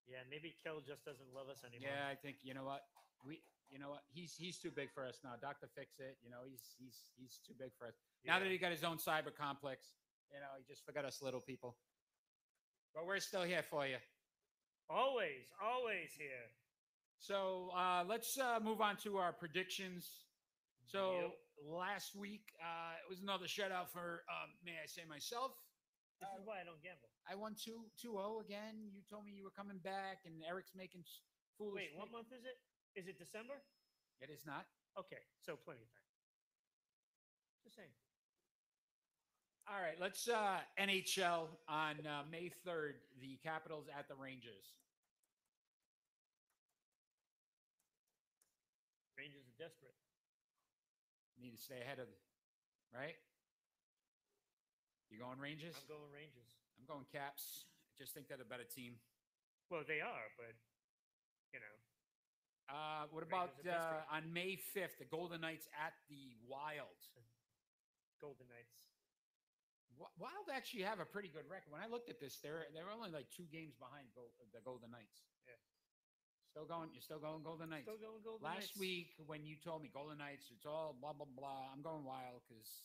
yeah. 0.08 0.24
Maybe 0.30 0.56
Kel 0.64 0.82
just 0.82 1.04
doesn't 1.06 1.32
love 1.34 1.50
us 1.50 1.64
anymore. 1.64 1.90
Yeah, 1.90 2.08
I 2.08 2.16
think 2.16 2.38
you 2.44 2.54
know 2.54 2.66
what 2.66 2.82
we. 3.26 3.42
You 3.70 3.80
know 3.80 3.90
what? 3.90 4.04
He's 4.08 4.34
he's 4.38 4.58
too 4.58 4.72
big 4.72 4.90
for 4.94 5.06
us 5.06 5.20
now. 5.24 5.32
Doctor 5.42 5.68
Fix 5.76 6.00
It. 6.00 6.18
You 6.24 6.30
know 6.30 6.44
he's 6.48 6.76
he's 6.80 7.12
he's 7.18 7.40
too 7.46 7.54
big 7.60 7.72
for 7.78 7.88
us. 7.88 7.96
Now 8.26 8.40
that 8.40 8.48
he 8.48 8.58
got 8.58 8.72
his 8.72 8.84
own 8.84 8.98
cyber 8.98 9.36
complex, 9.36 9.92
you 10.32 10.40
know 10.40 10.48
he 10.58 10.64
just 10.68 10.86
forgot 10.86 11.04
us 11.06 11.22
little 11.22 11.42
people. 11.42 11.76
But 12.96 13.06
we're 13.06 13.20
still 13.20 13.44
here 13.44 13.62
for 13.64 13.86
you. 13.86 13.98
always, 14.90 15.52
always 15.62 16.10
here. 16.18 16.48
So 17.20 17.70
uh, 17.76 18.04
let's 18.08 18.38
uh, 18.40 18.60
move 18.64 18.80
on 18.82 18.96
to 19.04 19.18
our 19.18 19.34
predictions. 19.34 20.08
So 20.86 21.34
Yep. 21.60 21.76
last 21.78 22.16
week 22.16 22.54
uh, 22.64 22.96
it 23.04 23.10
was 23.10 23.20
another 23.22 23.46
shutout 23.46 23.90
for, 23.92 24.24
um, 24.32 24.54
may 24.64 24.80
I 24.82 24.88
say 24.88 25.02
myself. 25.10 25.52
This 26.22 26.30
is 26.40 26.46
why 26.46 26.62
I 26.62 26.66
don't 26.66 26.82
gamble. 26.82 27.10
I 27.30 27.36
won 27.36 27.54
2 27.54 27.86
2 28.02 28.12
0 28.18 28.42
again. 28.42 28.90
You 28.96 29.02
told 29.10 29.26
me 29.26 29.34
you 29.36 29.44
were 29.44 29.54
coming 29.54 29.78
back, 29.84 30.26
and 30.26 30.42
Eric's 30.48 30.74
making 30.74 31.04
foolish. 31.60 31.92
Wait, 31.92 31.94
what 31.94 32.10
month 32.10 32.32
is 32.34 32.42
it? 32.46 32.58
Is 32.98 33.06
it 33.06 33.22
December? 33.22 33.62
It 34.18 34.34
is 34.34 34.42
not. 34.42 34.66
Okay, 34.98 35.22
so 35.46 35.54
plenty 35.54 35.86
of 35.86 35.92
time. 35.94 36.10
Just 37.64 37.78
saying. 37.78 37.94
All 39.70 39.78
right, 39.78 40.02
let's 40.02 40.26
uh, 40.26 40.66
NHL 40.82 41.46
on 41.70 42.02
uh, 42.02 42.26
May 42.26 42.50
3rd, 42.66 42.98
the 43.22 43.38
Capitals 43.46 43.86
at 43.94 44.10
the 44.10 44.18
Rangers. 44.18 44.74
Rangers 49.14 49.46
are 49.46 49.58
desperate. 49.62 49.94
Need 51.38 51.54
to 51.54 51.62
stay 51.62 51.78
ahead 51.78 52.02
of, 52.02 52.10
right? 52.90 53.14
You 55.14 55.22
going 55.22 55.38
Rangers? 55.38 55.78
I'm 55.78 55.86
going 55.86 56.10
Rangers. 56.10 56.50
I'm 56.82 56.90
going 56.90 57.06
Caps. 57.14 57.70
I 57.94 58.02
just 58.02 58.18
think 58.18 58.26
they're 58.26 58.42
the 58.42 58.50
better 58.50 58.66
team. 58.66 58.98
Well, 59.70 59.86
they 59.86 60.02
are, 60.02 60.34
but 60.34 60.58
you 61.54 61.62
know, 61.62 61.76
Uh, 62.68 63.08
what 63.16 63.24
about 63.24 63.56
uh, 63.64 64.04
on 64.12 64.28
May 64.36 64.60
5th, 64.76 65.00
the 65.00 65.08
Golden 65.08 65.40
Knights 65.40 65.68
at 65.72 65.96
the 66.12 66.36
Wild? 66.44 67.00
Golden 68.20 68.44
Knights. 68.52 68.84
Wi- 69.96 70.12
Wild 70.20 70.52
actually 70.52 70.84
have 70.84 71.00
a 71.00 71.08
pretty 71.08 71.32
good 71.32 71.48
record. 71.48 71.72
When 71.72 71.80
I 71.80 71.88
looked 71.88 72.10
at 72.12 72.20
this, 72.20 72.38
they're 72.44 72.68
they're 72.76 72.92
only 72.92 73.08
like 73.14 73.32
two 73.32 73.48
games 73.48 73.78
behind 73.80 74.12
Gol- 74.14 74.34
the 74.52 74.60
Golden 74.66 74.92
Knights. 74.92 75.24
Yeah. 75.48 75.56
Still 76.52 76.68
going. 76.68 76.92
You're 76.92 77.06
still 77.06 77.22
going 77.24 77.40
Golden 77.46 77.70
Knights. 77.72 77.88
Still 77.88 78.02
going 78.04 78.20
Golden 78.26 78.44
Last 78.44 78.76
Knights. 78.76 78.82
week 78.82 79.16
when 79.30 79.46
you 79.48 79.56
told 79.62 79.80
me 79.86 79.88
Golden 79.94 80.18
Knights, 80.20 80.52
it's 80.52 80.66
all 80.68 80.92
blah 80.98 81.14
blah 81.16 81.30
blah. 81.30 81.72
I'm 81.72 81.80
going 81.86 82.04
Wild 82.04 82.44
because 82.50 82.84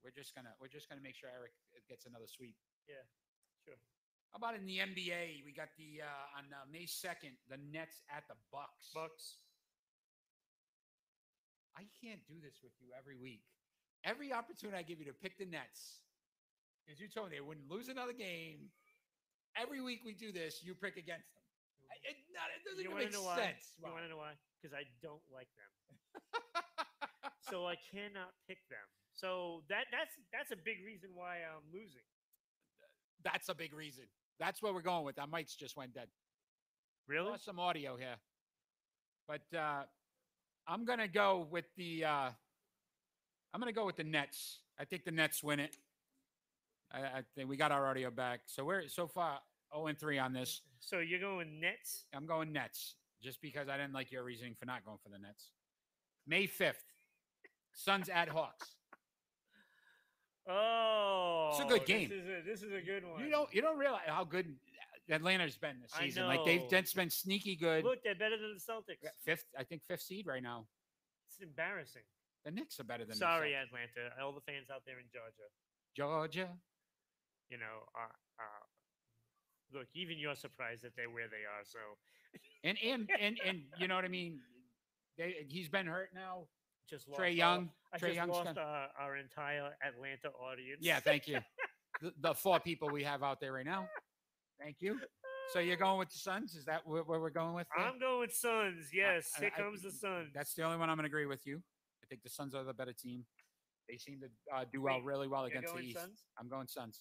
we're 0.00 0.14
just 0.14 0.32
gonna 0.32 0.56
we're 0.56 0.72
just 0.72 0.88
gonna 0.88 1.04
make 1.04 1.18
sure 1.20 1.28
Eric 1.28 1.52
gets 1.90 2.06
another 2.08 2.30
sweep. 2.30 2.56
Yeah, 2.88 3.04
sure. 3.66 3.76
How 4.32 4.40
about 4.40 4.56
in 4.56 4.64
the 4.64 4.80
NBA? 4.80 5.44
We 5.44 5.52
got 5.52 5.68
the 5.76 6.00
uh, 6.00 6.40
on 6.40 6.48
uh, 6.48 6.64
May 6.72 6.88
2nd, 6.88 7.36
the 7.52 7.60
Nets 7.68 8.00
at 8.08 8.24
the 8.32 8.36
Bucks. 8.48 8.88
Bucks. 8.96 9.44
I 11.76 11.84
can't 12.00 12.24
do 12.24 12.40
this 12.40 12.56
with 12.64 12.72
you 12.80 12.96
every 12.96 13.16
week. 13.20 13.44
Every 14.08 14.32
opportunity 14.32 14.80
I 14.80 14.88
give 14.88 15.04
you 15.04 15.08
to 15.12 15.12
pick 15.12 15.36
the 15.36 15.44
Nets, 15.44 16.00
because 16.80 16.96
you 16.96 17.12
told 17.12 17.28
me 17.28 17.36
they 17.36 17.44
wouldn't 17.44 17.68
lose 17.68 17.92
another 17.92 18.16
game. 18.16 18.72
Every 19.52 19.84
week 19.84 20.00
we 20.00 20.16
do 20.16 20.32
this, 20.32 20.64
you 20.64 20.72
pick 20.72 20.96
against 20.96 21.28
them. 21.36 21.44
I, 21.92 22.00
it, 22.08 22.16
not, 22.32 22.48
it 22.56 22.64
doesn't 22.64 22.80
You 22.80 22.88
even 22.88 23.04
make 23.04 23.12
know 23.12 23.28
why? 23.28 23.52
You 23.76 23.92
want 23.92 24.08
to 24.08 24.10
know 24.10 24.16
why? 24.16 24.32
Because 24.56 24.72
I 24.72 24.88
don't 25.04 25.22
like 25.28 25.52
them, 25.60 25.72
so 27.52 27.68
I 27.68 27.76
cannot 27.92 28.32
pick 28.48 28.64
them. 28.72 28.88
So 29.12 29.60
that 29.68 29.92
that's 29.92 30.16
that's 30.32 30.56
a 30.56 30.60
big 30.60 30.80
reason 30.80 31.12
why 31.12 31.44
I'm 31.44 31.68
losing. 31.68 32.08
That's 33.20 33.52
a 33.52 33.54
big 33.54 33.76
reason. 33.76 34.08
That's 34.42 34.60
where 34.60 34.74
we're 34.74 34.82
going 34.82 35.04
with. 35.04 35.20
Our 35.20 35.28
mics 35.28 35.56
just 35.56 35.76
went 35.76 35.94
dead. 35.94 36.08
Really? 37.06 37.30
Lost 37.30 37.44
some 37.44 37.60
audio 37.60 37.96
here, 37.96 38.16
but 39.28 39.42
uh, 39.56 39.84
I'm 40.66 40.84
gonna 40.84 41.06
go 41.06 41.46
with 41.48 41.66
the. 41.76 42.04
Uh, 42.04 42.30
I'm 43.54 43.60
gonna 43.60 43.72
go 43.72 43.86
with 43.86 43.94
the 43.94 44.02
Nets. 44.02 44.58
I 44.80 44.84
think 44.84 45.04
the 45.04 45.12
Nets 45.12 45.44
win 45.44 45.60
it. 45.60 45.76
I, 46.92 46.98
I 46.98 47.22
think 47.36 47.48
we 47.48 47.56
got 47.56 47.70
our 47.70 47.86
audio 47.86 48.10
back, 48.10 48.40
so 48.46 48.64
we're 48.64 48.88
so 48.88 49.06
far 49.06 49.38
0 49.72 49.86
and 49.86 49.96
3 49.96 50.18
on 50.18 50.32
this. 50.32 50.62
So 50.80 50.98
you're 50.98 51.20
going 51.20 51.60
Nets? 51.60 52.06
I'm 52.12 52.26
going 52.26 52.52
Nets 52.52 52.96
just 53.22 53.40
because 53.42 53.68
I 53.68 53.76
didn't 53.76 53.92
like 53.92 54.10
your 54.10 54.24
reasoning 54.24 54.56
for 54.58 54.66
not 54.66 54.84
going 54.84 54.98
for 55.04 55.08
the 55.08 55.20
Nets. 55.20 55.50
May 56.26 56.48
5th, 56.48 56.82
Suns 57.74 58.08
at 58.08 58.28
Hawks. 58.28 58.74
Oh, 60.48 61.56
good 61.68 61.86
game. 61.86 62.08
This 62.08 62.18
is 62.18 62.24
a, 62.24 62.26
good 62.26 62.44
game. 62.44 62.44
this 62.46 62.62
is 62.62 62.72
a 62.72 62.80
good 62.80 63.04
one. 63.04 63.24
You 63.24 63.30
don't 63.30 63.54
you 63.54 63.62
don't 63.62 63.78
realize 63.78 64.02
how 64.06 64.24
good 64.24 64.46
Atlanta's 65.10 65.56
been 65.56 65.80
this 65.80 65.92
I 65.96 66.04
season. 66.04 66.26
Like 66.26 66.44
they've 66.44 66.62
know. 66.62 66.68
that's 66.70 66.92
been 66.92 67.10
sneaky 67.10 67.56
good. 67.56 67.84
look. 67.84 68.02
They're 68.02 68.14
better 68.14 68.36
than 68.36 68.54
the 68.54 68.60
Celtics. 68.60 69.06
Fifth, 69.24 69.44
I 69.58 69.64
think 69.64 69.82
fifth 69.88 70.02
seed 70.02 70.26
right 70.26 70.42
now. 70.42 70.66
It's 71.28 71.38
embarrassing. 71.40 72.02
The 72.44 72.50
Knicks 72.50 72.80
are 72.80 72.84
better 72.84 73.04
than 73.04 73.10
the 73.10 73.16
Sorry, 73.16 73.50
Celtics. 73.50 73.66
Atlanta. 73.66 74.22
All 74.22 74.32
the 74.32 74.40
fans 74.40 74.68
out 74.72 74.82
there 74.86 74.98
in 74.98 75.06
Georgia. 75.12 75.48
Georgia. 75.96 76.48
You 77.50 77.58
know, 77.58 77.86
uh, 77.94 78.12
uh, 78.40 79.78
look. 79.78 79.86
Even 79.94 80.18
you're 80.18 80.34
surprised 80.34 80.82
that 80.82 80.96
they're 80.96 81.10
where 81.10 81.28
they 81.28 81.44
are. 81.46 81.64
So 81.64 81.78
And 82.64 82.78
and 82.84 83.10
and 83.20 83.38
and 83.46 83.62
you 83.78 83.88
know 83.88 83.96
what 83.96 84.04
I 84.04 84.08
mean? 84.08 84.40
They, 85.18 85.46
he's 85.48 85.68
been 85.68 85.86
hurt 85.86 86.10
now. 86.14 86.46
Just 86.88 87.08
lost 87.08 87.20
Trae 87.20 87.24
our- 87.24 87.30
Young. 87.30 87.70
I 87.92 87.98
Trae 87.98 88.00
just 88.06 88.14
Young's 88.14 88.32
lost 88.32 88.58
our, 88.58 88.88
our 88.98 89.16
entire 89.16 89.70
Atlanta 89.86 90.28
audience. 90.28 90.80
Yeah, 90.80 91.00
thank 91.00 91.28
you. 91.28 91.38
the, 92.02 92.12
the 92.20 92.34
four 92.34 92.60
people 92.60 92.88
we 92.90 93.02
have 93.04 93.22
out 93.22 93.40
there 93.40 93.52
right 93.52 93.66
now. 93.66 93.88
Thank 94.60 94.76
you. 94.80 94.98
So 95.52 95.58
you're 95.58 95.76
going 95.76 95.98
with 95.98 96.10
the 96.10 96.18
Suns? 96.18 96.54
Is 96.54 96.64
that 96.66 96.86
where, 96.86 97.02
where 97.02 97.20
we're 97.20 97.30
going 97.30 97.54
with? 97.54 97.66
I'm 97.76 97.98
going 97.98 98.20
with 98.20 98.34
Suns. 98.34 98.88
Yes, 98.92 99.30
I- 99.36 99.40
here 99.40 99.50
I- 99.56 99.60
comes 99.60 99.82
the 99.82 99.90
Suns. 99.90 100.30
That's 100.34 100.54
the 100.54 100.62
only 100.62 100.78
one 100.78 100.88
I'm 100.88 100.96
going 100.96 101.04
to 101.04 101.08
agree 101.08 101.26
with 101.26 101.46
you. 101.46 101.62
I 102.02 102.06
think 102.08 102.22
the 102.22 102.30
Suns 102.30 102.54
are 102.54 102.64
the 102.64 102.74
better 102.74 102.92
team. 102.92 103.24
They 103.88 103.96
seem 103.96 104.20
to 104.20 104.56
uh, 104.56 104.64
do 104.72 104.80
well, 104.80 105.00
really 105.00 105.28
well 105.28 105.42
You're 105.48 105.58
against 105.58 105.74
the 105.74 105.82
East. 105.82 105.98
Suns? 105.98 106.22
I'm 106.38 106.48
going 106.48 106.68
Suns. 106.68 107.00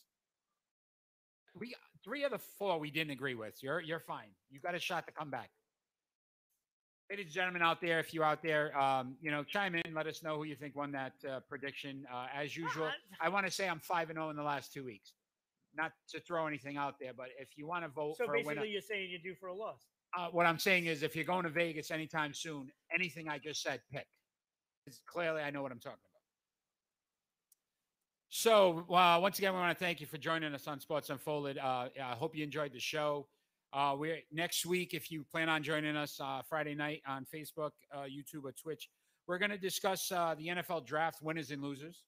We 1.53 1.75
three 2.03 2.23
of 2.23 2.31
the 2.31 2.39
four 2.39 2.79
we 2.79 2.91
didn't 2.91 3.11
agree 3.11 3.35
with. 3.35 3.61
You're 3.61 3.81
you're 3.81 3.99
fine. 3.99 4.29
You 4.49 4.59
got 4.59 4.73
a 4.73 4.79
shot 4.79 5.05
to 5.07 5.13
come 5.13 5.29
back. 5.29 5.49
Ladies 7.11 7.25
and 7.25 7.33
gentlemen 7.33 7.61
out 7.61 7.81
there, 7.81 7.99
if 7.99 8.13
you're 8.13 8.23
out 8.23 8.41
there, 8.41 8.75
um, 8.79 9.17
you 9.21 9.31
know, 9.31 9.43
chime 9.43 9.75
in. 9.75 9.93
Let 9.93 10.07
us 10.07 10.23
know 10.23 10.37
who 10.37 10.45
you 10.45 10.55
think 10.55 10.77
won 10.77 10.93
that 10.93 11.11
uh, 11.29 11.41
prediction. 11.41 12.05
Uh, 12.09 12.27
as 12.33 12.55
usual, 12.55 12.89
I- 13.19 13.27
want 13.27 13.45
to 13.45 13.51
say 13.51 13.67
I'm 13.67 13.81
five 13.81 14.09
and 14.09 14.15
zero 14.15 14.29
in 14.29 14.37
the 14.37 14.43
last 14.43 14.71
two 14.71 14.85
weeks. 14.85 15.11
Not 15.75 15.91
to 16.11 16.21
throw 16.21 16.47
anything 16.47 16.77
out 16.77 16.95
there, 17.01 17.11
but 17.13 17.27
if 17.37 17.57
you 17.57 17.67
want 17.67 17.83
to 17.83 17.89
vote 17.89 18.15
So 18.17 18.25
for 18.27 18.35
a 18.35 18.37
winner, 18.37 18.61
basically, 18.61 18.69
you're 18.69 18.81
saying 18.81 19.09
you're 19.09 19.19
due 19.19 19.35
for 19.35 19.47
a 19.47 19.53
loss. 19.53 19.81
uh, 20.17 20.29
what 20.29 20.45
I'm 20.45 20.57
saying 20.57 20.85
is, 20.85 21.03
if 21.03 21.13
you're 21.13 21.25
going 21.25 21.43
to 21.43 21.49
Vegas 21.49 21.91
anytime 21.91 22.33
soon, 22.33 22.71
anything 22.95 23.27
I 23.27 23.39
just 23.39 23.61
said, 23.61 23.81
pick. 23.91 23.99
pick. 23.99 24.07
'Cause 24.87 25.01
clearly, 25.05 25.41
I 25.41 25.49
know 25.49 25.61
what 25.61 25.73
I'm 25.73 25.81
talking 25.81 25.99
about. 26.13 26.21
So, 28.29 28.85
uh, 28.89 29.19
once 29.19 29.37
again, 29.37 29.51
we 29.53 29.59
want 29.59 29.77
to 29.77 29.83
thank 29.83 29.99
you 29.99 30.07
for 30.07 30.17
joining 30.17 30.53
us 30.53 30.65
on 30.65 30.79
Sports 30.79 31.09
Unfolded. 31.09 31.57
Uh, 31.57 31.89
I 32.01 32.15
hope 32.15 32.37
you 32.37 32.43
enjoyed 32.45 32.71
the 32.71 32.79
show. 32.79 33.27
Uh, 33.73 33.95
we're 33.97 34.19
next 34.31 34.65
week, 34.65 34.93
if 34.93 35.11
you 35.11 35.23
plan 35.23 35.47
on 35.47 35.63
joining 35.63 35.95
us 35.95 36.19
uh, 36.21 36.41
Friday 36.47 36.75
night 36.75 37.01
on 37.07 37.25
Facebook, 37.25 37.71
uh, 37.93 37.99
YouTube, 38.03 38.43
or 38.43 38.51
Twitch, 38.51 38.89
we're 39.27 39.37
going 39.37 39.51
to 39.51 39.57
discuss 39.57 40.11
uh, 40.11 40.35
the 40.37 40.47
NFL 40.47 40.85
draft 40.85 41.21
winners 41.21 41.51
and 41.51 41.61
losers. 41.61 42.03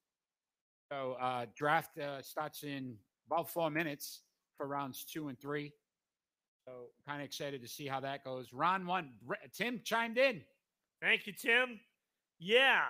So, 0.91 1.13
uh, 1.21 1.45
draft 1.55 1.97
uh, 1.97 2.21
starts 2.21 2.63
in 2.63 2.95
about 3.27 3.49
four 3.49 3.69
minutes 3.71 4.21
for 4.57 4.67
rounds 4.67 5.05
two 5.05 5.29
and 5.29 5.39
three. 5.39 5.71
So 6.67 6.71
kind 7.07 7.21
of 7.21 7.25
excited 7.25 7.61
to 7.61 7.67
see 7.67 7.87
how 7.87 7.99
that 8.01 8.23
goes. 8.23 8.53
Ron 8.53 8.85
won. 8.85 9.11
Tim 9.53 9.81
chimed 9.83 10.17
in. 10.17 10.41
Thank 11.01 11.27
you, 11.27 11.33
Tim. 11.33 11.79
Yeah. 12.39 12.83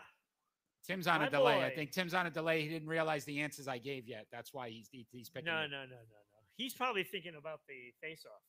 Tim's 0.85 1.07
on 1.07 1.21
My 1.21 1.27
a 1.27 1.29
delay. 1.29 1.63
I 1.63 1.69
think 1.73 1.91
Tim's 1.91 2.13
on 2.13 2.27
a 2.27 2.29
delay. 2.29 2.61
He 2.61 2.69
didn't 2.69 2.87
realize 2.87 3.25
the 3.25 3.39
answers 3.41 3.67
I 3.67 3.77
gave 3.77 4.07
yet. 4.07 4.27
That's 4.31 4.53
why 4.53 4.69
he's 4.69 4.89
he- 4.91 5.07
he's 5.11 5.29
picking. 5.29 5.45
No, 5.45 5.61
no, 5.61 5.67
no, 5.67 5.85
no, 5.85 5.95
no. 5.95 6.39
He's 6.55 6.73
probably 6.73 7.03
thinking 7.03 7.33
about 7.35 7.61
the 7.67 7.93
face-off. 7.99 8.41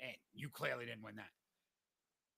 And 0.00 0.16
you 0.34 0.48
clearly 0.48 0.86
didn't 0.86 1.02
win 1.02 1.16
that. 1.16 1.28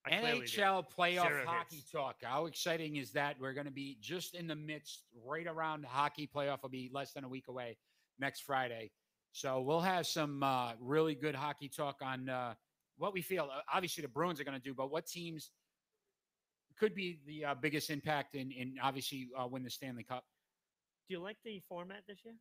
I. 0.07 0.11
NHL 0.11 0.85
playoff 0.97 1.29
Zero 1.29 1.45
hockey 1.47 1.77
hits. 1.77 1.91
talk. 1.91 2.17
How 2.23 2.47
exciting 2.47 2.97
is 2.97 3.11
that? 3.13 3.37
We're 3.39 3.53
going 3.53 3.67
to 3.67 3.73
be 3.73 3.99
just 4.01 4.35
in 4.35 4.47
the 4.47 4.57
midst, 4.57 5.05
right 5.27 5.47
around 5.47 5.85
hockey 5.85 6.29
playoff. 6.35 6.63
Will 6.63 6.71
be 6.71 6.91
less 6.93 7.13
than 7.13 7.25
a 7.25 7.29
week 7.29 7.49
away 7.49 7.77
next 8.19 8.41
Friday. 8.41 8.91
So 9.33 9.61
we'll 9.61 9.81
have 9.81 10.07
some 10.07 10.43
uh, 10.43 10.73
really 10.81 11.15
good 11.15 11.35
hockey 11.35 11.69
talk 11.69 11.97
on 12.03 12.29
uh, 12.29 12.55
what 12.97 13.13
we 13.13 13.23
feel. 13.23 13.49
Uh, 13.53 13.61
obviously, 13.73 14.03
the 14.03 14.09
Bruins 14.09 14.41
are 14.41 14.45
going 14.45 14.59
to 14.59 14.63
do, 14.63 14.75
but 14.75 14.91
what 14.91 15.07
teams 15.07 15.51
could 16.79 16.95
be 16.95 17.21
the 17.27 17.45
uh, 17.45 17.55
biggest 17.55 17.91
impact 17.91 18.35
in, 18.35 18.51
in 18.51 18.75
obviously 18.83 19.29
uh, 19.39 19.47
win 19.47 19.63
the 19.63 19.71
Stanley 19.71 20.03
Cup. 20.03 20.25
Do 21.09 21.15
you 21.15 21.21
like 21.21 21.37
the 21.45 21.61
format 21.69 22.03
this 22.09 22.19
year? 22.25 22.35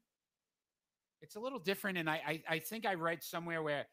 It's 1.21 1.35
a 1.35 1.39
little 1.39 1.59
different, 1.59 1.97
and 1.97 2.09
I 2.09 2.21
I, 2.25 2.43
I 2.55 2.59
think 2.59 2.85
I 2.85 2.93
read 2.93 3.21
somewhere 3.21 3.61
where 3.61 3.85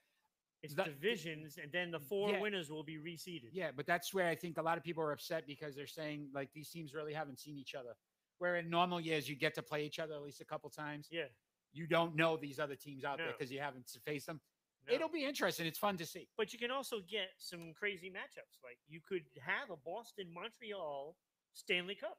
It's 0.67 0.75
That- 0.75 0.87
divisions, 0.87 1.59
and 1.59 1.71
then 1.73 1.91
the 1.91 2.01
four 2.01 2.31
Yeah. 2.33 2.41
winners 2.41 2.71
will 2.71 2.83
be 2.85 2.97
reseeded. 2.99 3.51
Yeah, 3.53 3.71
but 3.73 3.87
that's 3.87 4.13
where 4.13 4.27
I 4.29 4.35
think 4.35 4.59
a 4.59 4.63
lot 4.63 4.77
of 4.79 4.85
people 4.85 5.03
are 5.03 5.13
upset 5.13 5.47
because 5.47 5.75
they're 5.75 5.87
saying 5.87 6.31
like 6.33 6.53
these 6.53 6.71
teams 6.71 6.93
really 6.95 7.13
haven't 7.15 7.39
seen 7.39 7.57
each 7.59 7.75
other. 7.75 7.97
Where 8.39 8.57
in 8.57 8.69
normal 8.69 9.01
years 9.01 9.29
you 9.29 9.35
get 9.37 9.55
to 9.55 9.63
play 9.63 9.87
each 9.87 9.99
other 9.99 10.15
at 10.15 10.23
least 10.23 10.41
a 10.41 10.45
couple 10.45 10.69
times. 10.71 11.09
Yeah. 11.11 11.29
You 11.73 11.87
don't 11.87 12.15
know 12.15 12.37
these 12.37 12.59
other 12.61 12.77
teams 12.77 13.05
out 13.05 13.19
there 13.19 13.33
because 13.33 13.51
you 13.51 13.61
haven't 13.61 13.89
faced 14.05 14.27
them. 14.27 14.41
no. 14.87 14.93
It'll 14.95 15.09
be 15.09 15.25
interesting. 15.25 15.67
It's 15.67 15.79
fun 15.79 15.97
to 15.99 16.07
see. 16.07 16.29
But 16.37 16.53
you 16.53 16.59
can 16.59 16.71
also 16.71 17.01
get 17.01 17.31
some 17.39 17.73
crazy 17.75 18.11
matchups. 18.11 18.63
Like 18.63 18.79
you 18.87 19.01
could 19.01 19.25
have 19.41 19.71
a 19.71 19.77
Boston 19.77 20.33
Montreal 20.33 21.17
Stanley 21.55 21.95
Cup. 21.97 22.19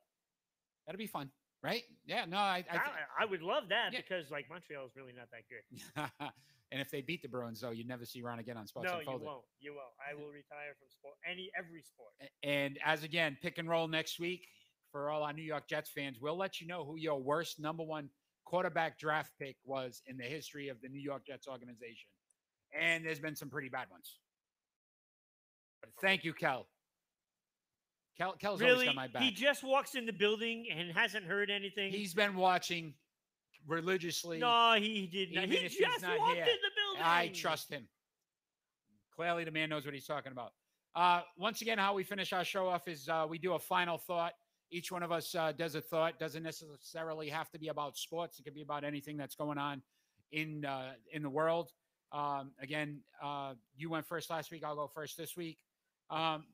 That'll 0.85 0.97
be 0.99 1.07
fun, 1.07 1.31
right? 1.61 1.83
Yeah. 2.05 2.25
No, 2.25 2.37
I. 2.37 2.65
I 2.69 2.77
I, 2.77 3.05
I 3.19 3.25
would 3.25 3.41
love 3.41 3.69
that 3.69 3.93
Yeah. 3.93 4.01
because 4.01 4.29
like 4.31 4.49
Montreal 4.49 4.85
is 4.85 4.95
really 4.95 5.13
not 5.13 5.29
that 5.31 5.43
good. 5.47 5.63
and 6.71 6.81
if 6.81 6.91
they 6.91 7.01
beat 7.01 7.21
the 7.21 7.29
Bruins, 7.29 7.61
though, 7.61 7.71
you'd 7.71 7.87
never 7.87 8.05
see 8.05 8.21
Ron 8.21 8.39
again 8.39 8.57
on 8.57 8.67
Sports 8.67 8.91
no, 8.91 8.99
you 8.99 9.07
won't. 9.07 9.43
You 9.59 9.73
won't. 9.73 9.93
I 9.99 10.13
will 10.13 10.29
retire 10.29 10.75
from 10.77 10.89
sport. 10.89 11.15
Any 11.29 11.49
every 11.57 11.81
sport. 11.81 12.11
And 12.43 12.77
as 12.83 13.03
again, 13.03 13.37
pick 13.41 13.57
and 13.57 13.69
roll 13.69 13.87
next 13.87 14.19
week 14.19 14.47
for 14.91 15.09
all 15.09 15.23
our 15.23 15.33
New 15.33 15.43
York 15.43 15.67
Jets 15.69 15.89
fans. 15.89 16.17
We'll 16.21 16.37
let 16.37 16.59
you 16.59 16.67
know 16.67 16.83
who 16.83 16.97
your 16.97 17.21
worst 17.21 17.59
number 17.59 17.83
one 17.83 18.09
quarterback 18.45 18.99
draft 18.99 19.31
pick 19.39 19.55
was 19.65 20.01
in 20.07 20.17
the 20.17 20.25
history 20.25 20.67
of 20.67 20.81
the 20.81 20.89
New 20.89 20.99
York 20.99 21.25
Jets 21.25 21.47
organization. 21.47 22.09
And 22.77 23.05
there's 23.05 23.19
been 23.19 23.35
some 23.35 23.49
pretty 23.49 23.69
bad 23.69 23.87
ones. 23.89 24.17
But 25.81 25.91
thank 26.01 26.25
you, 26.25 26.33
Kel. 26.33 26.67
Kel 28.17 28.33
Kel's 28.33 28.61
always 28.61 28.85
got 28.85 28.95
my 28.95 29.07
back. 29.07 29.21
he 29.21 29.31
just 29.31 29.63
walks 29.63 29.95
in 29.95 30.05
the 30.05 30.13
building 30.13 30.67
and 30.75 30.91
hasn't 30.91 31.25
heard 31.25 31.49
anything. 31.49 31.91
He's 31.91 32.13
been 32.13 32.35
watching 32.35 32.93
religiously. 33.67 34.39
no, 34.39 34.75
he 34.77 35.07
did 35.07 35.33
not. 35.33 35.45
He 35.45 35.67
just 35.67 35.79
walked 35.79 36.33
here, 36.33 36.43
in 36.43 36.45
the 36.45 36.71
building. 36.75 37.03
I 37.03 37.27
trust 37.29 37.69
him. 37.69 37.87
Clearly, 39.15 39.43
the 39.43 39.51
man 39.51 39.69
knows 39.69 39.85
what 39.85 39.93
he's 39.93 40.05
talking 40.05 40.31
about. 40.31 40.53
Uh, 40.95 41.21
once 41.37 41.61
again, 41.61 41.77
how 41.77 41.93
we 41.93 42.03
finish 42.03 42.33
our 42.33 42.43
show 42.43 42.67
off 42.67 42.87
is 42.87 43.07
uh, 43.09 43.25
we 43.29 43.37
do 43.37 43.53
a 43.53 43.59
final 43.59 43.97
thought. 43.97 44.33
Each 44.71 44.91
one 44.91 45.03
of 45.03 45.11
us 45.11 45.33
uh, 45.35 45.51
does 45.51 45.75
a 45.75 45.81
thought. 45.81 46.19
Doesn't 46.19 46.43
necessarily 46.43 47.29
have 47.29 47.49
to 47.51 47.59
be 47.59 47.67
about 47.67 47.97
sports. 47.97 48.39
It 48.39 48.43
could 48.43 48.55
be 48.55 48.61
about 48.61 48.83
anything 48.83 49.17
that's 49.17 49.35
going 49.35 49.57
on 49.57 49.81
in 50.31 50.65
uh, 50.65 50.93
in 51.13 51.21
the 51.21 51.29
world. 51.29 51.71
Um, 52.11 52.51
again, 52.61 53.01
uh, 53.23 53.53
you 53.75 53.89
went 53.89 54.05
first 54.05 54.29
last 54.29 54.51
week. 54.51 54.63
I'll 54.63 54.75
go 54.75 54.89
first 54.93 55.17
this 55.17 55.35
week. 55.35 55.57
Um, 56.09 56.45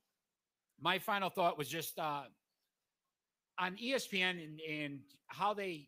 my 0.80 0.99
final 0.99 1.30
thought 1.30 1.57
was 1.57 1.70
just 1.70 1.97
uh, 1.99 2.24
on 3.59 3.76
ESPN 3.76 4.43
and, 4.43 4.59
and 4.70 4.99
how 5.28 5.53
they 5.53 5.88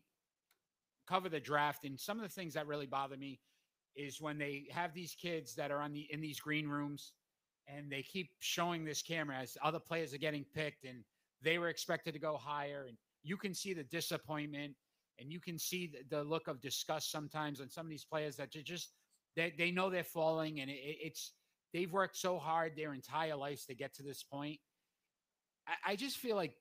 cover 1.06 1.28
the 1.28 1.40
draft 1.40 1.84
and 1.84 1.98
some 1.98 2.18
of 2.18 2.22
the 2.22 2.28
things 2.28 2.54
that 2.54 2.66
really 2.66 2.86
bother 2.86 3.16
me 3.16 3.40
is 3.94 4.20
when 4.20 4.38
they 4.38 4.66
have 4.70 4.92
these 4.94 5.14
kids 5.20 5.54
that 5.54 5.70
are 5.70 5.80
on 5.80 5.92
the 5.92 6.06
in 6.10 6.20
these 6.20 6.40
green 6.40 6.68
rooms 6.68 7.12
and 7.68 7.90
they 7.90 8.02
keep 8.02 8.30
showing 8.40 8.84
this 8.84 9.02
camera 9.02 9.36
as 9.36 9.56
other 9.62 9.80
players 9.80 10.14
are 10.14 10.18
getting 10.18 10.44
picked 10.54 10.84
and 10.84 11.02
they 11.42 11.58
were 11.58 11.68
expected 11.68 12.12
to 12.12 12.20
go 12.20 12.36
higher 12.36 12.86
and 12.88 12.96
you 13.22 13.36
can 13.36 13.54
see 13.54 13.72
the 13.74 13.84
disappointment 13.84 14.74
and 15.18 15.32
you 15.32 15.40
can 15.40 15.58
see 15.58 15.86
the, 16.10 16.16
the 16.16 16.22
look 16.22 16.46
of 16.48 16.60
disgust 16.60 17.10
sometimes 17.10 17.60
on 17.60 17.70
some 17.70 17.86
of 17.86 17.90
these 17.90 18.04
players 18.04 18.36
that 18.36 18.50
ju- 18.52 18.62
just 18.62 18.90
they, 19.34 19.52
they 19.56 19.70
know 19.70 19.90
they're 19.90 20.04
falling 20.04 20.60
and 20.60 20.70
it, 20.70 20.74
it- 20.74 20.98
it's 21.02 21.32
they've 21.72 21.92
worked 21.92 22.16
so 22.16 22.38
hard 22.38 22.72
their 22.76 22.92
entire 22.94 23.36
lives 23.36 23.66
to 23.66 23.74
get 23.74 23.94
to 23.94 24.02
this 24.02 24.22
point. 24.22 24.58
I, 25.66 25.92
I 25.92 25.96
just 25.96 26.18
feel 26.18 26.36
like 26.36 26.54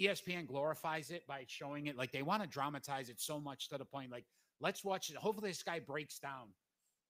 ESPN 0.00 0.46
glorifies 0.46 1.10
it 1.10 1.26
by 1.26 1.44
showing 1.46 1.86
it 1.86 1.96
like 1.96 2.12
they 2.12 2.22
want 2.22 2.42
to 2.42 2.48
dramatize 2.48 3.08
it 3.08 3.20
so 3.20 3.40
much 3.40 3.68
to 3.68 3.78
the 3.78 3.84
point 3.84 4.10
like 4.10 4.24
let's 4.60 4.84
watch 4.84 5.10
it. 5.10 5.16
Hopefully 5.16 5.50
this 5.50 5.62
guy 5.62 5.80
breaks 5.80 6.18
down. 6.18 6.48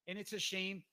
And 0.07 0.17
it's 0.17 0.33
a 0.33 0.39
shame. 0.39 0.83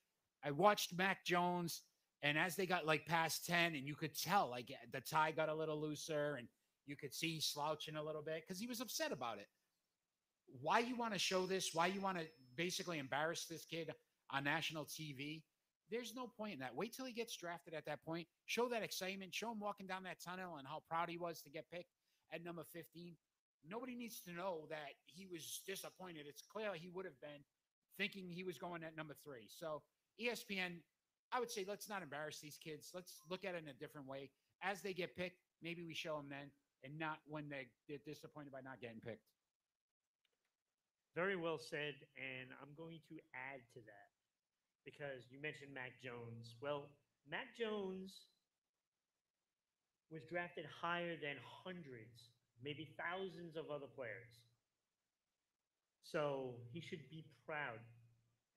I 0.44 0.52
watched 0.52 0.96
Mac 0.96 1.24
Jones 1.24 1.82
and 2.22 2.38
as 2.38 2.54
they 2.54 2.66
got 2.66 2.86
like 2.86 3.06
past 3.06 3.46
10 3.46 3.74
and 3.74 3.86
you 3.86 3.94
could 3.94 4.16
tell 4.16 4.50
like 4.50 4.70
eh, 4.70 4.86
the 4.92 5.00
tie 5.00 5.32
got 5.32 5.48
a 5.48 5.54
little 5.54 5.80
looser 5.80 6.36
and 6.38 6.46
you 6.86 6.96
could 6.96 7.14
see 7.14 7.40
slouching 7.40 7.96
a 7.96 8.02
little 8.02 8.22
bit 8.22 8.42
because 8.46 8.60
he 8.60 8.66
was 8.66 8.80
upset 8.80 9.12
about 9.12 9.38
it. 9.38 9.48
Why 10.60 10.80
you 10.80 10.96
want 10.96 11.12
to 11.12 11.18
show 11.18 11.46
this? 11.46 11.70
Why 11.72 11.86
you 11.86 12.00
want 12.00 12.18
to 12.18 12.24
basically 12.56 12.98
embarrass 12.98 13.46
this 13.46 13.64
kid 13.64 13.92
on 14.30 14.44
national 14.44 14.84
TV? 14.84 15.42
There's 15.90 16.14
no 16.14 16.28
point 16.28 16.54
in 16.54 16.60
that. 16.60 16.74
Wait 16.74 16.94
till 16.94 17.04
he 17.04 17.12
gets 17.12 17.36
drafted 17.36 17.74
at 17.74 17.84
that 17.86 18.04
point. 18.04 18.28
Show 18.46 18.68
that 18.68 18.82
excitement. 18.82 19.34
Show 19.34 19.50
him 19.50 19.58
walking 19.58 19.86
down 19.86 20.04
that 20.04 20.22
tunnel 20.22 20.56
and 20.56 20.66
how 20.66 20.82
proud 20.88 21.08
he 21.08 21.18
was 21.18 21.42
to 21.42 21.50
get 21.50 21.70
picked 21.70 21.90
at 22.32 22.44
number 22.44 22.62
15. 22.72 23.16
Nobody 23.68 23.94
needs 23.94 24.20
to 24.20 24.32
know 24.32 24.66
that 24.70 24.94
he 25.06 25.26
was 25.26 25.60
disappointed. 25.66 26.26
It's 26.28 26.42
clear 26.42 26.70
he 26.74 26.88
would 26.88 27.04
have 27.04 27.20
been 27.20 27.42
thinking 27.98 28.30
he 28.30 28.44
was 28.44 28.56
going 28.56 28.84
at 28.84 28.96
number 28.96 29.14
three. 29.24 29.48
So 29.48 29.82
ESPN, 30.20 30.78
I 31.32 31.40
would 31.40 31.50
say 31.50 31.64
let's 31.68 31.88
not 31.88 32.02
embarrass 32.02 32.38
these 32.40 32.56
kids. 32.62 32.90
Let's 32.94 33.20
look 33.28 33.44
at 33.44 33.54
it 33.54 33.62
in 33.62 33.68
a 33.68 33.74
different 33.74 34.06
way. 34.06 34.30
As 34.62 34.80
they 34.80 34.92
get 34.92 35.16
picked, 35.16 35.40
maybe 35.60 35.82
we 35.82 35.94
show 35.94 36.16
them 36.16 36.26
then 36.30 36.50
and 36.84 36.98
not 36.98 37.18
when 37.26 37.48
they, 37.48 37.66
they're 37.88 37.98
disappointed 38.06 38.52
by 38.52 38.60
not 38.62 38.80
getting 38.80 39.00
picked. 39.00 39.26
Very 41.14 41.36
well 41.36 41.58
said, 41.58 41.94
and 42.16 42.48
I'm 42.62 42.72
going 42.78 43.00
to 43.08 43.16
add 43.34 43.60
to 43.74 43.80
that 43.80 44.09
because 44.84 45.28
you 45.30 45.40
mentioned 45.40 45.72
Mac 45.74 45.98
Jones. 46.02 46.56
Well, 46.60 46.90
Mac 47.28 47.52
Jones 47.56 48.28
was 50.10 50.26
drafted 50.26 50.66
higher 50.66 51.14
than 51.14 51.38
hundreds, 51.42 52.34
maybe 52.62 52.90
thousands 52.98 53.54
of 53.54 53.70
other 53.70 53.86
players. 53.86 54.42
So 56.02 56.58
he 56.74 56.80
should 56.82 57.06
be 57.08 57.22
proud. 57.46 57.78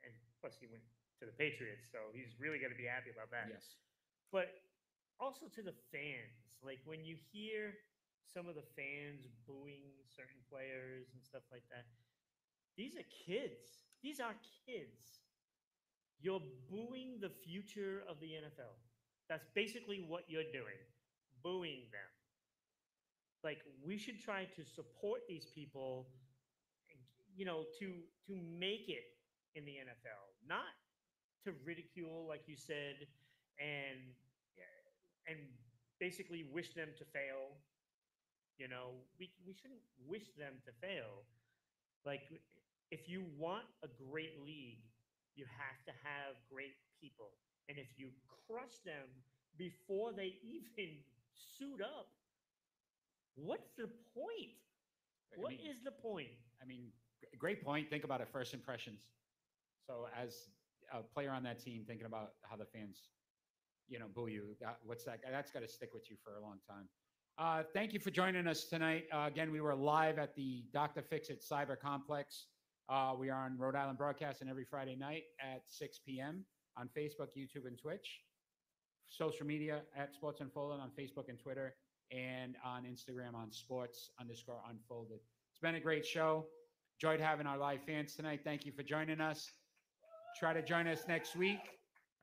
And 0.01 0.11
plus, 0.41 0.57
he 0.57 0.65
went 0.65 0.82
to 1.21 1.30
the 1.30 1.36
Patriots, 1.38 1.86
so 1.93 2.09
he's 2.11 2.34
really 2.41 2.57
going 2.57 2.74
to 2.74 2.80
be 2.80 2.89
happy 2.89 3.13
about 3.13 3.30
that. 3.30 3.53
Yes. 3.53 3.78
But 4.34 4.49
also 5.21 5.45
to 5.53 5.61
the 5.61 5.78
fans, 5.93 6.57
like 6.65 6.82
when 6.89 7.05
you 7.05 7.15
hear 7.30 7.78
some 8.34 8.49
of 8.49 8.57
the 8.57 8.65
fans 8.74 9.30
booing 9.45 9.93
certain 10.09 10.41
players 10.49 11.05
and 11.13 11.21
stuff 11.21 11.45
like 11.53 11.63
that. 11.69 11.86
These 12.74 12.97
are 12.97 13.05
kids. 13.05 13.86
These 14.01 14.17
are 14.17 14.34
kids. 14.65 15.21
You're 16.24 16.41
booing 16.71 17.19
the 17.21 17.30
future 17.30 18.03
of 18.09 18.19
the 18.21 18.28
NFL. 18.28 18.80
That's 19.30 19.45
basically 19.53 20.05
what 20.07 20.24
you're 20.30 20.51
doing, 20.53 20.80
booing 21.43 21.91
them. 21.91 22.11
Like 23.43 23.59
we 23.86 23.97
should 23.97 24.21
try 24.21 24.45
to 24.55 24.63
support 24.63 25.21
these 25.28 25.45
people, 25.53 26.07
you 27.36 27.45
know, 27.45 27.65
to 27.80 27.88
to 28.28 28.36
make 28.59 28.88
it 28.88 29.03
in 29.55 29.65
the 29.65 29.74
NFL, 29.84 30.24
not 30.47 30.71
to 31.43 31.53
ridicule, 31.65 32.26
like 32.28 32.43
you 32.47 32.55
said, 32.55 33.07
and 33.59 34.15
and 35.28 35.38
basically 35.99 36.43
wish 36.51 36.74
them 36.74 36.89
to 36.97 37.05
fail. 37.05 37.57
You 38.57 38.67
know, 38.67 39.03
we 39.19 39.32
we 39.45 39.53
shouldn't 39.53 39.82
wish 40.07 40.32
them 40.38 40.53
to 40.65 40.71
fail. 40.82 41.26
Like 42.05 42.21
if 42.91 43.09
you 43.09 43.26
want 43.38 43.65
a 43.84 43.88
great 44.11 44.39
league, 44.45 44.84
you 45.36 45.45
have 45.45 45.79
to 45.86 45.91
have 46.03 46.36
great 46.51 46.75
people. 47.01 47.31
And 47.69 47.77
if 47.77 47.88
you 47.97 48.09
crush 48.47 48.77
them 48.86 49.07
before 49.57 50.11
they 50.13 50.36
even 50.43 50.97
suit 51.34 51.81
up, 51.81 52.07
what's 53.36 53.71
the 53.77 53.88
point? 54.13 54.53
I 55.36 55.41
What 55.41 55.51
mean- 55.51 55.59
is 55.69 55.84
the 55.84 55.91
point? 55.91 56.29
I 56.61 56.65
mean, 56.65 56.91
great 57.38 57.63
point. 57.63 57.89
Think 57.89 58.03
about 58.03 58.21
it. 58.21 58.27
First 58.31 58.53
impressions. 58.53 58.99
So 59.88 60.07
as 60.17 60.49
a 60.93 61.01
player 61.01 61.31
on 61.31 61.43
that 61.43 61.59
team, 61.59 61.84
thinking 61.86 62.05
about 62.05 62.34
how 62.43 62.55
the 62.55 62.65
fans, 62.65 63.09
you 63.89 63.99
know, 63.99 64.05
boo 64.13 64.27
you. 64.27 64.55
That, 64.61 64.77
what's 64.86 65.03
that? 65.05 65.19
That's 65.29 65.51
got 65.51 65.61
to 65.61 65.67
stick 65.67 65.89
with 65.93 66.09
you 66.09 66.15
for 66.23 66.36
a 66.38 66.41
long 66.41 66.59
time. 66.69 66.88
Uh, 67.38 67.63
thank 67.73 67.93
you 67.93 67.99
for 67.99 68.11
joining 68.11 68.45
us 68.47 68.65
tonight. 68.65 69.05
Uh, 69.11 69.25
again, 69.27 69.51
we 69.51 69.59
were 69.59 69.73
live 69.75 70.19
at 70.19 70.36
the 70.36 70.63
Dr. 70.71 71.01
Fix 71.01 71.29
It 71.29 71.41
Cyber 71.43 71.77
Complex. 71.79 72.45
Uh, 72.89 73.13
we 73.17 73.29
are 73.29 73.45
on 73.45 73.57
Rhode 73.57 73.75
Island 73.75 73.97
Broadcasting 73.97 74.49
every 74.49 74.65
Friday 74.65 74.95
night 74.95 75.23
at 75.39 75.61
6 75.67 75.99
p.m. 76.05 76.43
on 76.77 76.89
Facebook, 76.97 77.27
YouTube, 77.38 77.65
and 77.65 77.77
Twitch. 77.77 78.21
Social 79.07 79.45
media 79.45 79.81
at 79.95 80.13
Sports 80.13 80.41
Unfolded 80.41 80.79
on 80.79 80.89
Facebook 80.99 81.29
and 81.29 81.39
Twitter, 81.39 81.75
and 82.11 82.55
on 82.65 82.84
Instagram 82.84 83.36
on 83.36 83.51
Sports 83.51 84.09
underscore 84.19 84.61
Unfolded. 84.69 85.19
It's 85.51 85.59
been 85.61 85.75
a 85.75 85.79
great 85.79 86.05
show. 86.05 86.45
Enjoyed 87.01 87.19
having 87.19 87.47
our 87.47 87.57
live 87.57 87.81
fans 87.86 88.15
tonight. 88.15 88.41
Thank 88.43 88.65
you 88.65 88.71
for 88.71 88.84
joining 88.84 89.21
us. 89.21 89.51
Try 90.39 90.53
to 90.53 90.61
join 90.61 90.88
us 90.88 91.03
next 91.07 91.36
week. 91.36 91.59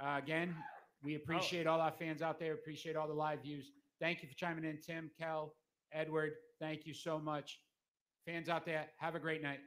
Uh, 0.00 0.18
again, 0.22 0.54
we 1.02 1.14
appreciate 1.14 1.66
all 1.66 1.80
our 1.80 1.92
fans 1.92 2.22
out 2.22 2.38
there. 2.38 2.54
Appreciate 2.54 2.96
all 2.96 3.08
the 3.08 3.14
live 3.14 3.42
views. 3.42 3.70
Thank 4.00 4.22
you 4.22 4.28
for 4.28 4.34
chiming 4.34 4.64
in, 4.64 4.78
Tim, 4.80 5.11
Kel, 5.18 5.54
Edward. 5.92 6.32
Thank 6.61 6.86
you 6.86 6.94
so 6.94 7.18
much. 7.18 7.61
Fans 8.26 8.48
out 8.48 8.66
there, 8.66 8.86
have 8.98 9.14
a 9.14 9.18
great 9.20 9.42
night. 9.42 9.61